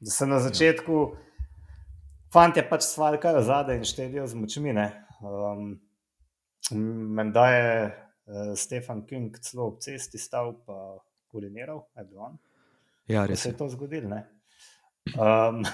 da 0.00 0.10
se 0.10 0.26
na 0.26 0.40
začetku 0.40 0.98
ja. 1.14 1.31
Fanti 2.32 2.62
pač 2.70 2.86
svalkajo 2.88 3.42
zadaj 3.46 3.76
in 3.80 3.84
štedijo 3.88 4.26
z 4.26 4.34
močmi. 4.34 4.72
ne. 4.72 4.88
Um, 5.22 5.80
Menda 7.16 7.46
je 7.50 7.72
uh, 7.86 8.52
Stefan 8.56 9.06
King 9.06 9.38
celo 9.42 9.66
ob 9.72 9.80
cesti 9.82 10.18
stal 10.18 10.54
pa 10.66 10.98
uriniral, 11.32 11.86
je 11.96 12.04
bil 12.04 12.18
on. 12.20 12.38
Ja, 13.08 13.22
Da 13.22 13.26
res. 13.26 13.42
se 13.42 13.48
je. 13.50 13.56
to 13.56 13.68
zgodilo. 13.68 14.22
Um, 15.18 15.64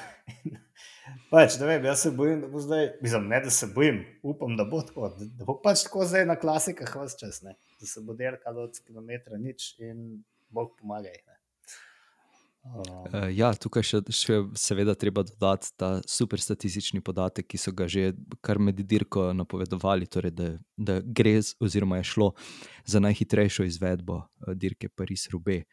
pač, 1.33 1.59
da 1.61 1.67
vem, 1.69 1.85
jaz 1.85 2.07
se 2.07 2.11
bojim, 2.17 2.41
da 2.41 2.49
bo 2.49 2.61
zdaj, 2.61 2.87
mislim, 3.03 3.29
ne 3.29 3.41
da 3.45 3.51
se 3.51 3.67
bojim, 3.75 4.01
upam, 4.23 4.57
da 4.57 4.65
bo 4.65 4.81
tako, 4.83 5.11
da, 5.19 5.29
da 5.39 5.45
bo 5.45 5.59
pač 5.63 5.85
tako 5.85 6.07
zdaj 6.09 6.27
na 6.27 6.37
klasikah 6.41 6.95
vse 6.97 7.19
čas, 7.21 7.43
ne. 7.45 7.55
da 7.81 7.87
se 7.87 8.01
bo 8.01 8.17
dirkalo 8.17 8.65
od 8.71 8.81
kilometra 8.87 9.37
nič 9.39 9.75
in 9.79 10.23
Bog 10.49 10.73
pomagaj. 10.81 11.21
ne. 11.27 11.38
Um, 12.65 13.29
ja, 13.33 13.53
tukaj 13.55 13.85
še, 13.87 14.01
še 14.13 14.39
seveda 14.59 14.93
treba 14.99 15.23
dodati 15.27 15.71
ta 15.79 15.91
super 16.09 16.41
statistični 16.43 17.01
podatek, 17.05 17.47
ki 17.49 17.61
so 17.61 17.73
ga 17.73 17.87
že 17.89 18.13
kar 18.45 18.61
med 18.61 18.81
dirko 18.83 19.31
napovedovali, 19.37 20.09
torej 20.11 20.35
da, 20.37 20.51
da 20.77 20.99
gre, 21.03 21.39
oziroma 21.65 22.01
je 22.01 22.11
šlo 22.11 22.33
za 22.85 23.01
najhitrejšo 23.05 23.67
izvedbo 23.69 24.21
uh, 24.21 24.53
dirke 24.55 24.91
Paris-Roubaix. 24.91 25.65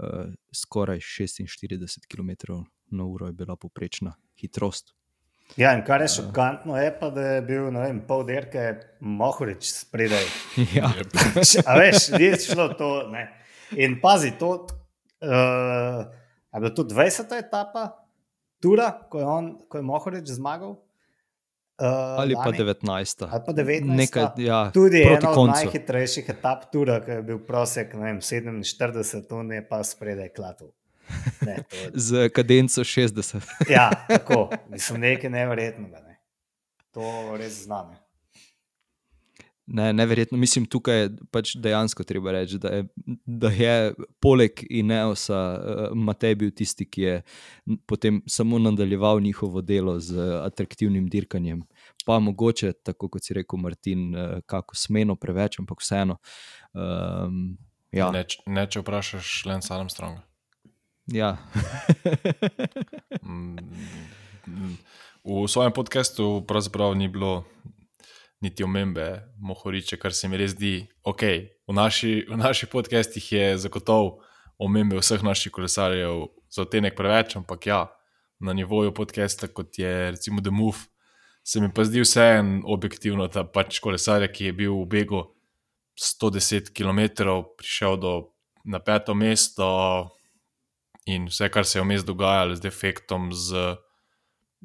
Uh, 0.00 0.30
skoraj 0.54 1.02
46 1.02 2.06
km 2.08 2.62
na 2.94 3.04
uro 3.04 3.26
je 3.26 3.32
bila 3.32 3.56
poprečna 3.56 4.14
hitrost. 4.40 4.94
ja, 5.56 5.74
in 5.74 5.82
kar 5.84 6.00
je 6.00 6.08
šokantno, 6.08 6.76
je 6.78 6.92
pa, 7.00 7.10
da 7.10 7.20
je 7.20 7.42
bil 7.42 7.70
vem, 7.74 8.00
pol 8.06 8.22
dirke 8.26 8.74
Mohorič 9.00 9.72
spredaj. 9.72 10.24
ja, 10.78 10.92
A 11.66 11.78
veš, 11.78 12.12
ni 12.18 12.30
šlo 12.38 12.68
to. 12.78 12.90
Ne. 13.10 13.26
In 13.76 13.98
pazi, 14.02 14.32
to 14.38 14.66
uh, 15.22 16.04
je 16.50 16.60
bila 16.60 16.70
to 16.70 16.84
20. 16.84 17.38
etapa, 17.38 17.96
tura, 18.58 19.06
ko 19.08 19.18
je, 19.18 19.26
on, 19.26 19.58
ko 19.64 19.78
je 19.78 19.84
Mohorič 19.84 20.28
zmagal. 20.30 20.76
Uh, 21.80 21.86
ali 22.18 22.34
pa 22.34 22.44
lani. 22.46 22.58
19. 22.58 23.24
Ali 23.24 23.42
pa 23.46 23.52
19. 23.54 23.88
Nekaj, 23.88 24.24
ja, 24.38 24.70
Tudi 24.70 25.00
ena 25.02 25.16
od 25.22 25.34
koncu. 25.34 25.54
najhitrejših 25.54 26.28
etap 26.28 26.68
tura, 26.68 26.98
ki 27.00 27.10
je 27.10 27.22
bil 27.22 27.38
prosek 27.38 27.94
ne 27.94 28.04
vem, 28.04 28.18
47, 28.20 28.60
on 29.30 29.48
je 29.50 29.62
pa 29.64 29.80
spredaj 29.82 30.28
klatil. 30.28 30.68
Ne, 31.40 31.56
to 31.62 31.76
je- 31.76 31.90
Z 32.06 32.28
kadenco 32.28 32.80
60. 32.82 33.40
Ja, 33.66 33.88
tako, 34.10 34.50
mislim, 34.68 35.00
nekaj 35.00 35.30
nevrjetnega. 35.30 36.00
Ne. 36.00 36.20
To 36.90 37.00
res 37.36 37.64
znam. 37.64 37.96
Ne, 39.72 39.92
neverjetno, 39.92 40.38
mislim, 40.38 40.64
tukaj 40.66 40.96
je 40.98 41.10
pač 41.30 41.52
dejansko 41.62 42.02
treba 42.04 42.32
reči, 42.34 42.58
da 42.58 42.68
je, 42.74 42.84
da 43.26 43.50
je 43.54 43.74
poleg 44.18 44.62
Ineosa 44.66 45.38
uh, 45.38 45.82
Matej 45.94 46.34
bil 46.40 46.50
tisti, 46.50 46.88
ki 46.90 47.02
je 47.02 47.12
potem 47.86 48.18
samo 48.26 48.58
nadaljeval 48.58 49.20
njihovo 49.22 49.62
delo 49.62 49.94
z 50.00 50.16
uh, 50.18 50.40
atraktivnim 50.46 51.06
dirkanjem. 51.08 51.62
Pa 52.06 52.18
mogoče, 52.18 52.72
tako 52.82 53.08
kot 53.14 53.24
si 53.24 53.36
rekel, 53.38 53.62
Martin, 53.62 54.08
uh, 54.14 54.40
kako 54.46 54.74
smeno 54.76 55.14
preveč, 55.16 55.60
ampak 55.62 55.84
vseeno. 55.84 56.18
Um, 56.74 57.58
ja, 57.94 58.10
Ne, 58.10 58.24
ne, 58.46 58.66
če 58.66 58.82
vprašaš 58.82 59.44
Lance 59.46 59.74
Armstronga. 59.74 60.24
ja. 61.06 61.36
Mm, 63.22 63.56
mm, 64.46 64.76
V 65.24 65.46
svojem 65.48 65.72
podkastu 65.72 66.42
pravzaprav 66.48 66.94
ni 66.96 67.08
bilo 67.08 67.44
niti 68.40 68.64
omembe 68.64 69.22
Mohoriče, 69.38 69.96
kar 70.00 70.14
se 70.16 70.28
mi 70.28 70.38
res 70.40 70.54
zdi 70.56 70.86
ok. 71.04 71.22
V, 71.68 71.74
naši, 71.76 72.26
naših 72.28 72.68
podcastih 72.72 73.32
je 73.32 73.58
zagotovo 73.58 74.20
omembe 74.58 74.98
vseh 75.00 75.22
naših 75.22 75.52
kolesarjev 75.52 76.26
za 76.50 76.62
odtenek 76.62 76.96
preveč, 76.96 77.36
ampak 77.36 77.66
ja, 77.66 77.80
na 78.40 78.52
nivoju 78.56 78.94
podcasta, 78.94 79.48
kot 79.48 79.78
je 79.78 80.10
recimo 80.10 80.40
The 80.40 80.50
Move, 80.50 80.88
se 81.44 81.60
mi 81.60 81.68
pa 81.74 81.84
zdi 81.84 82.00
vseeno 82.00 82.62
objektivno, 82.64 83.26
da 83.28 83.44
pač 83.44 83.80
kolesar, 83.80 84.24
ki 84.32 84.50
je 84.50 84.56
bil 84.56 84.74
v 84.82 84.86
begu 84.88 85.22
110 86.00 86.72
km, 86.72 87.28
prišel 87.60 87.96
do 88.00 88.12
na 88.64 88.80
peto 88.80 89.14
mesto 89.14 89.68
in 91.08 91.28
vse, 91.28 91.48
kar 91.48 91.64
se 91.64 91.78
je 91.78 91.84
vmes 91.84 92.04
dogajalo 92.04 92.56
z 92.56 92.64
defektom, 92.64 93.32
z 93.32 93.76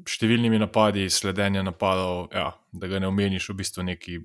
številnimi 0.04 0.58
napadi, 0.60 1.06
sledenja 1.12 1.62
napadov, 1.64 2.28
ja, 2.34 2.50
da 2.72 2.90
ga 2.90 3.00
ne 3.00 3.08
omeniš, 3.08 3.50
v 3.52 3.60
bistvu 3.62 3.86
neki. 3.86 4.18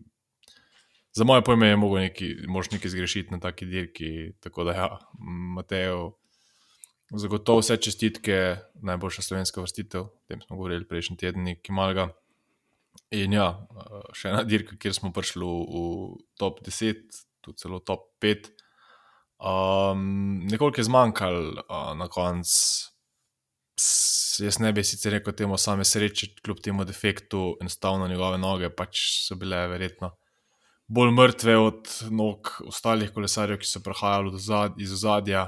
Za 1.16 1.28
moje 1.28 1.44
pojme 1.44 1.68
je 1.68 1.78
mogoče 1.80 2.28
mož 2.48 2.72
nekaj 2.72 2.92
zgrešiti 2.94 3.36
na 3.36 3.40
taki 3.44 3.68
dirki. 3.68 4.12
Tako 4.44 4.68
da, 4.68 4.76
ja, 4.76 4.90
Matejo, 5.20 6.14
zagotovo 7.12 7.60
vse 7.60 7.78
čestitke, 7.84 8.38
najboljša 8.84 9.22
slovenska 9.22 9.64
vrstitev, 9.64 10.08
o 10.08 10.28
tem 10.28 10.42
smo 10.42 10.56
govorili 10.56 10.88
prejšnji 10.88 11.18
teden, 11.20 11.52
ki 11.60 11.76
malga. 11.76 12.10
In 13.16 13.36
ja, 13.36 13.50
še 14.16 14.32
ena 14.32 14.44
dirka, 14.48 14.78
kjer 14.80 14.96
smo 14.96 15.12
prišli 15.16 15.44
v, 15.44 15.84
top 16.40 16.62
10, 16.64 17.20
tu 17.44 17.56
celo 17.60 17.82
top 17.84 18.08
5. 18.24 18.52
Um, 19.42 20.46
nekoliko 20.48 20.80
je 20.80 20.88
zmanjkalo 20.88 21.64
uh, 21.66 21.92
na 21.98 22.08
koncu. 22.12 22.92
Jaz 24.40 24.60
ne 24.64 24.72
bi 24.72 24.84
sicer 24.84 25.18
rekel 25.18 25.34
temu 25.36 25.58
same 25.58 25.84
sreče, 25.86 26.28
kljub 26.46 26.62
temu 26.64 26.86
defektu, 26.88 27.58
enostavno 27.62 28.08
njegove 28.08 28.38
noge 28.38 28.70
pač 28.70 29.02
so 29.28 29.36
bile 29.36 29.66
verjetno 29.68 30.14
bolj 30.92 31.12
mrtve 31.12 31.58
od 31.58 31.88
nog 32.10 32.50
ostalih 32.68 33.14
kolesarjev, 33.16 33.62
ki 33.62 33.68
so 33.68 33.80
prihajali 33.84 34.40
zad, 34.40 34.80
iz 34.82 34.92
ozadja. 34.94 35.46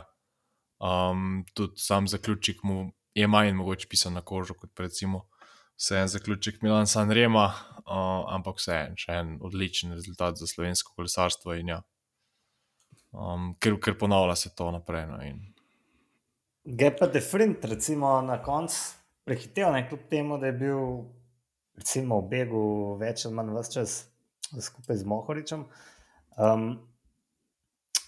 Um, 0.79 1.43
tudi 1.53 1.79
sam 1.83 2.07
zaključek 2.07 2.63
mu 2.63 2.91
je 3.15 3.27
manj 3.27 3.51
mogoče 3.55 3.87
pisan 3.89 4.13
na 4.13 4.21
kožo 4.21 4.53
kot 4.53 4.79
recimo 4.79 5.25
vse 5.77 5.99
en 5.99 6.07
zaključek 6.07 6.61
Milan 6.61 6.87
San 6.87 7.11
Rema, 7.11 7.45
uh, 7.45 8.33
ampak 8.35 8.59
vse 8.59 8.75
en, 8.87 8.95
še 8.99 9.15
en 9.19 9.37
odličen 9.41 9.93
rezultat 9.95 10.39
za 10.39 10.47
slovensko 10.47 10.95
kolesarstvo 10.95 11.55
in 11.59 11.73
ja. 11.73 11.81
Um, 13.11 13.53
ker, 13.59 13.77
ker 13.83 13.97
ponavlja 13.99 14.35
se 14.39 14.55
to 14.55 14.71
naprej. 14.71 15.05
No, 15.11 15.19
in 15.23 15.41
Gepa 16.65 17.07
de 17.07 17.19
Frint, 17.21 17.65
recimo 17.65 18.21
na 18.21 18.37
koncu 18.43 18.95
prehitev, 19.27 19.71
ne 19.73 19.83
kljub 19.87 20.07
temu, 20.09 20.37
da 20.39 20.47
je 20.47 20.53
bil 20.53 20.79
recimo 21.75 22.21
v 22.21 22.29
begu 22.31 22.63
več 23.01 23.25
ali 23.25 23.35
manj 23.35 23.51
vse 23.57 23.73
čas 23.73 23.95
skupaj 24.67 25.01
z 25.01 25.07
Mohoričem. 25.11 25.65
Um, 26.39 26.67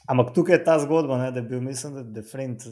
ampak 0.07 0.31
tukaj 0.35 0.55
je 0.55 0.63
ta 0.63 0.77
zgodba, 0.79 1.17
ne, 1.19 1.31
da 1.35 1.41
je 1.43 1.49
bil, 1.49 1.59
mislim, 1.61 1.97
da 1.97 2.03
je 2.05 2.13
de 2.15 2.23
Frint 2.23 2.63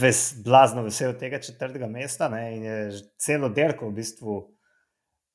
ves, 0.00 0.34
blazno 0.44 0.82
vesel 0.84 1.14
tega 1.16 1.40
četrtega 1.40 1.88
mesta 1.88 2.28
ne, 2.28 2.42
in 2.56 2.66
je 2.68 2.76
celo 3.22 3.48
derko 3.48 3.88
v 3.88 4.00
bistvu 4.00 4.36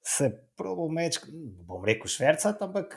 se 0.05 0.30
probo 0.57 0.86
meč, 0.93 1.17
bom 1.65 1.82
rekel, 1.86 2.11
švercati, 2.11 2.63
ampak 2.63 2.93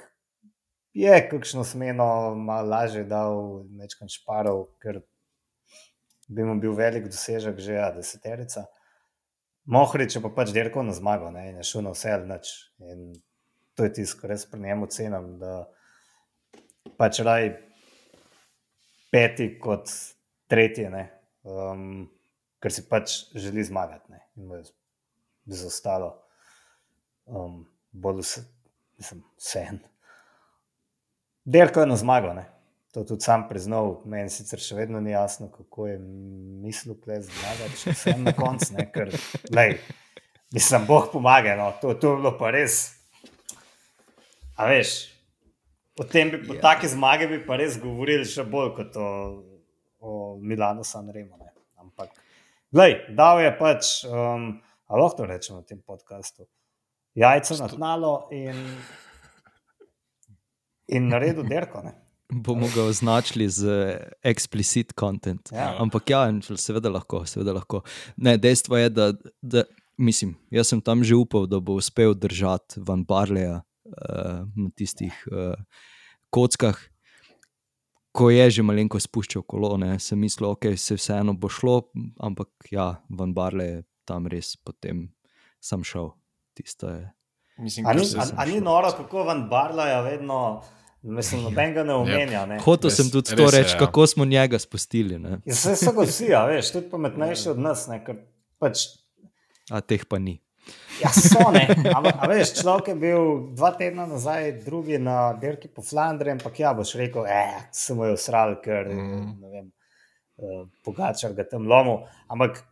je 0.93 1.17
kakšno 1.31 1.65
smeno 1.65 2.35
malo 2.37 2.69
lažje 2.69 3.07
dal, 3.09 3.63
večkrat 3.81 4.13
šparov, 4.13 4.67
ker 4.83 5.01
bi 6.29 6.45
mu 6.45 6.59
bil 6.61 6.75
velik 6.77 7.09
dosežek, 7.11 7.59
že 7.59 7.77
ja, 7.79 7.91
deseterica. 7.95 8.67
Mohrič 9.67 10.17
je 10.17 10.23
pa 10.23 10.31
pač 10.35 10.51
dirkal 10.55 10.87
na 10.87 10.95
zmago 10.95 11.31
ne, 11.31 11.51
in 11.51 11.61
je 11.61 11.67
šel 11.67 11.87
na 11.87 11.93
vse 11.95 12.15
ali 12.15 12.27
nič. 12.31 12.53
In 12.83 13.13
to 13.79 13.87
je 13.87 13.93
tisto, 13.99 14.21
kar 14.21 14.35
jaz 14.35 14.47
pri 14.51 14.61
njemu 14.61 14.89
cenim, 14.91 15.29
da 15.39 15.67
pač 16.99 17.23
raj 17.23 17.53
peti 19.13 19.53
kot 19.63 19.91
tretji, 20.51 20.89
ne, 20.91 21.05
um, 21.47 22.09
ker 22.63 22.75
si 22.75 22.85
pač 22.89 23.19
želi 23.39 23.65
zmagati 23.65 24.13
ne, 24.13 24.21
in 24.37 24.49
bo 24.51 24.59
je 24.59 24.67
zostalo 25.63 26.11
um, 27.27 27.63
bolj 27.93 28.23
vse, 28.23 28.45
mislim, 28.99 29.23
vse 29.39 29.65
en. 29.71 29.81
Delko 31.45 31.83
je 31.83 31.91
na 31.91 31.97
zmago, 31.97 32.35
ne. 32.35 32.47
To 32.93 33.05
tudi 33.05 33.25
sam 33.25 33.47
priznal, 33.49 34.03
meni 34.05 34.29
sicer 34.29 34.61
še 34.61 34.77
vedno 34.77 35.01
ni 35.01 35.15
jasno, 35.15 35.47
kako 35.49 35.87
je 35.89 35.95
mislil, 36.61 36.99
da 37.07 37.15
je 37.15 37.23
zmagati, 37.25 37.77
če 37.81 37.95
sem 37.97 38.27
na 38.27 38.35
koncu, 38.37 38.75
ne, 38.77 38.85
ker, 38.93 39.09
lej, 39.57 39.79
mislim, 40.53 40.85
Bog 40.91 41.07
pomaga, 41.13 41.55
no, 41.57 41.71
to, 41.81 41.95
to 41.97 42.11
je 42.11 42.19
bilo 42.21 42.35
pa 42.37 42.51
res. 42.53 42.83
A 44.61 44.69
veš, 44.69 44.93
o 45.97 46.05
tem 46.05 46.35
bi, 46.35 46.43
po 46.45 46.59
ja. 46.59 46.61
taki 46.67 46.91
zmagi 46.93 47.31
bi 47.31 47.39
pa 47.47 47.57
res 47.63 47.81
govorili 47.81 48.29
še 48.29 48.45
bolj 48.53 48.75
kot 48.77 49.01
o, 49.01 49.09
o 50.05 50.19
Milano 50.45 50.85
Sanremo, 50.85 51.41
ne. 51.41 51.49
Ampak, 51.81 52.13
lej, 52.77 52.99
dal 53.17 53.41
je 53.41 53.57
pač, 53.57 53.95
um, 54.05 54.51
a 54.85 55.01
lahko 55.01 55.23
to 55.23 55.31
rečemo 55.33 55.63
v 55.63 55.71
tem 55.73 55.81
podkastu, 55.81 56.45
jajca 57.17 57.57
na 57.65 57.73
tnalo 57.73 58.15
in, 58.37 58.63
in 60.93 61.09
naredil 61.09 61.49
derko, 61.49 61.87
ne 61.89 62.02
bomo 62.33 62.69
ga 62.75 62.85
označili 62.89 63.49
z 63.49 63.69
explicit 64.25 64.93
content. 65.01 65.53
Ja. 65.53 65.77
Ampak 65.79 66.11
ja, 66.11 66.25
seveda 66.57 66.89
lahko. 66.89 67.27
Seveda 67.29 67.53
lahko. 67.53 67.83
Ne, 68.17 68.37
dejstvo 68.41 68.77
je, 68.77 68.89
da, 68.91 69.13
da 69.43 69.65
mislim, 69.97 70.35
jaz 70.51 70.73
sem 70.73 70.81
tam 70.81 71.05
že 71.05 71.17
upal, 71.17 71.47
da 71.47 71.61
bo 71.61 71.77
uspel 71.77 72.15
držati 72.15 72.81
Van 72.87 73.05
Barleja 73.05 73.61
uh, 73.61 74.49
na 74.57 74.71
tistih 74.77 75.13
uh, 75.31 75.55
kockah. 76.31 76.79
Ko 78.13 78.29
je 78.29 78.51
že 78.51 78.63
malenko 78.63 79.01
spuščal 79.01 79.45
kolone, 79.49 79.97
sem 80.01 80.21
mislil, 80.21 80.51
da 80.51 80.57
okay, 80.57 80.77
se 80.77 80.99
vseeno 80.99 81.33
bo 81.33 81.49
šlo, 81.49 81.89
ampak 82.21 82.49
ja, 82.71 83.01
Van 83.09 83.33
Barle 83.33 83.65
je 83.65 83.79
tam 84.05 84.27
res 84.29 84.57
potem 84.61 85.07
sam 85.61 85.85
šel. 85.85 86.13
Mislim, 87.57 87.87
ali 87.89 88.53
ni 88.53 88.61
noro, 88.61 88.91
kako 88.93 89.25
Van 89.25 89.47
Barle 89.49 89.89
je 89.89 90.03
vedno. 90.03 90.61
Mislim, 91.03 91.43
noben 91.43 91.75
ga 91.75 91.83
ne 91.85 91.95
omenja. 91.95 92.45
Ne. 92.47 92.61
Hotel 92.63 92.91
sem 92.95 93.11
tudi 93.11 93.35
to 93.37 93.51
reči, 93.51 93.75
ja. 93.75 93.79
kako 93.79 94.07
smo 94.07 94.25
njega 94.25 94.59
spustili. 94.59 95.19
Vse 95.47 95.75
so 95.77 95.93
ga 95.93 96.07
vsi, 96.07 96.31
a 96.35 96.45
veš, 96.47 96.71
tudi 96.77 96.91
pametnejši 96.91 97.49
od 97.51 97.59
nas. 97.59 97.89
Ne, 97.91 97.99
pač... 98.63 98.87
A 99.71 99.81
teh 99.83 100.05
pa 100.07 100.21
ni. 100.23 100.39
Ja, 101.03 101.11
so 101.11 101.51
ne. 101.51 101.65
Ampak, 101.97 102.23
veš, 102.31 102.53
človek 102.61 102.93
je 102.93 102.97
bil 103.03 103.33
dva 103.59 103.73
tedna 103.75 104.07
nazaj, 104.07 104.53
drugi 104.63 105.01
na 105.03 105.33
dirki 105.43 105.67
po 105.67 105.83
Flandriji, 105.83 106.37
ampak 106.39 106.61
ja, 106.63 106.71
boš 106.77 106.95
rekel, 107.01 107.27
eh, 107.27 107.59
sem 107.75 107.99
jo 107.99 108.15
sral, 108.21 108.55
ker 108.63 108.93
mm. 108.93 109.25
ne 109.43 109.51
vem, 109.57 109.67
uh, 110.39 110.63
pogačar 110.87 111.35
ga 111.35 111.49
tam 111.51 111.67
lomu. 111.67 112.05
Ampak, 112.31 112.63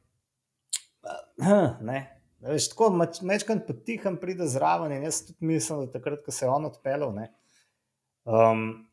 uh, 1.42 1.82
ne. 1.82 2.04
Veš, 2.46 2.70
tako 2.72 2.92
mečkam 3.26 3.58
potihem 3.66 4.14
pride 4.20 4.46
zraven 4.48 4.94
in 4.94 5.02
jaz 5.04 5.24
tudi 5.26 5.50
mislim, 5.50 5.82
da 5.84 5.98
takrat, 5.98 6.22
ko 6.24 6.32
se 6.32 6.46
je 6.46 6.54
on 6.54 6.70
odpeljal, 6.70 7.10
um, 8.24 8.86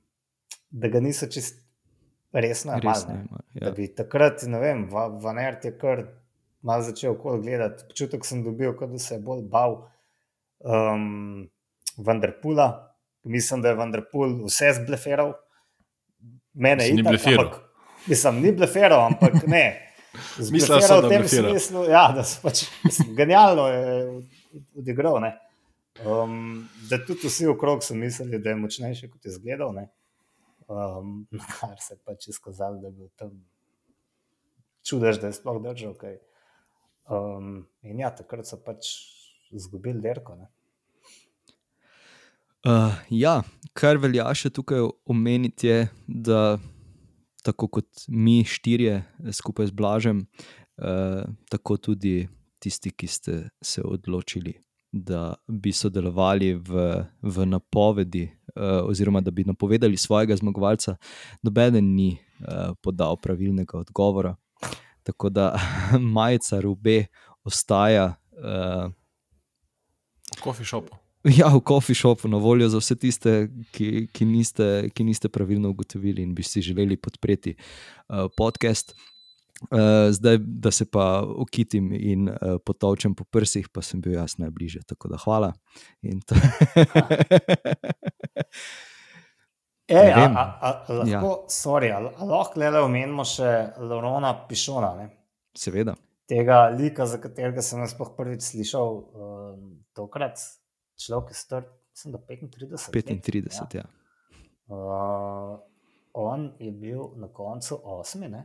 da 0.70 0.88
ga 0.88 1.00
niso 1.00 1.28
čist 1.32 1.60
resno 2.34 2.78
imeli. 2.78 3.20
Ja. 3.54 3.66
Da 3.68 3.72
bi 3.72 3.88
takrat, 3.96 4.44
ne 4.48 4.60
vem, 4.60 4.88
Vanert 5.22 5.66
je 5.66 5.74
kar 5.78 6.04
malo 6.62 6.84
začel 6.84 7.12
okoli 7.12 7.42
gledati. 7.42 7.84
Občutek 7.90 8.26
sem 8.26 8.44
dobil, 8.44 8.74
da 8.80 9.00
se 9.00 9.16
je 9.16 9.22
bolj 9.22 9.44
bal 9.50 9.80
um, 10.60 11.50
Vanderpula. 11.98 12.68
Mislim, 13.24 13.62
da 13.62 13.70
je 13.70 13.76
Vanderpul 13.76 14.46
vse 14.46 14.74
zbleferal. 14.82 15.34
Mene 16.54 16.88
je 16.88 17.04
bleferal. 17.04 17.52
Mislim, 18.08 18.42
ni 18.42 18.52
bleferal, 18.52 19.06
ampak 19.06 19.48
ne. 19.48 19.66
Zmislil 20.38 20.82
sem 20.82 21.04
v 21.04 21.10
tem 21.10 21.28
smislu, 21.30 21.84
ja, 21.92 22.08
da 22.16 22.24
so 22.26 22.42
pač 22.42 22.64
genialno 23.18 23.68
odigral. 24.78 25.20
Um, 26.06 26.70
da 26.90 27.00
tudi 27.06 27.28
vsi 27.28 27.48
okrog 27.48 27.84
so 27.84 27.96
mislili, 27.96 28.40
da 28.40 28.50
je 28.50 28.56
močnejši 28.56 29.10
kot 29.10 29.26
je 29.26 29.30
izgledal. 29.30 29.74
Um, 30.68 31.28
kar 31.60 31.80
se 31.80 31.94
je 31.94 32.00
pač 32.06 32.28
izkazalo, 32.28 32.78
da 32.82 32.88
je 32.88 32.94
bil 32.94 33.10
tam 33.16 33.32
čudež, 34.86 35.18
da 35.22 35.32
je 35.32 35.38
sploh 35.40 35.62
držal. 35.64 35.96
Okay. 35.96 36.20
Um, 37.10 37.66
in 37.82 38.04
ja, 38.04 38.12
takrat 38.14 38.46
so 38.46 38.60
pač 38.62 38.94
izgubili 39.52 40.02
derko. 40.04 40.38
Uh, 42.68 42.94
ja, 43.10 43.42
kar 43.74 43.98
velja 43.98 44.28
še 44.36 44.52
tukaj 44.54 44.86
omeniti, 45.08 45.72
je, 45.72 45.90
da 46.06 46.60
tako 47.48 47.72
kot 47.80 48.06
mi 48.12 48.42
štirje 48.46 49.00
skupaj 49.34 49.72
z 49.72 49.78
Blažem, 49.78 50.26
uh, 50.78 51.24
tako 51.50 51.80
tudi 51.80 52.28
tisti, 52.60 52.92
ki 52.92 53.08
ste 53.08 53.42
se 53.64 53.82
odločili 53.82 54.58
da 54.92 55.34
bi 55.48 55.72
sodelovali 55.72 56.54
v, 56.54 57.04
v 57.22 57.46
napovedi, 57.46 58.24
uh, 58.56 58.88
oziroma 58.90 59.22
da 59.22 59.32
bi 59.32 59.44
napovedali 59.44 59.98
svojega 59.98 60.36
zmagovalca, 60.36 60.96
noben 61.44 61.96
ni 61.96 62.18
uh, 62.18 62.76
podal 62.82 63.18
pravilnega 63.18 63.78
odgovora. 63.78 64.36
Tako 65.04 65.30
da 65.30 65.60
majica 66.18 66.60
Rube 66.60 67.06
ostaja. 67.44 68.16
Uh, 68.32 68.92
v 70.38 70.42
kofišopu. 70.44 70.96
Ja, 71.28 71.50
v 71.52 71.60
kofišopu, 71.60 72.28
na 72.28 72.38
voljo 72.38 72.70
za 72.70 72.80
vse 72.80 72.96
tiste, 72.96 73.32
ki, 73.72 74.08
ki, 74.14 74.26
niste, 74.26 74.90
ki 74.96 75.04
niste 75.04 75.30
pravilno 75.30 75.70
ugotovili 75.70 76.24
in 76.24 76.36
bi 76.36 76.44
si 76.44 76.62
želeli 76.62 76.98
podpreti 76.98 77.56
uh, 77.56 78.30
podcast. 78.38 78.96
Uh, 79.58 80.12
zdaj, 80.14 80.38
da 80.38 80.72
se 80.72 80.86
pa 80.86 81.26
ukitim 81.26 81.90
in 81.94 82.30
uh, 82.30 82.36
potovčem 82.66 83.16
po 83.16 83.24
prsih, 83.24 83.70
pa 83.74 83.82
sem 83.82 84.02
bil 84.02 84.14
jaz 84.14 84.38
najbližje. 84.38 84.82
Tako 84.86 85.08
da 85.10 85.18
hvala. 85.18 85.54
Ej, 89.88 90.12
a, 90.14 90.24
a, 90.36 90.44
a, 90.62 90.94
lahko, 90.94 91.08
ja. 91.08 91.50
sorry, 91.50 91.90
a, 91.96 91.98
a 91.98 92.26
lahko 92.28 92.60
le 92.60 92.82
omenimo 92.84 93.24
še 93.26 93.74
Lorona 93.80 94.34
Pišona. 94.50 94.92
Ne? 95.00 95.08
Seveda. 95.58 95.96
Tega 96.28 96.68
lika, 96.76 97.08
za 97.08 97.22
katerega 97.24 97.64
sem 97.64 97.80
jaz 97.82 97.96
prvič 97.96 98.44
slišal, 98.52 99.00
uh, 99.00 99.56
tokrat 99.96 100.44
človek 101.00 101.32
je 101.32 101.40
star, 101.40 101.64
mislim, 101.96 102.18
da 102.18 102.20
35. 102.28 102.92
35, 102.92 103.48
let, 103.48 103.74
ja. 103.80 103.82
ja. 103.82 103.88
Uh, 104.68 105.56
on 106.14 106.52
je 106.60 106.72
bil 106.72 107.16
na 107.16 107.32
koncu 107.34 107.80
osmi. 107.84 108.28
Ne? 108.28 108.44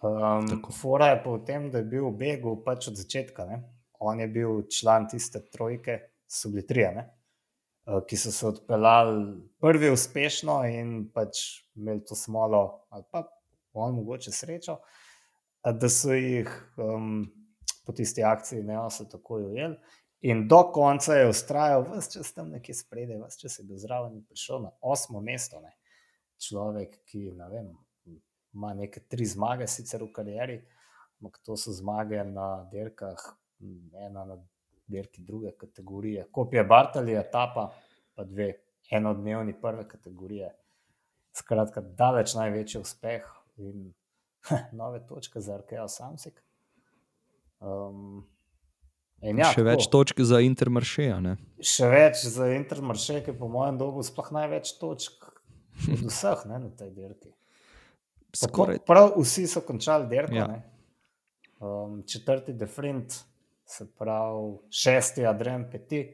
Um, 0.00 0.62
fora 0.72 1.10
je 1.12 1.22
pa 1.24 1.30
v 1.30 1.44
tem, 1.44 1.70
da 1.70 1.82
je 1.82 1.88
bil 1.92 2.06
v 2.08 2.16
begu 2.16 2.54
pač 2.64 2.88
od 2.88 2.96
začetka. 2.96 3.44
Ne? 3.44 3.62
On 4.00 4.20
je 4.20 4.28
bil 4.32 4.62
član 4.72 5.08
tiste 5.12 5.42
trojke, 5.52 5.98
so 6.24 6.48
bili 6.48 6.64
tri, 6.66 6.86
uh, 6.88 8.00
ki 8.08 8.16
so 8.16 8.32
se 8.32 8.46
odpeljali 8.48 9.26
prvi 9.60 9.90
uspešno 9.92 10.62
in 10.72 11.10
pač 11.12 11.66
imeli 11.76 12.04
to 12.08 12.16
smolo, 12.16 12.86
ali 12.90 13.04
pa 13.12 13.26
on 13.76 13.94
mogoče 13.94 14.32
srečo, 14.32 14.78
da 15.64 15.88
so 15.92 16.16
jih 16.16 16.48
um, 16.80 17.26
po 17.86 17.92
tisti 17.92 18.24
akciji 18.24 18.62
ne 18.62 18.78
so 18.90 19.04
tako 19.04 19.42
ujeli. 19.50 19.76
In 20.20 20.48
do 20.48 20.62
konca 20.72 21.14
je 21.16 21.28
ustrajal, 21.28 21.84
vse 21.88 22.18
čas 22.18 22.32
tam 22.36 22.50
nekje 22.52 22.74
spredaj, 22.74 23.20
vse 23.20 23.38
čas 23.40 23.58
je 23.58 23.64
bil 23.64 23.78
zraven 23.80 24.18
in 24.18 24.24
prišel 24.24 24.62
na 24.62 24.72
osmo 24.80 25.20
mesto. 25.20 25.60
Ne? 25.60 25.72
Človek, 26.40 26.98
ki 27.08 27.30
ne 27.36 27.48
vem, 27.52 27.70
ima 28.54 28.74
nekaj 28.74 29.02
tri 29.08 29.26
zmage, 29.26 29.66
sicer 29.66 30.02
v 30.02 30.10
karieri, 30.12 30.58
ampak 31.20 31.38
to 31.44 31.56
so 31.56 31.72
zmage 31.72 32.24
na 32.24 32.64
dirkah, 32.72 33.20
ena 34.06 34.24
na 34.24 34.38
dirki 34.90 35.22
druge 35.22 35.52
kategorije. 35.58 36.26
Kopija 36.32 36.64
Bartalija, 36.64 37.20
etapa, 37.20 37.70
pa 38.14 38.24
dve, 38.24 38.52
enodnevni 38.90 39.54
prve 39.60 39.86
kategorije. 39.88 40.50
Skratka, 41.36 41.80
daleč 41.80 42.34
največji 42.34 42.80
uspeh. 42.80 43.26
In 43.56 43.92
nove 44.80 45.06
točke 45.06 45.40
za 45.40 45.54
Arkeo 45.54 45.88
Samsik. 45.88 46.42
Um, 47.60 48.24
in 49.20 49.38
ja, 49.38 49.50
še 49.52 49.60
tako, 49.60 49.68
več 49.68 49.88
točk 49.92 50.22
za 50.24 50.40
Intermarše. 50.44 51.10
Še 51.60 51.90
več 51.92 52.24
za 52.24 52.48
Intermarše, 52.56 53.20
ki 53.26 53.36
po 53.36 53.50
mojem 53.52 53.78
dobu 53.80 54.04
sploh 54.06 54.32
največ 54.40 54.72
točk 54.80 55.28
od 55.92 56.06
vseh 56.08 56.46
ne, 56.48 56.62
na 56.64 56.72
tej 56.76 56.90
dirki. 56.96 57.34
Skoraj. 58.36 58.78
Prav 58.86 59.12
vsi 59.18 59.46
so 59.46 59.62
končali 59.66 60.08
dirko. 60.08 60.34
Ja. 60.34 60.62
Um, 61.60 62.02
četrti 62.06 62.52
Defrint, 62.52 63.12
se 63.66 63.86
pravi 63.98 64.56
šesti 64.70 65.26
Adrian 65.26 65.70
Peti, 65.70 66.04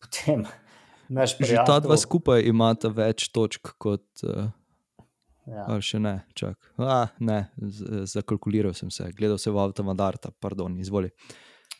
potem 0.00 0.44
naš 1.18 1.38
prijatelj. 1.38 1.64
Že 1.64 1.66
ta 1.66 1.80
dva 1.80 1.96
skupaj 1.96 2.42
imata 2.46 2.88
več 2.88 3.28
točk 3.28 3.74
kot. 3.78 4.06
Uh... 4.22 4.50
Ja. 5.50 5.64
Ali 5.66 5.82
še 5.82 5.98
ne, 5.98 6.12
čak. 6.36 6.54
A, 6.78 7.08
ne, 7.26 7.40
zakalkuliral 8.06 8.74
sem 8.76 8.90
se, 8.94 9.08
gledal 9.16 9.38
sem 9.40 9.54
v 9.54 9.58
avto 9.58 9.82
Madarta, 9.82 10.30
pardon, 10.30 10.76
izvoli. 10.78 11.10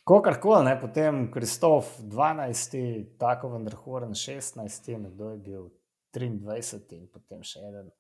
Kokorkoli, 0.08 0.64
ne, 0.66 0.72
potem 0.80 1.20
Kristof 1.30 1.92
12, 2.02 2.80
tako 3.20 3.52
Vendrhoren 3.52 4.16
16, 4.16 4.90
nekdo 4.98 5.30
je 5.34 5.38
bil 5.44 5.68
23 6.16 6.96
in 6.96 7.06
potem 7.12 7.44
še 7.46 7.62
en, 7.62 7.92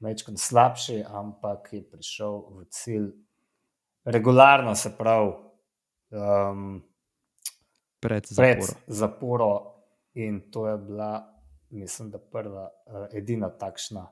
večkrat 0.00 0.38
slabši, 0.38 1.04
ampak 1.06 1.72
je 1.72 1.82
prišel 1.90 2.38
v 2.38 2.64
cilj 2.70 3.08
regularno, 4.04 4.74
se 4.74 4.96
pravi, 4.98 5.32
um, 6.10 6.82
pred, 8.00 8.28
pred 8.36 8.62
zaporo. 8.86 9.74
In 10.14 10.50
to 10.50 10.66
je 10.68 10.78
bila, 10.78 11.40
mislim, 11.70 12.10
da 12.10 12.18
prva, 12.18 12.70
uh, 12.86 13.06
edina 13.12 13.50
takšna 13.50 14.06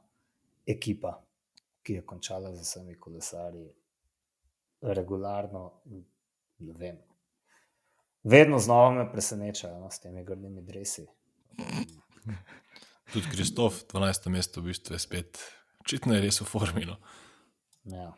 ekipa, 0.67 1.17
ki 1.83 2.01
je 2.01 2.07
končala 2.07 2.55
z 2.55 2.63
vsemi 2.63 2.99
kolesarji, 3.01 3.69
regularno. 4.83 5.83
Vedno 8.23 8.59
znova 8.59 8.91
me 8.91 9.13
presenečajo 9.13 9.81
no, 9.81 9.91
s 9.91 10.01
temi 10.01 10.25
grdimi 10.25 10.63
dresi. 10.63 11.07
Tudi 13.13 13.27
Kristof, 13.31 13.85
12. 13.93 14.29
mesto, 14.29 14.61
v 14.61 14.65
bistvu 14.65 14.95
je 14.95 14.99
spet, 14.99 15.39
očitno 15.87 16.17
je 16.19 16.25
res 16.27 16.41
v 16.43 16.49
forminu. 16.51 16.99
Ja. 17.87 18.11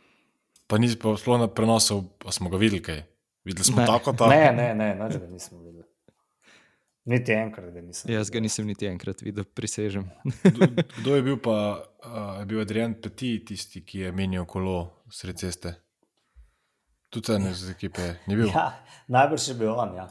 Pa 0.68 0.80
nisi 0.80 0.96
pa 1.00 1.12
šlo 1.20 1.36
na 1.38 1.48
prenosov, 1.52 2.06
pa 2.20 2.32
smo 2.32 2.48
ga 2.48 2.60
videli 2.60 2.80
kaj. 2.84 3.02
Videli 3.44 3.64
smo 3.64 3.82
ne. 3.82 3.86
tako 3.86 4.12
ta. 4.16 4.28
Ne, 4.32 4.52
ne, 4.52 4.72
ne, 4.74 4.94
ne, 4.96 5.08
nismo 5.28 5.60
videli. 5.60 5.84
Niti 7.08 7.32
enkrat, 7.32 7.72
da 7.72 7.80
nisem. 7.80 8.10
Jaz 8.12 8.28
ga 8.32 8.40
nisem 8.44 8.66
niti 8.68 8.88
enkrat 8.88 9.22
videl, 9.24 9.44
prisežem. 9.44 10.10
Kdo 10.98 11.16
je 11.16 11.22
bil 11.24 11.38
pa, 11.40 11.56
uh, 12.04 12.40
je 12.40 12.48
bil 12.50 12.60
Adrian 12.60 12.96
Peti, 13.00 13.38
tisti, 13.48 13.80
ki 13.84 14.02
je 14.02 14.12
menil 14.12 14.44
kolo 14.48 14.74
sred 15.12 15.40
ceste? 15.40 15.72
Tudi 17.08 17.32
en 17.32 17.48
iz 17.48 17.64
ekipe, 17.72 18.10
ni 18.28 18.36
bil. 18.36 18.50
Ja, 18.52 18.66
najbrž 19.08 19.48
je 19.48 19.56
bil 19.56 19.72
on, 19.72 19.96
ja. 19.96 20.04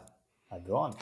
On, 0.49 0.93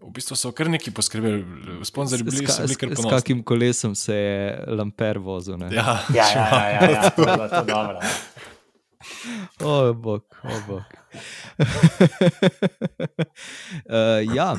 v 0.00 0.10
bistvu 0.14 0.36
so 0.38 0.52
kar 0.54 0.68
neki 0.70 0.92
poskrbeli, 0.94 1.42
sponzorji 1.84 2.24
bili, 2.24 2.44
ska, 2.46 2.62
bili 2.62 2.76
kar 2.78 2.92
ponosni. 2.94 3.10
S 3.10 3.14
kakim 3.18 3.42
kolesom 3.42 3.94
se 3.98 4.14
je 4.14 4.64
Lamper 4.78 5.18
vozil? 5.18 5.58
Ja, 5.58 5.68
ja, 5.70 5.96
ja, 6.14 6.26
ja, 6.30 6.60
ja, 6.70 6.90
ja, 6.90 7.10
to 7.10 7.26
je 7.26 7.48
to 7.50 7.64
dobro. 7.74 7.98
Ja. 7.98 8.10
O, 9.66 9.94
bog, 9.94 10.24
o, 10.42 10.60
bog. 10.68 10.82
uh, 13.90 14.34
ja, 14.38 14.54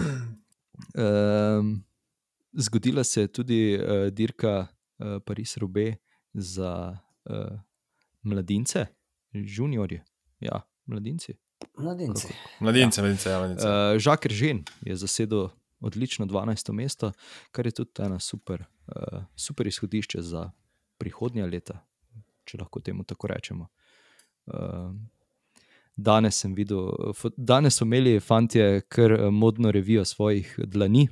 Um, 0.97 1.83
zgodila 2.53 3.03
se 3.03 3.21
je 3.21 3.27
tudi 3.27 3.79
uh, 3.79 4.07
dirka 4.07 4.59
uh, 4.59 5.07
Paris-Roubaix 5.25 5.97
za 6.33 6.97
uh, 7.29 7.59
mladince, 8.21 8.85
juniorje. 9.31 10.03
Ja, 10.39 10.61
mladinci. 10.85 11.37
Mladinci. 11.77 12.27
Mladince, 12.59 13.01
mladince, 13.01 13.29
ja, 13.29 13.39
mladince. 13.39 13.67
Uh, 13.67 13.99
Žaker 14.01 14.33
Žen 14.33 14.63
je 14.81 14.95
zasedel 14.95 15.49
odlično 15.79 16.25
12. 16.25 16.71
mesto, 16.73 17.11
kar 17.51 17.65
je 17.65 17.71
tudi 17.71 18.03
ena 18.05 18.19
super, 18.19 18.63
uh, 18.87 19.23
super 19.35 19.67
izhodišče 19.67 20.21
za 20.21 20.49
prihodnja 20.97 21.45
leta, 21.45 21.81
če 22.45 22.57
lahko 22.61 22.81
temu 22.81 23.05
tako 23.05 23.27
rečemo. 23.27 23.67
Uh, 24.47 24.93
danes 25.97 26.41
sem 26.41 26.53
videl, 26.55 26.91
danes 27.37 27.77
so 27.77 27.85
imeli 27.85 28.19
fanti 28.19 28.61
kar 28.89 29.11
eh, 29.11 29.29
modno 29.31 29.71
revijo 29.71 30.05
svojih 30.05 30.53
dlani. 30.65 31.07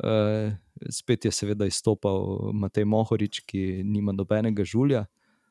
Uh, 0.00 0.52
spet 0.90 1.24
je 1.24 1.32
seveda 1.32 1.66
izstopal 1.68 2.52
Matej 2.56 2.84
Mohorič, 2.88 3.42
ki 3.44 3.82
nima 3.84 4.12
nobenega 4.16 4.64
žulja. 4.64 5.04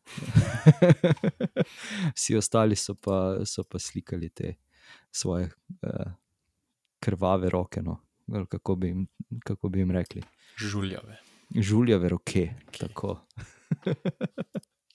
Vsi 2.16 2.38
ostali 2.38 2.76
so 2.76 2.95
pa, 2.95 3.45
so 3.45 3.64
pa 3.64 3.80
slikali 3.80 4.30
te 4.30 4.55
svoje 5.12 5.49
uh, 5.82 6.12
krvave 6.99 7.49
roke. 7.49 7.82
No. 7.82 7.97
Kako, 8.49 8.76
bi 8.76 8.88
jim, 8.88 9.07
kako 9.45 9.70
bi 9.70 9.80
jim 9.80 9.91
rekli? 9.91 10.22
Žuljave. 10.57 11.18
Žuljave 11.55 12.10
roke. 12.10 12.49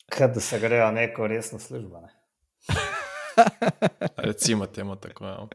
Kaj 0.08 0.28
da 0.28 0.40
se 0.40 0.60
grejo 0.60 0.92
neko 0.92 1.26
resno 1.26 1.58
službo. 1.58 2.00
Ne? 2.00 2.08
Recimo 4.28 4.66
temu 4.66 4.96
tako. 4.96 5.24
Ja. 5.24 5.48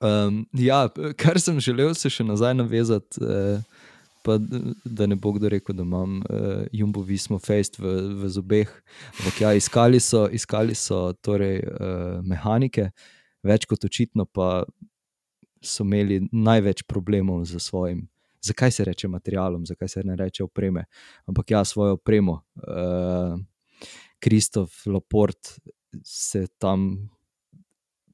Um, 0.00 0.48
ja, 0.52 0.88
kar 1.16 1.40
sem 1.40 1.60
želel 1.60 1.94
se 1.94 2.10
še 2.10 2.24
nazaj 2.26 2.54
navezati, 2.58 3.20
eh, 3.22 3.62
pa, 4.24 4.38
da 4.84 5.06
ne 5.06 5.16
bo 5.16 5.34
kdo 5.36 5.50
rekel, 5.52 5.76
da 5.76 5.84
imam 5.84 6.22
eh, 6.22 6.66
Jumbo 6.72 7.02
Vismo 7.04 7.38
Face 7.38 7.78
v, 7.78 7.92
v 8.22 8.30
zobeh. 8.32 8.72
Ampak 9.20 9.40
ja, 9.40 9.52
iskali 9.54 10.00
so, 10.00 10.24
iskali 10.32 10.74
so 10.74 11.12
torej, 11.22 11.60
eh, 11.60 12.18
mehanike, 12.24 12.88
več 13.44 13.68
kot 13.68 13.84
očitno, 13.84 14.26
pa 14.26 14.64
so 15.64 15.84
imeli 15.84 16.22
največ 16.32 16.84
problemov 16.88 17.44
z 17.48 17.60
svojim. 17.60 18.04
Zakaj 18.44 18.72
se 18.76 18.84
reče 18.84 19.08
materialom, 19.08 19.64
zakaj 19.66 19.88
se 19.88 20.04
ne 20.04 20.16
reče 20.16 20.44
opreme? 20.44 20.84
Ampak 21.28 21.54
ja, 21.56 21.64
svojo 21.64 22.00
opremo. 22.00 22.40
Eh, 22.60 23.36
Kristof 24.24 24.86
Laport 24.86 25.58
se 26.04 26.46
tam 26.58 27.10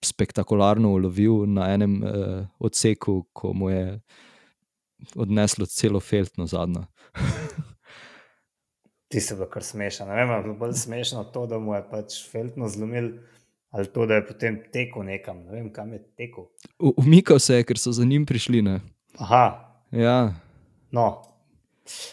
spektakularno 0.05 0.93
ulovil 0.93 1.47
na 1.47 1.69
enem 1.75 2.01
uh, 2.03 2.47
odseku, 2.59 3.27
ko 3.33 3.53
mu 3.53 3.71
je 3.71 4.01
odneslo 5.17 5.67
celo 5.67 6.01
feltno 6.01 6.47
zadnjo. 6.47 6.87
Ti 9.11 9.21
si 9.21 9.35
bil 9.35 9.49
kar 9.51 9.65
smešen. 9.67 10.09
Ne 10.09 10.21
vem, 10.21 10.31
ali 10.31 10.53
je 10.53 10.59
bolj 10.59 10.77
smešno 10.85 11.25
to, 11.35 11.47
da 11.51 11.59
mu 11.59 11.75
je 11.75 11.83
pač 11.91 12.21
feltno 12.31 12.69
zlomil. 12.71 13.13
Ali 13.71 13.87
to, 13.87 14.07
da 14.07 14.19
je 14.19 14.27
potem 14.27 14.57
tekel 14.73 15.05
nekam, 15.07 15.45
ne 15.47 15.53
vem, 15.55 15.69
kam 15.73 15.93
je 15.95 16.01
tekel. 16.19 16.49
Umikal 16.79 17.39
se 17.39 17.61
je, 17.61 17.67
ker 17.67 17.79
so 17.79 17.93
za 17.95 18.05
njim 18.05 18.27
prišli. 18.27 18.63
Ne? 18.67 18.81
Aha. 19.19 19.45
Ja. 19.95 20.35
No. 20.91 21.23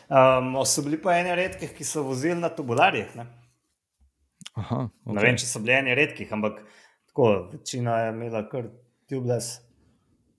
Um, 0.10 0.54
so 0.66 0.82
bili 0.86 1.00
pa 1.02 1.18
eni 1.18 1.34
redkih, 1.38 1.74
ki 1.74 1.86
so 1.86 2.04
vozili 2.06 2.38
na 2.40 2.50
tubularjih. 2.54 3.10
Aha, 4.58 4.88
okay. 5.06 5.14
Ne 5.14 5.24
vem, 5.26 5.38
če 5.38 5.50
so 5.50 5.62
bili 5.62 5.76
eni 5.78 5.96
redkih, 5.98 6.30
ampak 6.34 6.62
tako, 7.10 7.50
večina 7.52 8.00
je 8.04 8.14
imela 8.14 8.44
kar 8.50 8.70
tubeless. 9.10 9.60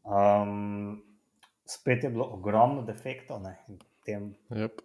Um, 0.03 1.03
spet 1.68 2.04
je 2.04 2.10
bilo 2.10 2.24
ogromno 2.24 2.82
defektov. 2.82 3.42
Yep. 4.06 4.80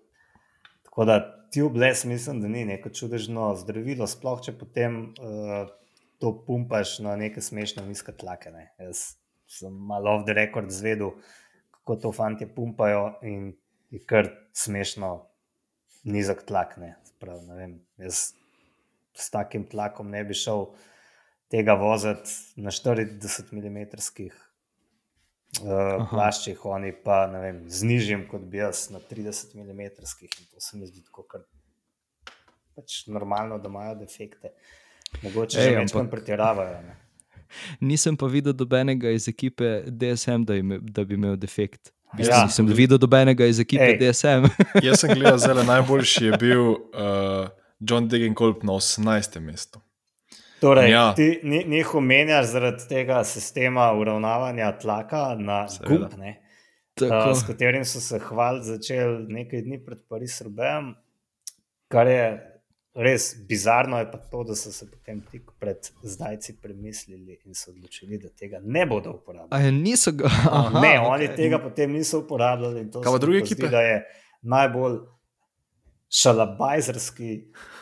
Tako 0.84 1.06
da 1.06 1.20
tubeless 1.54 2.06
mislim, 2.06 2.42
da 2.42 2.48
ni 2.48 2.66
neko 2.66 2.90
čudežno 2.90 3.54
zdravilo, 3.56 4.08
sploh 4.08 4.42
če 4.44 4.54
potem 4.58 5.00
uh, 5.16 5.72
to 6.20 6.34
pumpaš 6.48 6.98
na 7.00 7.16
neke 7.16 7.42
smešne 7.42 7.86
nizke 7.88 8.12
tlake. 8.12 8.52
Ne. 8.52 8.68
Jaz 8.80 9.16
sem 9.48 9.74
malo 9.74 10.18
off 10.18 10.28
the 10.28 10.36
record 10.36 10.72
zvedel, 10.72 11.16
kako 11.72 11.96
to 11.96 12.12
fanti 12.12 12.48
pumpajo 12.48 13.14
in 13.22 13.54
je 13.94 14.04
kar 14.06 14.30
smešno 14.54 15.16
nizek 16.04 16.44
tlak. 16.48 16.78
Ne. 16.78 16.96
Sprav, 17.08 17.42
ne 17.48 17.58
vem, 17.58 17.78
jaz 17.98 18.34
s 19.14 19.30
takim 19.32 19.66
tlakom 19.70 20.10
ne 20.10 20.24
bi 20.26 20.36
šel 20.36 20.68
tega 21.54 21.76
voziti 21.78 22.62
na 22.62 22.72
40 22.72 23.54
mm 23.54 23.84
uh, 25.62 26.04
plaščih, 26.10 26.66
oni 26.66 26.94
pa 27.06 27.26
vem, 27.32 27.64
z 27.70 27.90
nižjim 27.90 28.28
kot 28.32 28.42
bi 28.50 28.62
jaz 28.62 28.88
na 28.94 29.00
30 29.00 29.56
mm. 29.56 29.82
In 29.82 30.48
to 30.52 30.60
se 30.60 30.78
mi 30.78 30.88
zdi 30.88 31.04
tako, 31.04 31.24
kar 31.30 31.46
pač 32.76 33.04
normalno, 33.08 33.60
da 33.62 33.70
imajo 33.70 33.96
defekte. 34.02 34.54
Mogoče 35.22 35.60
Ej, 35.62 35.70
že 35.70 35.80
večkrat 35.80 36.12
pretiravajo. 36.12 36.80
Ne? 36.82 36.96
Nisem 37.90 38.18
pa 38.18 38.28
videl 38.28 38.54
dobenega 38.54 39.12
iz 39.14 39.28
ekipe 39.30 39.84
DSM, 39.88 40.48
da, 40.48 40.56
ime, 40.58 40.80
da 40.82 41.06
bi 41.06 41.20
imel 41.20 41.36
defekt. 41.38 41.94
Ja. 42.18 42.44
Nisem 42.46 42.68
videl 42.70 42.98
dobenega 43.02 43.46
iz 43.46 43.60
ekipe 43.60 43.94
Ej. 43.94 44.00
DSM. 44.02 44.50
Jaz 44.86 45.02
sem 45.02 45.14
gledal, 45.14 45.38
zelo 45.42 45.64
najboljši 45.64 46.26
je 46.26 46.38
bil. 46.38 46.72
Uh, 46.94 47.50
John 47.90 48.08
Degenkolb 48.08 48.64
na 48.64 48.74
18. 48.74 49.40
mestu. 49.40 49.82
Torej, 50.64 50.92
ja. 50.92 51.14
ti 51.16 51.40
njih 51.44 51.96
omenjaš 51.96 52.46
zaradi 52.46 52.88
tega 52.90 53.24
sistema 53.24 53.92
uravnavanja 53.94 54.72
tlaka 54.82 55.36
na 55.40 55.68
GUP, 55.88 56.14
uh, 56.14 57.38
s 57.38 57.44
katerim 57.48 57.86
so 57.86 58.00
se 58.00 58.20
hvalili 58.20 58.64
začeli 58.64 59.26
nekaj 59.28 59.62
dni 59.62 59.84
pred 59.86 60.00
Parisom, 60.10 60.96
kar 61.92 62.08
je 62.08 62.26
res 62.96 63.34
bizarno 63.48 64.00
je 64.00 64.12
pa 64.12 64.18
to, 64.18 64.44
da 64.44 64.56
so 64.56 64.72
se 64.72 64.86
potem 64.92 65.22
tik 65.32 65.52
pred 65.60 65.90
zdajci 66.04 66.58
premislili 66.62 67.40
in 67.46 67.54
se 67.54 67.72
odločili, 67.72 68.18
da 68.18 68.30
tega 68.30 68.60
ne 68.64 68.86
bodo 68.86 69.12
uporabljali. 69.12 69.68
A 69.68 69.72
niso 69.72 70.12
ga. 70.12 70.30
Aha, 70.30 70.80
ne, 70.80 71.00
oni 71.00 71.26
okej. 71.26 71.36
tega 71.36 71.60
potem 71.60 71.92
niso 71.92 72.20
uporabljali. 72.20 72.82
in 72.82 72.92
to 72.92 73.02
Kaj 73.02 73.12
pa 73.12 73.18
druge 73.18 73.40
pa 73.40 73.46
zdi, 73.46 73.54
ekipe? 73.54 73.70
Da 73.70 73.82
je 73.82 74.04
najbolj 74.42 75.00
šalabajzerski, 76.14 77.32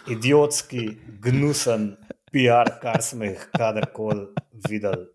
idiotski, 0.09 0.87
gnusen 1.21 1.95
PR, 2.31 2.79
kar 2.81 3.01
smo 3.01 3.23
jih 3.25 3.49
kadarkoli 3.51 4.27
videli. 4.69 5.05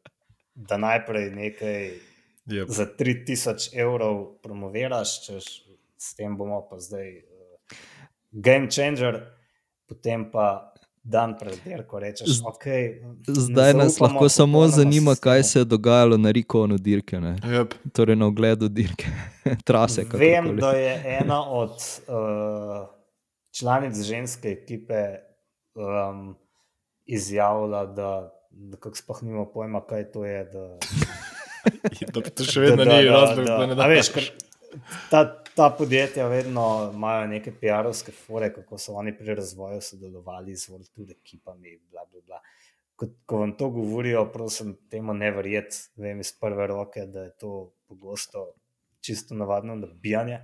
Da 0.55 0.77
najprej 0.77 1.31
nekaj 1.33 1.91
Yep. 2.47 2.67
za 2.69 2.87
3000 2.89 3.75
evrov 3.75 4.39
promoviraš, 4.39 5.27
češ, 5.27 5.45
s 5.99 6.15
tem 6.15 6.37
bomo 6.37 6.61
pa 6.71 6.79
zdaj 6.79 7.09
uh, 7.09 7.77
game 8.31 8.69
changer, 8.71 9.17
potem 9.85 10.31
pa 10.31 10.73
dan 11.03 11.35
pred 11.39 11.59
dirko 11.65 11.99
rečeš, 11.99 12.29
Z- 12.29 12.43
ok. 12.45 12.65
Zdaj 13.29 13.75
nas 13.75 13.99
lahko 14.01 14.29
samo 14.29 14.69
zanima, 14.69 15.15
kaj 15.17 15.43
se 15.43 15.59
je 15.59 15.65
dogajalo 15.65 16.17
na 16.17 16.31
Rikonu 16.31 16.79
dirke, 16.79 17.19
ne? 17.21 17.35
Yep. 17.37 17.75
torej 17.93 18.17
na 18.17 18.27
ogledu 18.27 18.69
dirke, 18.69 19.07
trase. 19.65 20.07
Vem, 20.13 20.57
da 20.57 20.71
je 20.71 20.95
ena 21.21 21.51
od 21.51 21.75
uh, 22.07 22.87
članic 23.53 23.97
ženske 23.97 24.49
ekipe 24.51 25.03
um, 25.75 26.37
izjavila, 27.07 27.87
da, 27.89 28.11
da 28.51 28.77
kako 28.77 28.97
sploh 28.97 29.23
nima 29.23 29.47
pojma, 29.47 29.81
kaj 29.83 30.13
to 30.13 30.25
je. 30.25 30.45
Da, 30.47 30.67
Da 32.13 32.21
to 32.23 32.45
še 32.45 32.61
vedno 32.61 32.85
da- 32.85 32.93
ni 32.93 33.05
da- 33.05 33.13
razlog, 33.13 33.47
da- 33.47 33.57
da 33.57 33.67
ne 33.69 33.75
a 33.77 33.87
veš, 33.89 34.07
daš. 34.07 34.15
ker 34.15 34.47
Ta, 35.11 35.21
ta 35.47 35.71
podjetja 35.71 36.27
vedno 36.29 36.65
imajo 36.95 37.27
neke 37.27 37.53
PR-ovske 37.53 38.13
fore, 38.13 38.53
kako 38.53 38.79
so 38.79 38.95
oni 38.95 39.17
pri 39.17 39.35
razvoju 39.35 39.81
sodelovali 39.81 40.57
z 40.57 40.69
World 40.69 41.11
ekipami. 41.13 41.79
Bla, 41.91 42.05
bla, 42.05 42.21
bla. 42.21 42.41
Ko, 42.95 43.07
ko 43.27 43.39
vam 43.39 43.53
to 43.53 43.71
govorijo, 43.71 44.27
prosim, 44.27 44.77
temu 44.91 45.15
ne 45.15 45.31
verjeti, 45.31 45.77
vem 45.97 46.21
iz 46.21 46.33
prve 46.33 46.67
roke, 46.67 47.07
da 47.07 47.23
je 47.23 47.33
to 47.37 47.51
pogosto 47.89 48.53
čisto 49.01 49.35
navadno 49.35 49.75
nabijanje. 49.77 50.39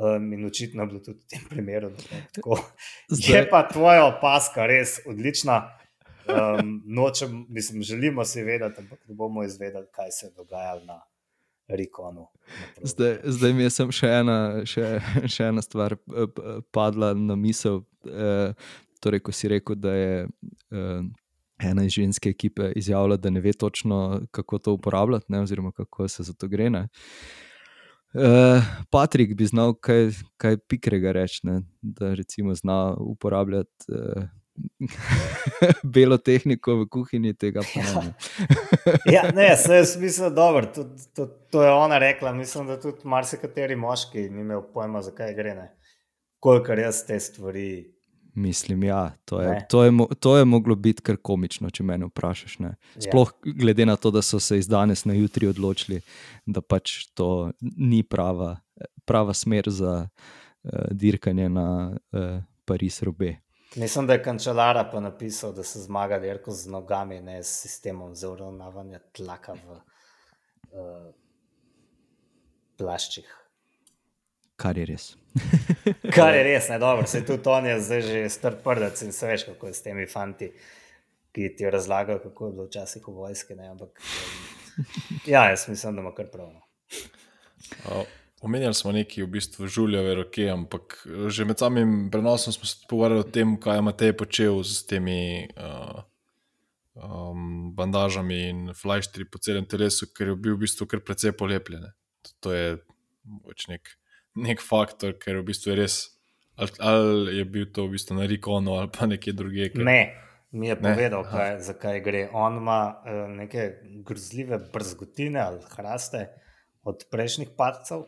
Um, 0.00 0.32
in 0.32 0.46
očitno 0.46 0.82
je 0.82 0.86
bilo 0.86 1.00
tudi 1.00 1.18
v 1.18 1.26
tem 1.28 1.40
primeru. 1.48 1.90
Tako. 2.32 2.56
Zdaj- 3.10 3.34
Je 3.34 3.48
pa 3.50 3.68
tvoja 3.68 4.06
opaska 4.06 4.66
res 4.66 5.00
odlična. 5.06 5.58
Um, 6.24 6.82
nočem, 6.86 7.46
mislim, 7.48 7.82
želimo 7.82 8.24
si 8.24 8.42
vedeti, 8.42 8.80
ampak 8.80 8.98
ne 9.08 9.14
bomo 9.14 9.44
izvedeli, 9.44 9.86
kaj 9.92 10.10
se 10.10 10.26
je 10.26 10.32
dogajalo 10.36 10.84
na 10.84 11.00
Rikonu. 11.68 12.26
Zdaj, 12.82 13.18
zdaj 13.24 13.52
mi 13.52 13.62
je 13.62 13.70
sem 13.70 13.92
še 13.92 14.06
ena, 14.08 14.36
še, 14.64 15.00
še 15.34 15.44
ena 15.44 15.62
stvar 15.62 15.96
padla 16.70 17.12
na 17.14 17.36
misel. 17.36 17.82
Eh, 18.02 18.54
torej, 19.00 19.20
ko 19.20 19.32
si 19.32 19.48
rekel, 19.48 19.76
da 19.76 19.92
je 19.94 20.14
eh, 20.70 21.02
ena 21.60 21.84
iz 21.84 21.92
ženske 21.92 22.28
ekipe 22.28 22.72
izjavila, 22.76 23.16
da 23.16 23.30
ne 23.30 23.40
ve 23.40 23.52
točno, 23.52 24.22
kako 24.30 24.58
to 24.58 24.72
uporabljati, 24.72 25.26
ne, 25.28 25.40
oziroma 25.40 25.72
kako 25.72 26.08
se 26.08 26.22
za 26.22 26.32
to 26.32 26.48
gre. 26.48 26.70
Ne. 26.70 26.88
Uh, 28.14 28.62
Patrik 28.90 29.36
bi 29.38 29.46
znal 29.46 29.76
kaj, 29.78 30.08
kaj 30.36 30.56
pikrega 30.68 31.12
reči, 31.14 31.44
ne? 31.46 31.60
da 31.82 32.14
recimo 32.14 32.54
zna 32.54 32.94
uporabljati 32.98 33.92
uh, 33.94 34.24
belo 35.94 36.18
tehniko 36.18 36.74
v 36.80 36.88
kuhinji, 36.90 37.34
tega 37.34 37.62
pa 37.74 37.84
ne. 37.86 38.12
Ja, 39.14 39.30
ne, 39.34 39.56
se 39.56 39.74
je 39.74 39.84
smisel 39.86 40.34
dobro. 40.34 40.66
To, 40.74 40.84
to, 41.14 41.26
to 41.26 41.62
je 41.62 41.70
ona 41.70 41.98
rekla. 41.98 42.32
Mislim, 42.32 42.66
da 42.66 42.80
tudi 42.80 42.98
marsikateri 43.04 43.76
moški 43.76 44.28
ni 44.30 44.40
imel 44.40 44.62
pojma, 44.74 45.02
zakaj 45.02 45.34
gre. 45.34 45.54
Ne. 45.54 45.70
Kolikor 46.40 46.78
jaz 46.78 47.04
te 47.06 47.20
stvari. 47.20 47.94
Mislim, 48.34 48.84
ja, 48.84 49.12
to 49.24 49.40
je, 49.40 49.48
Ne. 49.48 49.66
to, 49.70 49.84
je, 49.84 49.92
to 50.20 50.36
je 50.36 50.44
moglo 50.44 50.74
biti 50.74 51.02
kar 51.02 51.16
komično, 51.16 51.70
če 51.70 51.82
me 51.82 51.98
vprašaš. 51.98 52.58
Ne. 52.58 52.74
Ja. 52.94 53.02
Sploh 53.08 53.32
glede 53.42 53.86
na 53.86 53.96
to, 53.96 54.10
da 54.10 54.22
so 54.22 54.40
se 54.40 54.58
iz 54.58 54.68
danes 54.68 55.04
na 55.04 55.14
jutri 55.14 55.46
odločili, 55.46 56.00
da 56.46 56.60
pač 56.60 57.06
to 57.14 57.50
ni 57.60 58.02
prava, 58.02 58.56
prava 59.04 59.34
smer 59.34 59.64
za 59.66 60.08
uh, 60.08 60.70
dirkanje 60.90 61.48
na 61.48 61.90
uh, 61.90 62.42
Pariz-Robe. 62.64 63.36
Mislim, 63.76 64.06
da 64.06 64.12
je 64.12 64.22
kančelara 64.22 64.84
pa 64.92 65.00
napisal, 65.00 65.52
da 65.52 65.62
se 65.62 65.80
zmaga 65.80 66.18
dirko 66.18 66.50
z 66.50 66.70
nogami, 66.70 67.20
ne 67.20 67.42
s 67.42 67.60
sistemom 67.62 68.14
za 68.14 68.30
uravnavanje 68.30 68.98
tlaka 69.12 69.52
v 69.52 69.76
uh, 69.76 71.12
plaščih. 72.78 73.39
Kar 74.60 74.78
je 74.78 74.86
res. 74.90 75.06
Kar 76.16 76.34
je 76.36 76.44
res, 76.44 76.68
ne 76.68 76.78
dobro, 76.82 77.06
se 77.08 77.22
tudi 77.24 77.48
on 77.48 77.66
je 77.66 77.80
zdaj 77.86 78.02
že 78.08 78.22
star 78.32 78.58
prdec 78.64 79.02
in 79.06 79.12
se 79.16 79.28
veš, 79.30 79.46
kako 79.52 79.70
je 79.70 79.74
s 79.78 79.84
temi 79.86 80.06
fanti, 80.10 80.50
ki 81.32 81.52
ti 81.56 81.70
razlagajo, 81.70 82.20
kako 82.26 82.46
je 82.46 82.56
bilo 82.56 82.66
včasih 82.68 83.08
v 83.08 83.16
vojski. 83.22 83.56
Ne, 83.56 83.70
ampak, 83.72 83.94
um, 84.76 84.86
ja, 85.26 85.48
jaz 85.50 85.68
mislim, 85.68 85.96
da 85.96 86.04
ima 86.04 86.14
kar 86.14 86.28
prav. 86.32 86.52
no. 86.52 86.66
Uh, 87.86 88.06
Omenjali 88.40 88.74
smo 88.74 88.92
neki 88.92 89.22
v 89.22 89.26
bistvu 89.26 89.66
žuljeve 89.68 90.14
roke, 90.14 90.46
ampak 90.48 91.02
eh, 91.06 91.28
že 91.28 91.44
med 91.44 91.58
samim 91.58 92.08
prenosom 92.12 92.52
smo 92.52 92.64
se 92.64 92.86
pogovarjali 92.88 93.20
o 93.20 93.32
tem, 93.32 93.56
kaj 93.60 93.76
je 93.76 93.82
Matej 93.84 94.12
počel 94.16 94.62
s 94.64 94.86
temi 94.88 95.48
uh, 95.60 96.00
um, 96.94 97.74
bandažami 97.76 98.40
in 98.48 98.62
flajštri 98.74 99.28
po 99.28 99.38
celem 99.38 99.68
telesu, 99.68 100.08
ker 100.16 100.32
je 100.32 100.36
bil 100.36 100.56
v 100.56 100.64
bistvu 100.64 100.88
kar 100.88 101.04
precej 101.04 101.36
polepljen. 101.36 101.84
To 102.40 102.52
je 102.52 102.78
nek, 103.68 103.92
nek 104.36 104.62
faktor, 104.62 105.16
ker 105.18 105.40
v 105.40 105.46
bistvu 105.50 105.72
je 105.72 105.76
res, 105.80 105.96
ali, 106.56 106.74
ali 106.78 107.36
je 107.38 107.44
bil 107.44 107.68
to 107.74 107.86
v 107.86 107.96
bistvu 107.96 108.18
na 108.18 108.26
Rikonu 108.30 108.76
ali 108.78 108.90
pa 108.92 109.06
nekje 109.10 109.32
drugje. 109.32 109.70
Ker, 109.72 109.84
Ne, 109.84 110.14
mi 110.52 110.68
je 110.68 110.76
Ne, 110.76 110.82
povedal, 110.82 111.24
kaj, 111.26 111.60
zakaj 111.66 112.00
gre. 112.04 112.28
On 112.32 112.56
ima 112.56 112.80
uh, 113.02 113.26
neke 113.30 113.80
grozljive 114.06 114.58
brzgotine 114.72 115.40
ali 115.40 115.60
hraste 115.76 116.28
od 116.82 117.06
prejšnjih 117.10 117.54
padcev. 117.56 118.06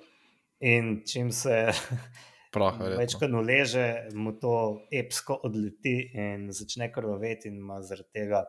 In 0.62 1.02
čim 1.06 1.32
se 1.34 1.72
večkrat 2.98 3.30
uleže, 3.30 4.06
mu 4.14 4.32
to 4.38 4.86
epsko 4.92 5.40
odleti 5.42 6.12
in 6.14 6.52
začne 6.52 6.92
krvaveti, 6.92 7.48
in 7.48 7.56
ima 7.64 7.80
zaradi 7.82 8.12
tega 8.14 8.44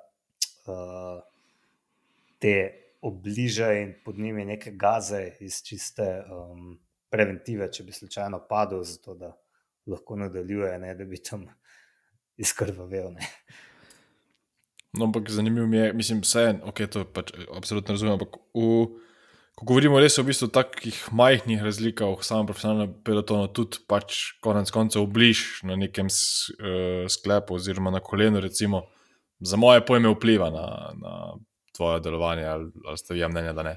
uh, 0.67 1.23
te 2.39 2.55
obliže 3.01 3.69
in 3.81 3.93
pod 4.05 4.19
njimi 4.19 4.45
neke 4.45 4.71
gaze 4.71 5.31
iz 5.39 5.63
čiste 5.63 6.23
um, 6.29 6.77
preventive, 7.13 7.69
če 7.71 7.85
bi 7.85 7.93
slučajno 7.93 8.41
padel, 8.49 8.81
zato 8.87 9.13
da 9.19 9.31
lahko 9.89 10.17
nadaljuje, 10.17 10.73
ne 10.81 10.95
da 10.97 11.05
bi 11.05 11.21
tam 11.21 11.45
izkrvavel. 12.43 13.13
Ne. 13.13 13.29
No, 14.93 15.07
ampak 15.07 15.29
zanimivo 15.29 15.67
mi 15.67 15.77
je, 15.77 15.93
mislim, 15.93 16.21
vse 16.21 16.49
en, 16.51 16.61
ok, 16.69 16.83
to 16.91 17.05
pač 17.09 17.33
eh, 17.33 17.47
absolutno 17.57 17.95
razumem, 17.95 18.17
ampak 18.17 18.37
v, 18.53 18.65
ko 19.57 19.67
govorimo 19.69 20.01
res 20.01 20.19
o 20.21 20.25
bistvu 20.25 20.51
takih 20.53 20.99
majhnih 21.13 21.63
razlikah 21.65 22.13
v 22.13 22.25
samem 22.25 22.49
profesionalnem 22.49 22.93
pelotonu, 23.05 23.49
tudi 23.53 23.81
pač 23.89 24.35
konec 24.45 24.69
koncev 24.73 25.07
bliž 25.13 25.63
na 25.69 25.77
nekem 25.77 26.09
uh, 26.09 27.05
sklepu 27.09 27.57
oziroma 27.57 27.93
na 27.93 28.01
kolenu, 28.05 28.41
recimo, 28.41 28.85
za 29.41 29.57
moje 29.57 29.81
pojme 29.85 30.13
vpliva 30.13 30.49
na, 30.53 30.67
na 30.97 31.13
tvoje 31.73 32.01
delovanje 32.05 32.45
ali, 32.45 32.69
ali 32.85 32.97
ste 32.97 33.17
vi 33.17 33.25
mnenja, 33.27 33.53
da 33.53 33.65
ne. 33.65 33.75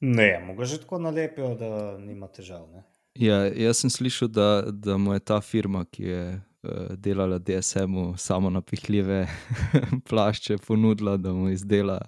Ne, 0.00 0.40
mogoče 0.46 0.78
tako 0.80 0.98
nalepijo, 0.98 1.54
da 1.54 1.98
nima 1.98 2.28
težav. 2.28 2.68
Ne? 2.72 2.82
Ja, 3.20 3.42
jaz 3.44 3.82
sem 3.82 3.90
slišal, 3.90 4.28
da, 4.28 4.62
da 4.72 4.96
mu 4.96 5.12
je 5.12 5.20
ta 5.20 5.40
firma, 5.44 5.82
ki 5.84 6.02
je 6.02 6.22
uh, 6.36 6.94
delala 6.96 7.38
DSM-u 7.38 8.14
samo 8.16 8.50
napihljive 8.50 9.26
plašče, 10.08 10.56
ponudila, 10.66 11.16
da 11.20 11.32
mu 11.34 11.50
izdela 11.50 11.98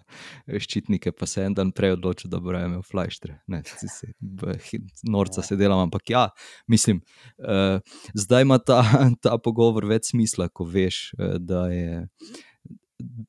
ščitnike, 0.46 1.12
pa 1.12 1.26
se 1.26 1.44
en 1.44 1.56
dan 1.58 1.72
prej 1.74 1.96
odločil, 1.98 2.30
da 2.32 2.40
bo 2.40 2.54
imel 2.56 2.84
flajštre. 2.86 3.40
Ne, 3.52 3.60
si 3.66 3.90
se, 3.92 4.12
b- 4.20 4.56
norca 5.02 5.42
se 5.42 5.58
delam, 5.60 5.82
ampak 5.88 6.14
ja, 6.14 6.28
mislim, 6.70 7.02
uh, 7.42 7.82
zdaj 8.14 8.48
ima 8.48 8.58
ta, 8.58 8.80
ta 9.24 9.36
pogovor 9.42 9.90
več 9.90 10.14
smisla, 10.14 10.48
ko 10.48 10.64
veš, 10.64 11.10
uh, 11.18 11.36
da 11.42 11.66
je. 11.74 12.06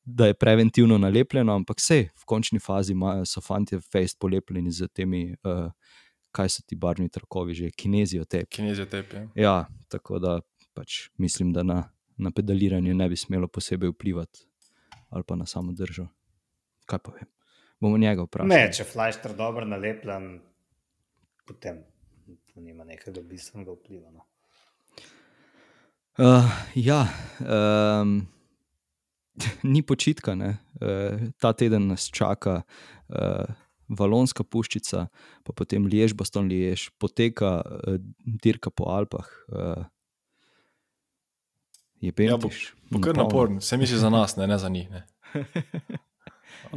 Da 0.04 0.26
je 0.26 0.34
preventivno 0.34 0.98
nalepljeno, 0.98 1.54
ampak 1.54 1.80
vse 1.80 2.08
v 2.14 2.26
končni 2.26 2.58
fazi 2.58 2.92
imajo, 2.92 3.24
so 3.26 3.40
fanti 3.40 3.78
fejst 3.92 4.18
polepljeni 4.20 4.72
z 4.72 4.88
temi, 4.88 5.36
uh, 5.44 5.70
kaj 6.34 6.48
so 6.48 6.64
ti 6.66 6.76
barvni 6.76 7.08
trakovi, 7.08 7.54
že 7.54 7.70
kinezijo 7.70 8.24
te. 8.24 8.44
Kinezija 8.46 8.86
tepe. 8.90 9.26
Ja, 9.34 9.64
tako 9.88 10.18
da 10.18 10.40
pač 10.74 11.08
mislim, 11.18 11.52
da 11.52 11.62
na, 11.62 11.82
na 12.16 12.30
pedaliranje 12.30 12.94
ne 12.94 13.08
bi 13.08 13.16
smelo 13.16 13.48
posebej 13.48 13.94
vplivati, 13.94 14.46
ali 15.10 15.24
pa 15.26 15.36
na 15.36 15.46
samo 15.46 15.72
držo. 15.72 16.08
Kaj 16.86 16.98
pa 16.98 17.14
vem. 17.14 17.30
Bomo 17.80 17.98
njega 17.98 18.22
vprašali. 18.22 18.54
ne, 18.54 18.72
če 18.72 18.84
flajšter 18.84 19.34
dobro 19.36 19.66
nalepljen, 19.68 20.38
potem 21.46 21.82
to 22.52 22.60
nima 22.60 22.84
nekega 22.84 23.22
bistvenega 23.22 23.74
vpliva. 23.74 24.10
No. 24.10 24.26
Uh, 26.14 26.50
ja, 26.74 27.00
um, 27.42 28.20
ni 29.62 29.82
počitka. 29.82 30.34
ne. 30.34 30.58
Uh, 30.80 31.30
ta 31.38 31.52
teden 31.52 31.88
nas 31.88 32.06
čaka 32.10 32.62
uh, 33.08 33.44
Valonska 33.88 34.44
puščica, 34.44 35.08
pa 35.44 35.52
potem 35.52 35.86
Liež, 35.86 36.14
Baston 36.14 36.48
Liež, 36.48 36.90
poteka 36.98 37.60
uh, 37.62 37.98
dirka 38.24 38.70
po 38.70 38.84
Alpah. 38.84 39.28
Uh, 39.48 39.84
Je 42.04 42.12
Ja, 42.18 42.36
bo, 42.36 42.48
Bentiš. 42.48 42.74
bo 42.90 43.00
kar 43.00 43.16
naporen, 43.16 43.60
se 43.60 43.76
misli 43.76 43.96
za 43.98 44.10
nas, 44.10 44.36
ne, 44.36 44.46
ne 44.46 44.58
za 44.58 44.68
njih. 44.68 44.90
Ne. 44.90 45.06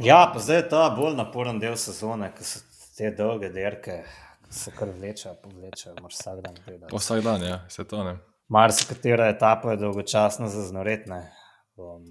Ja, 0.02 0.30
pa 0.32 0.38
zdaj 0.40 0.56
je 0.56 0.68
ta 0.68 0.90
bolj 0.96 1.14
naporen 1.16 1.58
del 1.58 1.76
sezone, 1.76 2.30
ko 2.36 2.44
so 2.44 2.60
te 2.96 3.10
dolge 3.16 3.48
dirke, 3.54 4.02
ki 4.46 4.54
se 4.54 4.72
kar 4.76 4.90
vlečejo, 4.94 5.34
povlečejo, 5.42 5.94
moraš 6.00 6.14
vsak 6.18 6.40
dan 6.44 6.56
gledati. 6.64 6.90
Pa 6.90 7.00
vsak 7.00 7.22
dan, 7.24 7.42
ja, 7.42 7.58
se 7.68 7.84
to 7.88 8.04
ne. 8.04 8.16
Marsikatera 8.48 9.28
etapa 9.28 9.70
je 9.74 9.80
dolgočasna 9.82 10.48
za 10.48 10.64
znoretne. 10.68 11.20
Um, 11.76 12.04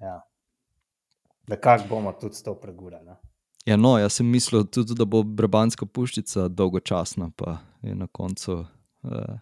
ja. 0.00 0.20
Da 1.48 1.56
kak 1.60 1.88
bomo 1.88 2.12
tudi 2.20 2.40
to 2.44 2.54
pregurali. 2.60 3.16
Ja, 3.64 3.76
no, 3.76 3.94
jaz 3.98 4.18
sem 4.18 4.28
mislil 4.28 4.66
tudi, 4.68 4.96
da 4.96 5.06
bo 5.08 5.22
Brabantska 5.22 5.86
puščica 5.86 6.48
dolgočasna, 6.52 7.30
pa 7.36 7.58
je 7.82 7.94
na 7.96 8.06
koncu. 8.12 8.58
Uh, 9.04 9.38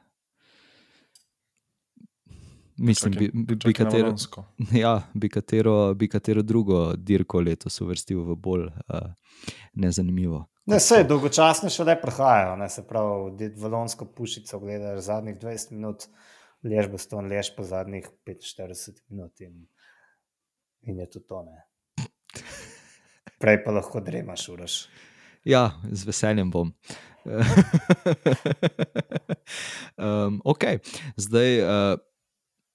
mislim, 2.77 3.15
bi, 3.19 3.31
bi, 3.35 3.55
bi, 3.55 3.59
Čakaj 3.61 3.85
na 3.85 3.91
katero, 3.91 4.15
ja, 4.85 4.95
bi, 5.15 5.29
katero, 5.29 5.95
bi 5.95 6.09
katero 6.09 6.43
drugo 6.43 6.93
dirko 6.97 7.41
letos 7.41 7.81
uvrstil 7.81 8.23
v 8.27 8.39
bolj 8.39 8.69
uh, 8.71 9.11
nezanimivo. 9.75 10.45
Ne, 10.71 10.79
vse 10.79 11.03
dolgočasno 11.09 11.71
še 11.75 11.85
le 11.89 11.97
prihajajo, 11.99 12.55
ne, 12.61 12.69
se 12.71 12.85
pravi, 12.87 13.51
valonsko 13.59 14.07
pušico 14.15 14.61
gledaš 14.63 15.09
zadnjih 15.09 15.41
20 15.43 15.75
minut, 15.75 16.07
lež 16.63 16.91
bo 16.93 17.01
ston, 17.03 17.27
lež 17.31 17.51
pa 17.57 17.67
zadnjih 17.67 18.07
45 18.29 19.03
minut 19.11 19.43
in, 19.43 19.65
in 20.83 20.99
je 20.99 21.11
to 21.11 21.21
to. 21.21 21.43
Ne. 21.43 21.65
Prej 23.39 23.65
pa 23.65 23.71
lahko 23.71 24.01
dremaš, 24.01 24.49
uraš. 24.49 24.89
Ja, 25.45 25.81
z 25.91 26.07
veseljem 26.07 26.51
bom. 26.51 26.73
um, 29.97 30.41
ok, 30.45 30.65
zdaj 31.17 31.63
uh, 31.63 31.99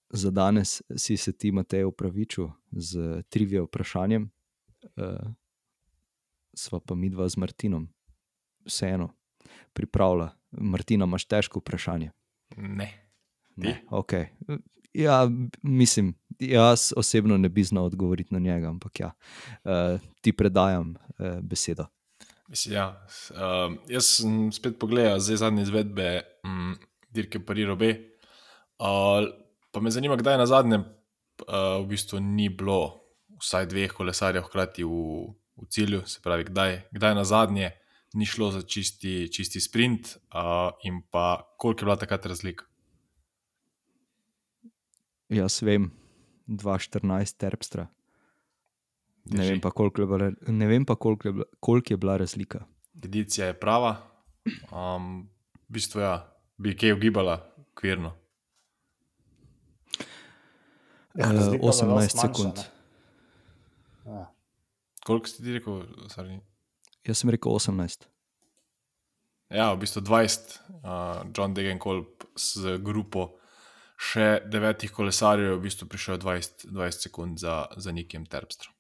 za 0.10 0.32
danes 0.32 0.82
si 0.96 1.18
se 1.18 1.32
ti, 1.34 1.52
Matej, 1.52 1.84
upravičil 1.84 2.50
z 2.72 3.24
trivije 3.30 3.62
vprašanjem, 3.62 4.30
uh, 4.96 5.32
sva 6.56 6.80
pa 6.80 6.96
mi 6.96 7.10
dva 7.10 7.30
z 7.30 7.38
Martinom. 7.38 7.88
Vseeno, 8.68 9.10
pripravlja. 9.74 10.30
Martina, 10.52 11.06
imaš 11.06 11.26
težko 11.26 11.60
vprašanje. 11.60 12.12
Ne. 12.58 12.88
Ne, 13.58 13.82
okay. 13.90 14.26
Ja, 14.98 15.30
mislim, 15.62 16.16
jaz 16.40 16.94
osebno 16.98 17.38
ne 17.38 17.50
bi 17.50 17.64
znal 17.64 17.86
odgovoriti 17.86 18.34
na 18.34 18.40
njega, 18.40 18.70
ampak 18.70 19.00
ja, 19.00 19.12
uh, 19.64 20.02
ti 20.22 20.34
predajam 20.34 20.96
uh, 20.96 21.40
besedo. 21.42 21.86
Mislim, 22.48 22.76
ja. 22.76 23.08
Um, 23.30 23.78
jaz 23.90 24.06
sem 24.06 24.52
spet 24.52 24.80
pogledal 24.80 25.20
zdaj 25.20 25.38
zadnje 25.44 25.68
izvedbe 25.68 26.22
um, 26.44 26.78
dirke 27.14 27.40
Paris-Robe. 27.40 27.92
Uh, 28.80 29.28
pa 29.72 29.82
me 29.82 29.92
zanima, 29.92 30.16
kdaj 30.16 30.38
na 30.38 30.46
zadnjem 30.46 30.82
uh, 30.82 31.84
v 31.84 31.90
bistvu 31.92 32.20
ni 32.20 32.50
bilo 32.50 33.04
vsaj 33.42 33.68
dveh 33.70 33.94
kolesarjev 33.94 34.48
hkrati 34.48 34.84
v, 34.84 35.28
v 35.62 35.68
cilju, 35.70 36.02
se 36.10 36.24
pravi, 36.24 36.48
kdaj, 36.48 36.80
kdaj 36.92 37.16
na 37.16 37.26
zadnje 37.28 37.72
ni 38.14 38.26
šlo 38.26 38.50
za 38.52 38.62
čisti, 38.62 39.28
čisti 39.34 39.62
sprint 39.62 40.16
uh, 40.34 40.74
in 40.84 41.04
pa 41.12 41.44
koliko 41.58 41.84
je 41.84 41.86
bila 41.86 42.00
takrat 42.02 42.26
razlika. 42.26 42.66
Jaz 45.30 45.62
vem, 45.62 45.90
2-14 46.48 47.04
terpstra. 47.38 47.88
Ne 49.26 49.38
Drži. 49.38 49.50
vem 49.50 49.62
pa, 49.62 49.72
koliko 49.72 50.02
je 50.02 50.08
bila, 50.08 50.28
ne 50.48 50.68
vem 50.68 50.86
pa, 50.86 50.96
koliko 50.96 51.28
je 51.28 51.34
bila, 51.34 51.46
koliko 51.60 51.94
je 51.94 51.98
bila 51.98 52.18
razlika. 52.18 52.66
Edicija 52.98 53.48
je 53.48 53.54
prava. 53.56 53.98
Um, 54.72 55.28
v 55.60 55.76
bistvu 55.76 56.00
ja, 56.00 56.14
bi 56.58 56.72
kaj 56.74 56.94
ugibala, 56.94 57.42
kvirno. 57.74 58.14
Ja, 61.14 61.26
Eh, 61.26 61.34
je 61.34 61.58
bila 61.58 61.58
18 61.64 61.86
dosti 61.86 61.86
manjša, 61.88 62.18
sekund. 62.20 62.54
ne. 62.56 62.64
Ja. 64.08 64.26
Koliko 65.04 65.28
si 65.28 65.44
ti 65.44 65.54
rekel? 65.54 65.74
Sorry? 66.08 66.40
Jaz 67.04 67.18
sem 67.18 67.30
rekel 67.30 67.52
18. 67.52 68.08
Ja, 69.50 69.74
v 69.74 69.80
bistvu 69.80 70.02
20, 70.02 70.60
uh, 70.70 70.80
John 71.32 71.54
Degenkolb 71.54 72.06
z 72.36 72.78
grupo 72.78 73.38
še 73.98 74.42
devetih 74.46 74.94
kolesarjev 74.94 75.52
je 75.52 75.58
v 75.58 75.62
bistvu 75.66 75.88
prišel 75.90 76.22
20, 76.22 76.70
20 76.70 77.08
sekund 77.10 77.42
za, 77.42 77.66
za 77.78 77.92
nekim 77.92 78.26
Terpstrom. 78.30 78.78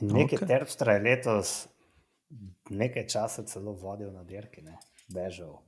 Nekaj 0.00 0.38
okay. 0.40 0.48
terpstra 0.48 0.96
je 0.96 1.02
letos 1.04 1.50
nekaj 2.70 3.06
časa 3.06 3.44
celo 3.46 3.76
vodil 3.78 4.10
na 4.10 4.24
dirki, 4.24 4.62
ne, 4.62 4.78
bežal. 5.12 5.60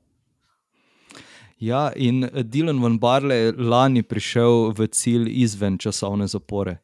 Ja, 1.63 1.93
in 1.97 2.27
Dylan 2.27 2.83
Van 2.83 2.99
Barle 2.99 3.35
je 3.35 3.53
lani 3.57 4.03
prišel 4.03 4.73
v 4.77 4.89
cilj 4.93 5.31
izven 5.41 5.79
časovne 5.79 6.27
zapore. 6.29 6.81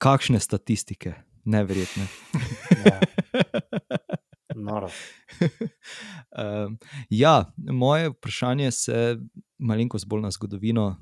Kakšne 0.00 0.40
statistike, 0.40 1.14
neverjetne. 1.44 2.08
Ja. 2.84 2.98
Noro. 4.56 4.90
Um, 6.36 6.76
ja, 7.22 7.52
moje 7.56 8.10
vprašanje 8.10 8.70
se 8.70 9.16
malenkost 9.58 10.08
bolj 10.08 10.26
na 10.26 10.30
zgodovino 10.30 10.96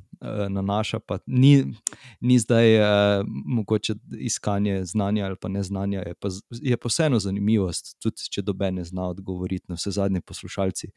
nanaša, 0.49 0.99
pa 0.99 1.19
ni, 1.27 1.64
ni 2.21 2.39
zdaj 2.39 2.81
uh, 2.81 3.27
mogoče 3.27 3.95
iskanje 4.19 4.85
znanja 4.85 5.27
ali 5.27 5.37
pa 5.41 5.49
neznanja, 5.49 6.03
je 6.07 6.14
pa, 6.14 6.29
je 6.62 6.77
pa 6.77 6.89
vseeno 6.89 7.19
zanimivost, 7.19 7.97
tudi 8.03 8.31
če 8.31 8.43
dobe 8.43 8.71
ne 8.73 8.85
zna 8.85 9.09
odgovoriti, 9.09 9.66
na 9.69 9.79
vse 9.79 9.91
zadnje 9.95 10.21
poslušalci, 10.21 10.91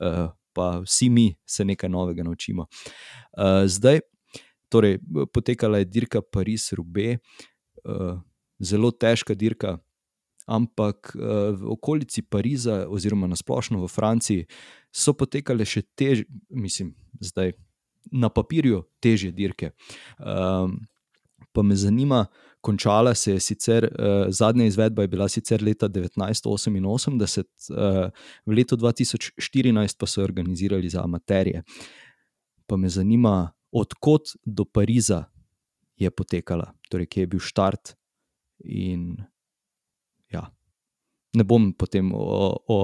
uh, 0.00 0.30
pa 0.52 0.68
vsi 0.84 1.08
mi 1.10 1.34
se 1.46 1.64
nekaj 1.64 1.90
novega 1.90 2.22
naučimo. 2.22 2.66
Uh, 3.38 3.66
zdaj, 3.66 4.00
torej, 4.68 4.98
potekala 5.32 5.78
je 5.78 5.90
dirka 5.90 6.22
Paris-Roubaix, 6.22 7.20
uh, 7.84 8.18
zelo 8.58 8.90
težka 8.90 9.34
dirka, 9.34 9.78
ampak 10.46 11.12
uh, 11.14 11.54
v 11.54 11.70
okolici 11.76 12.22
Pariza, 12.22 12.86
oziroma 12.88 13.26
nasplošno 13.26 13.82
v 13.84 13.88
Franciji, 13.90 14.46
so 14.90 15.12
potekale 15.14 15.66
še 15.66 15.84
težje, 15.94 16.26
mislim, 16.50 16.94
zdaj 17.20 17.52
na 18.12 18.28
papirju 18.28 18.82
težje 19.00 19.32
dirke. 19.32 19.70
Um, 20.18 20.80
pa 21.52 21.62
me 21.62 21.76
zanima, 21.76 22.26
končala 22.60 23.14
se 23.14 23.32
je 23.32 23.40
sicer, 23.40 23.84
uh, 23.84 24.26
zadnja 24.28 24.66
izvedba 24.66 25.02
je 25.02 25.08
bila 25.08 25.28
sicer 25.28 25.62
leta 25.62 25.88
1988, 25.88 27.44
uh, 27.70 28.10
v 28.46 28.56
letu 28.56 28.76
2014 28.76 29.98
pa 29.98 30.06
so 30.06 30.20
jo 30.20 30.24
organizirali 30.24 30.88
za 30.88 31.04
amaterje. 31.04 31.62
Pa 32.66 32.76
me 32.76 32.88
zanima, 32.88 33.52
odkot 33.72 34.34
do 34.44 34.64
Pariza 34.64 35.24
je 35.96 36.10
potekala, 36.10 36.72
torej 36.90 37.06
kje 37.06 37.22
je 37.22 37.26
bil 37.26 37.40
štart 37.40 37.94
in 38.64 39.16
ja. 40.32 40.55
Ne 41.36 41.44
bom 41.44 41.68
potem 41.76 42.08
o, 42.16 42.54
o, 42.72 42.78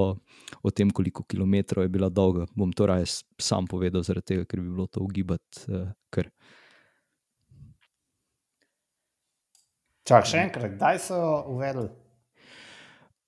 o 0.61 0.71
tem, 0.71 0.91
koliko 0.93 1.25
kilometrov 1.25 1.87
je 1.87 1.93
bila 1.93 2.11
dolga, 2.13 2.45
bom 2.59 2.73
to 2.73 2.89
raje 2.91 3.09
sam 3.41 3.69
povedal, 3.71 4.05
zaradi 4.05 4.35
tega, 4.35 4.49
ker 4.49 4.61
bi 4.61 4.69
bilo 4.69 4.89
to 4.93 5.01
ugibati. 5.01 5.65
Uh, 5.71 5.89
kar. 6.13 6.29
Čak, 10.09 10.27
še 10.29 10.45
enkrat, 10.49 10.77
kdaj 10.77 11.01
so 11.01 11.17
jo 11.17 11.33
uvedli? 11.55 11.89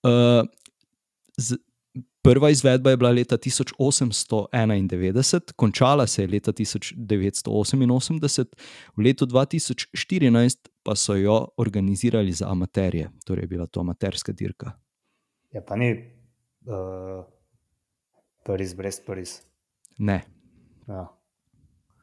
Uh, 0.05 0.45
z, 1.41 1.57
prva 2.25 2.51
izvedba 2.51 2.91
je 2.91 2.97
bila 2.97 3.11
leta 3.11 3.37
1891, 3.37 5.53
končala 5.57 6.07
se 6.07 6.23
je 6.23 6.29
leta 6.29 6.53
1988, 6.53 8.45
v 8.97 9.03
letu 9.05 9.27
2014 9.27 10.59
pa 10.83 10.97
so 10.97 11.15
jo 11.15 11.49
organizirali 11.57 12.33
za 12.33 12.51
amaterje, 12.51 13.11
torej 13.25 13.43
je 13.43 13.47
bila 13.47 13.67
to 13.67 13.81
amaterska 13.81 14.33
dirka. 14.33 14.73
Ja, 15.55 15.63
pa 15.63 15.79
ni 15.79 15.93
uh, 16.67 17.23
Pariz, 18.45 18.75
brez 18.75 18.99
Pariz. 19.07 19.39
Ne, 19.99 20.25
Ja. 20.89 21.09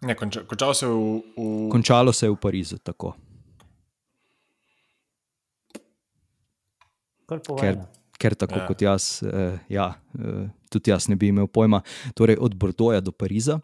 Ne, 0.01 0.15
konča, 0.15 0.41
končal 0.49 0.73
se 0.73 0.87
v, 0.87 1.21
v 1.37 1.69
končalo 1.69 2.13
se 2.13 2.25
je 2.25 2.31
v 2.31 2.37
Parizu 2.41 2.77
tako. 2.81 3.13
Ker, 7.29 7.77
ker 8.19 8.35
tako 8.35 8.57
Ja. 8.57 8.61
ja. 8.61 8.67
kot 8.67 8.81
jaz, 8.81 9.23
eh, 9.23 9.59
ja, 9.69 9.93
eh, 10.17 10.49
tudi 10.69 10.91
jaz 10.91 11.07
ne 11.07 11.15
bi 11.15 11.29
imel 11.29 11.47
pojma. 11.47 11.81
Torej, 12.17 12.35
od 12.41 12.55
Bordoja 12.55 12.99
do 12.99 13.11
Pariza 13.11 13.59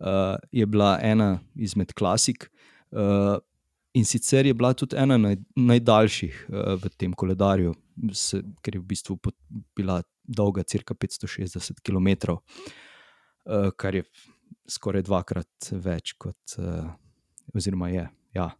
eh, 0.00 0.36
je 0.52 0.66
bila 0.66 0.98
ena 1.02 1.38
izmed 1.54 1.92
klasik, 1.92 2.50
eh, 2.92 3.38
in 3.94 4.04
sicer 4.04 4.46
je 4.46 4.54
bila 4.54 4.72
tudi 4.74 4.96
ena 4.96 5.18
naj, 5.18 5.36
najdaljših 5.54 6.46
eh, 6.48 6.74
v 6.82 6.88
tem 6.96 7.12
koledarju, 7.12 7.74
se, 8.12 8.42
ker 8.62 8.76
je 8.76 8.80
v 8.80 8.86
bistvu 8.86 9.18
bila 9.76 10.02
dolga 10.24 10.62
cirka 10.62 10.94
560 10.94 11.80
km, 11.82 12.36
eh, 13.46 13.70
kar 13.76 13.94
je 13.94 14.04
skoraj 14.68 15.06
dvakrat 15.06 15.70
več 15.72 16.14
kot, 16.18 16.58
eh, 16.58 16.88
oziroma 17.54 17.88
je. 17.88 18.08
Ja. 18.34 18.50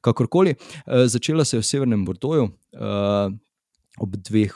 Kakorkoli, 0.00 0.54
eh, 0.54 1.06
začela 1.08 1.44
se 1.44 1.56
je 1.56 1.60
v 1.60 1.66
severnem 1.66 2.04
Bordoju. 2.04 2.50
Eh, 2.74 3.28
ob 3.98 4.16
dveh, 4.16 4.54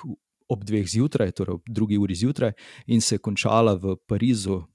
ob 0.49 0.64
dveh 0.64 0.86
zjutraj, 0.86 1.32
torej 1.32 1.55
ob 1.55 1.62
drugi 1.68 1.99
uri 1.99 2.14
zjutraj, 2.14 2.53
in 2.86 3.01
se 3.01 3.14
je 3.14 3.18
končala 3.18 3.74
v 3.74 3.97
Parizu 4.07 4.66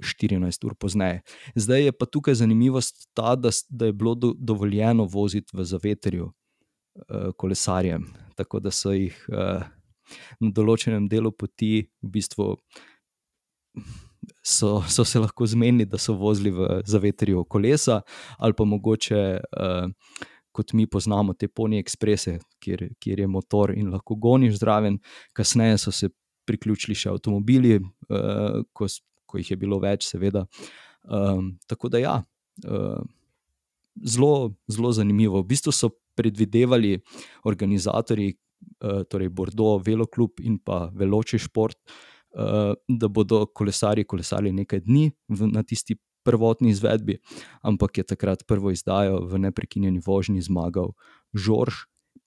14 0.00 0.64
ur 0.64 0.74
pozneje. 0.74 1.22
Zdaj 1.54 1.82
je 1.82 1.92
pa 1.92 2.06
tukaj 2.06 2.34
zanimivost 2.34 3.08
ta, 3.14 3.36
da, 3.36 3.50
da 3.70 3.86
je 3.86 3.92
bilo 3.92 4.14
do, 4.14 4.34
dovoljeno 4.38 5.04
voziti 5.04 5.56
v 5.56 5.64
zaveterju 5.64 6.24
uh, 6.24 7.32
kolesarjem, 7.36 8.06
tako 8.36 8.60
da 8.60 8.72
so 8.74 8.92
jih 8.94 9.16
uh, 9.32 9.64
na 10.40 10.50
določenem 10.54 11.08
delu 11.08 11.32
poti 11.32 11.86
v 12.02 12.10
bistvu. 12.16 12.54
So, 14.44 14.78
so 14.88 15.04
se 15.04 15.20
lahko 15.20 15.46
zmenili, 15.48 15.84
da 15.88 15.98
so 16.00 16.14
vozili 16.16 16.52
v 16.54 16.80
zavetrju 16.88 17.44
kolesa, 17.50 18.00
ali 18.38 18.56
pa 18.56 18.64
mogoče, 18.64 19.22
uh, 19.40 20.28
kot 20.54 20.72
mi 20.72 20.86
poznamo, 20.86 21.34
te 21.34 21.48
poni 21.48 21.80
eksprese, 21.82 22.38
kjer, 22.62 22.86
kjer 23.02 23.24
je 23.24 23.28
motor 23.28 23.74
in 23.74 23.90
lahko 23.92 24.16
goniš 24.16 24.60
zraven. 24.62 25.00
Kasneje 25.36 25.80
so 25.82 25.92
se 25.92 26.08
priključili 26.48 26.96
še 26.96 27.10
avtomobili, 27.12 27.80
uh, 27.80 28.62
ko, 28.72 28.88
ko 29.26 29.40
jih 29.40 29.50
je 29.54 29.60
bilo 29.60 29.80
več, 29.82 30.06
seveda. 30.08 30.46
Um, 31.04 31.56
tako 31.68 31.90
da, 31.92 32.00
ja, 32.00 32.16
uh, 32.64 33.02
zelo, 34.04 34.54
zelo 34.70 34.92
zanimivo. 34.92 35.42
V 35.42 35.50
bistvu 35.52 35.72
so 35.74 35.90
predvidevali 36.16 36.98
organizatori, 37.44 38.32
uh, 38.32 39.04
torej 39.10 39.28
Bordeaux, 39.28 39.82
Veloklub 39.84 40.40
in 40.40 40.58
pa 40.58 40.88
Veloči 40.94 41.38
šport, 41.38 41.78
uh, 41.84 42.74
da 42.88 43.08
bodo 43.08 43.44
kolesari 43.46 44.04
kolesali 44.04 44.52
nekaj 44.52 44.84
dni 44.86 45.10
v, 45.28 45.52
na 45.52 45.62
tisti. 45.62 45.98
Prvotni 46.24 46.70
izvedbi, 46.72 47.18
ampak 47.60 47.98
je 48.00 48.02
takrat 48.08 48.46
prvo 48.48 48.70
izdajo 48.72 49.18
v 49.28 49.42
neprekinjeni 49.44 50.00
vožnji 50.00 50.40
zmagal 50.40 50.94
Žorž 51.36 51.82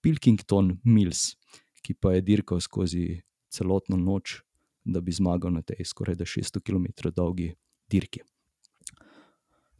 Pilkington 0.05 0.75
Mills, 0.85 1.33
ki 1.81 1.95
pa 1.97 2.13
je 2.13 2.21
dirkal 2.21 2.61
skozi 2.61 3.23
celotno 3.49 3.97
noč, 3.97 4.41
da 4.85 5.01
bi 5.01 5.11
zmagal 5.11 5.51
na 5.57 5.65
tej 5.65 5.81
skoraj 5.81 6.21
600 6.21 6.61
km 6.61 7.09
dolgi 7.09 7.55
dirki. 7.89 8.21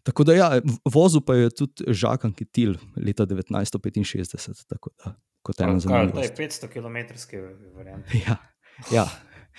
Tako 0.08 0.24
da, 0.24 0.34
ja, 0.38 0.50
vozil 0.88 1.22
pa 1.26 1.36
je 1.36 1.50
tudi 1.52 1.94
Žakan 2.00 2.34
Kitil 2.34 2.78
leta 2.96 3.26
1965, 3.28 4.64
tako 4.70 4.94
da, 5.04 5.14
kot 5.44 5.60
ena 5.62 5.80
zanimiva. 5.84 6.16
To 6.16 6.24
je 6.24 6.36
500 6.38 6.70
km 6.72 6.98
variant. 7.76 8.06
Ja, 8.28 8.38
ja. 8.92 9.08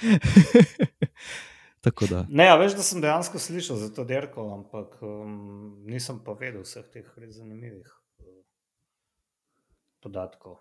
tako 1.84 2.06
da. 2.06 2.24
Ne, 2.30 2.46
ja, 2.48 2.56
veš, 2.56 2.78
da 2.78 2.86
sem 2.86 3.02
dejansko 3.04 3.38
slišal 3.38 3.76
za 3.76 3.90
to 3.92 4.04
dirko, 4.08 4.46
ampak 4.54 4.96
um, 5.02 5.84
nisem 5.84 6.22
pa 6.24 6.32
vedel 6.38 6.64
vseh 6.64 6.86
teh 6.92 7.04
res 7.20 7.36
zanimivih 7.36 7.90
uh, 7.90 8.32
podatkov. 10.00 10.56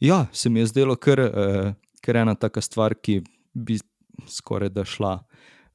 Ja, 0.00 0.26
se 0.32 0.48
mi 0.48 0.62
je 0.62 0.70
zdelo, 0.72 0.96
ker 0.96 1.20
uh, 1.28 1.74
ker 2.00 2.16
je 2.16 2.22
ena 2.22 2.34
taka 2.34 2.60
stvar, 2.60 2.94
ki 2.94 3.20
bi 3.54 3.78
skoraj 4.28 4.72
da 4.74 4.84
šla. 4.84 5.18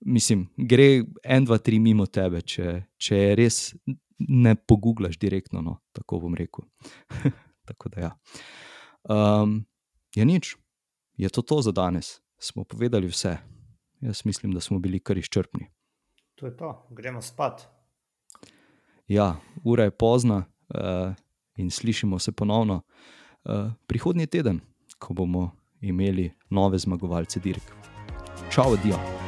Mislim, 0.06 0.48
gre 0.58 1.04
en, 1.24 1.46
dva, 1.46 1.58
tri 1.58 1.80
mimo 1.80 2.06
tebe, 2.06 2.42
če, 2.42 2.82
če 3.00 3.20
res 3.40 3.72
ne 4.20 4.56
pogublaš 4.56 5.18
direktno. 5.20 5.62
No, 5.64 5.78
tako 5.96 6.20
bom 6.26 6.36
rekel. 6.36 6.66
tako 7.70 7.90
da, 7.94 8.10
ja. 8.10 8.12
Um, 9.08 9.62
je 10.16 10.26
nič, 10.26 10.56
je 11.18 11.30
to 11.30 11.42
to 11.42 11.62
za 11.62 11.72
danes. 11.72 12.20
Smo 12.40 12.64
povedali 12.68 13.08
vse. 13.08 13.38
Jaz 14.04 14.26
mislim, 14.26 14.52
da 14.52 14.60
smo 14.60 14.80
bili 14.80 15.00
kar 15.00 15.18
izčrpni. 15.18 15.70
To 16.36 16.46
je 16.46 16.58
to, 16.58 16.88
gremo 16.92 17.22
spat. 17.22 17.68
Ja, 19.08 19.36
ura 19.64 19.84
je 19.84 19.92
pozna 19.92 20.44
uh, 20.44 21.16
in 21.58 21.72
slišimo 21.72 22.20
se 22.20 22.32
ponovno 22.32 22.82
uh, 22.82 23.72
prihodnji 23.88 24.28
teden, 24.28 24.60
ko 25.00 25.14
bomo 25.14 25.52
imeli 25.82 26.32
nove 26.50 26.78
zmagovalce 26.78 27.40
dirk. 27.40 27.64
Čau, 28.52 28.76
Dio. 28.84 29.23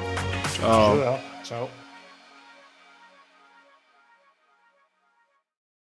Čau. 0.55 0.95
Živijo, 0.95 1.19
čau. 1.43 1.67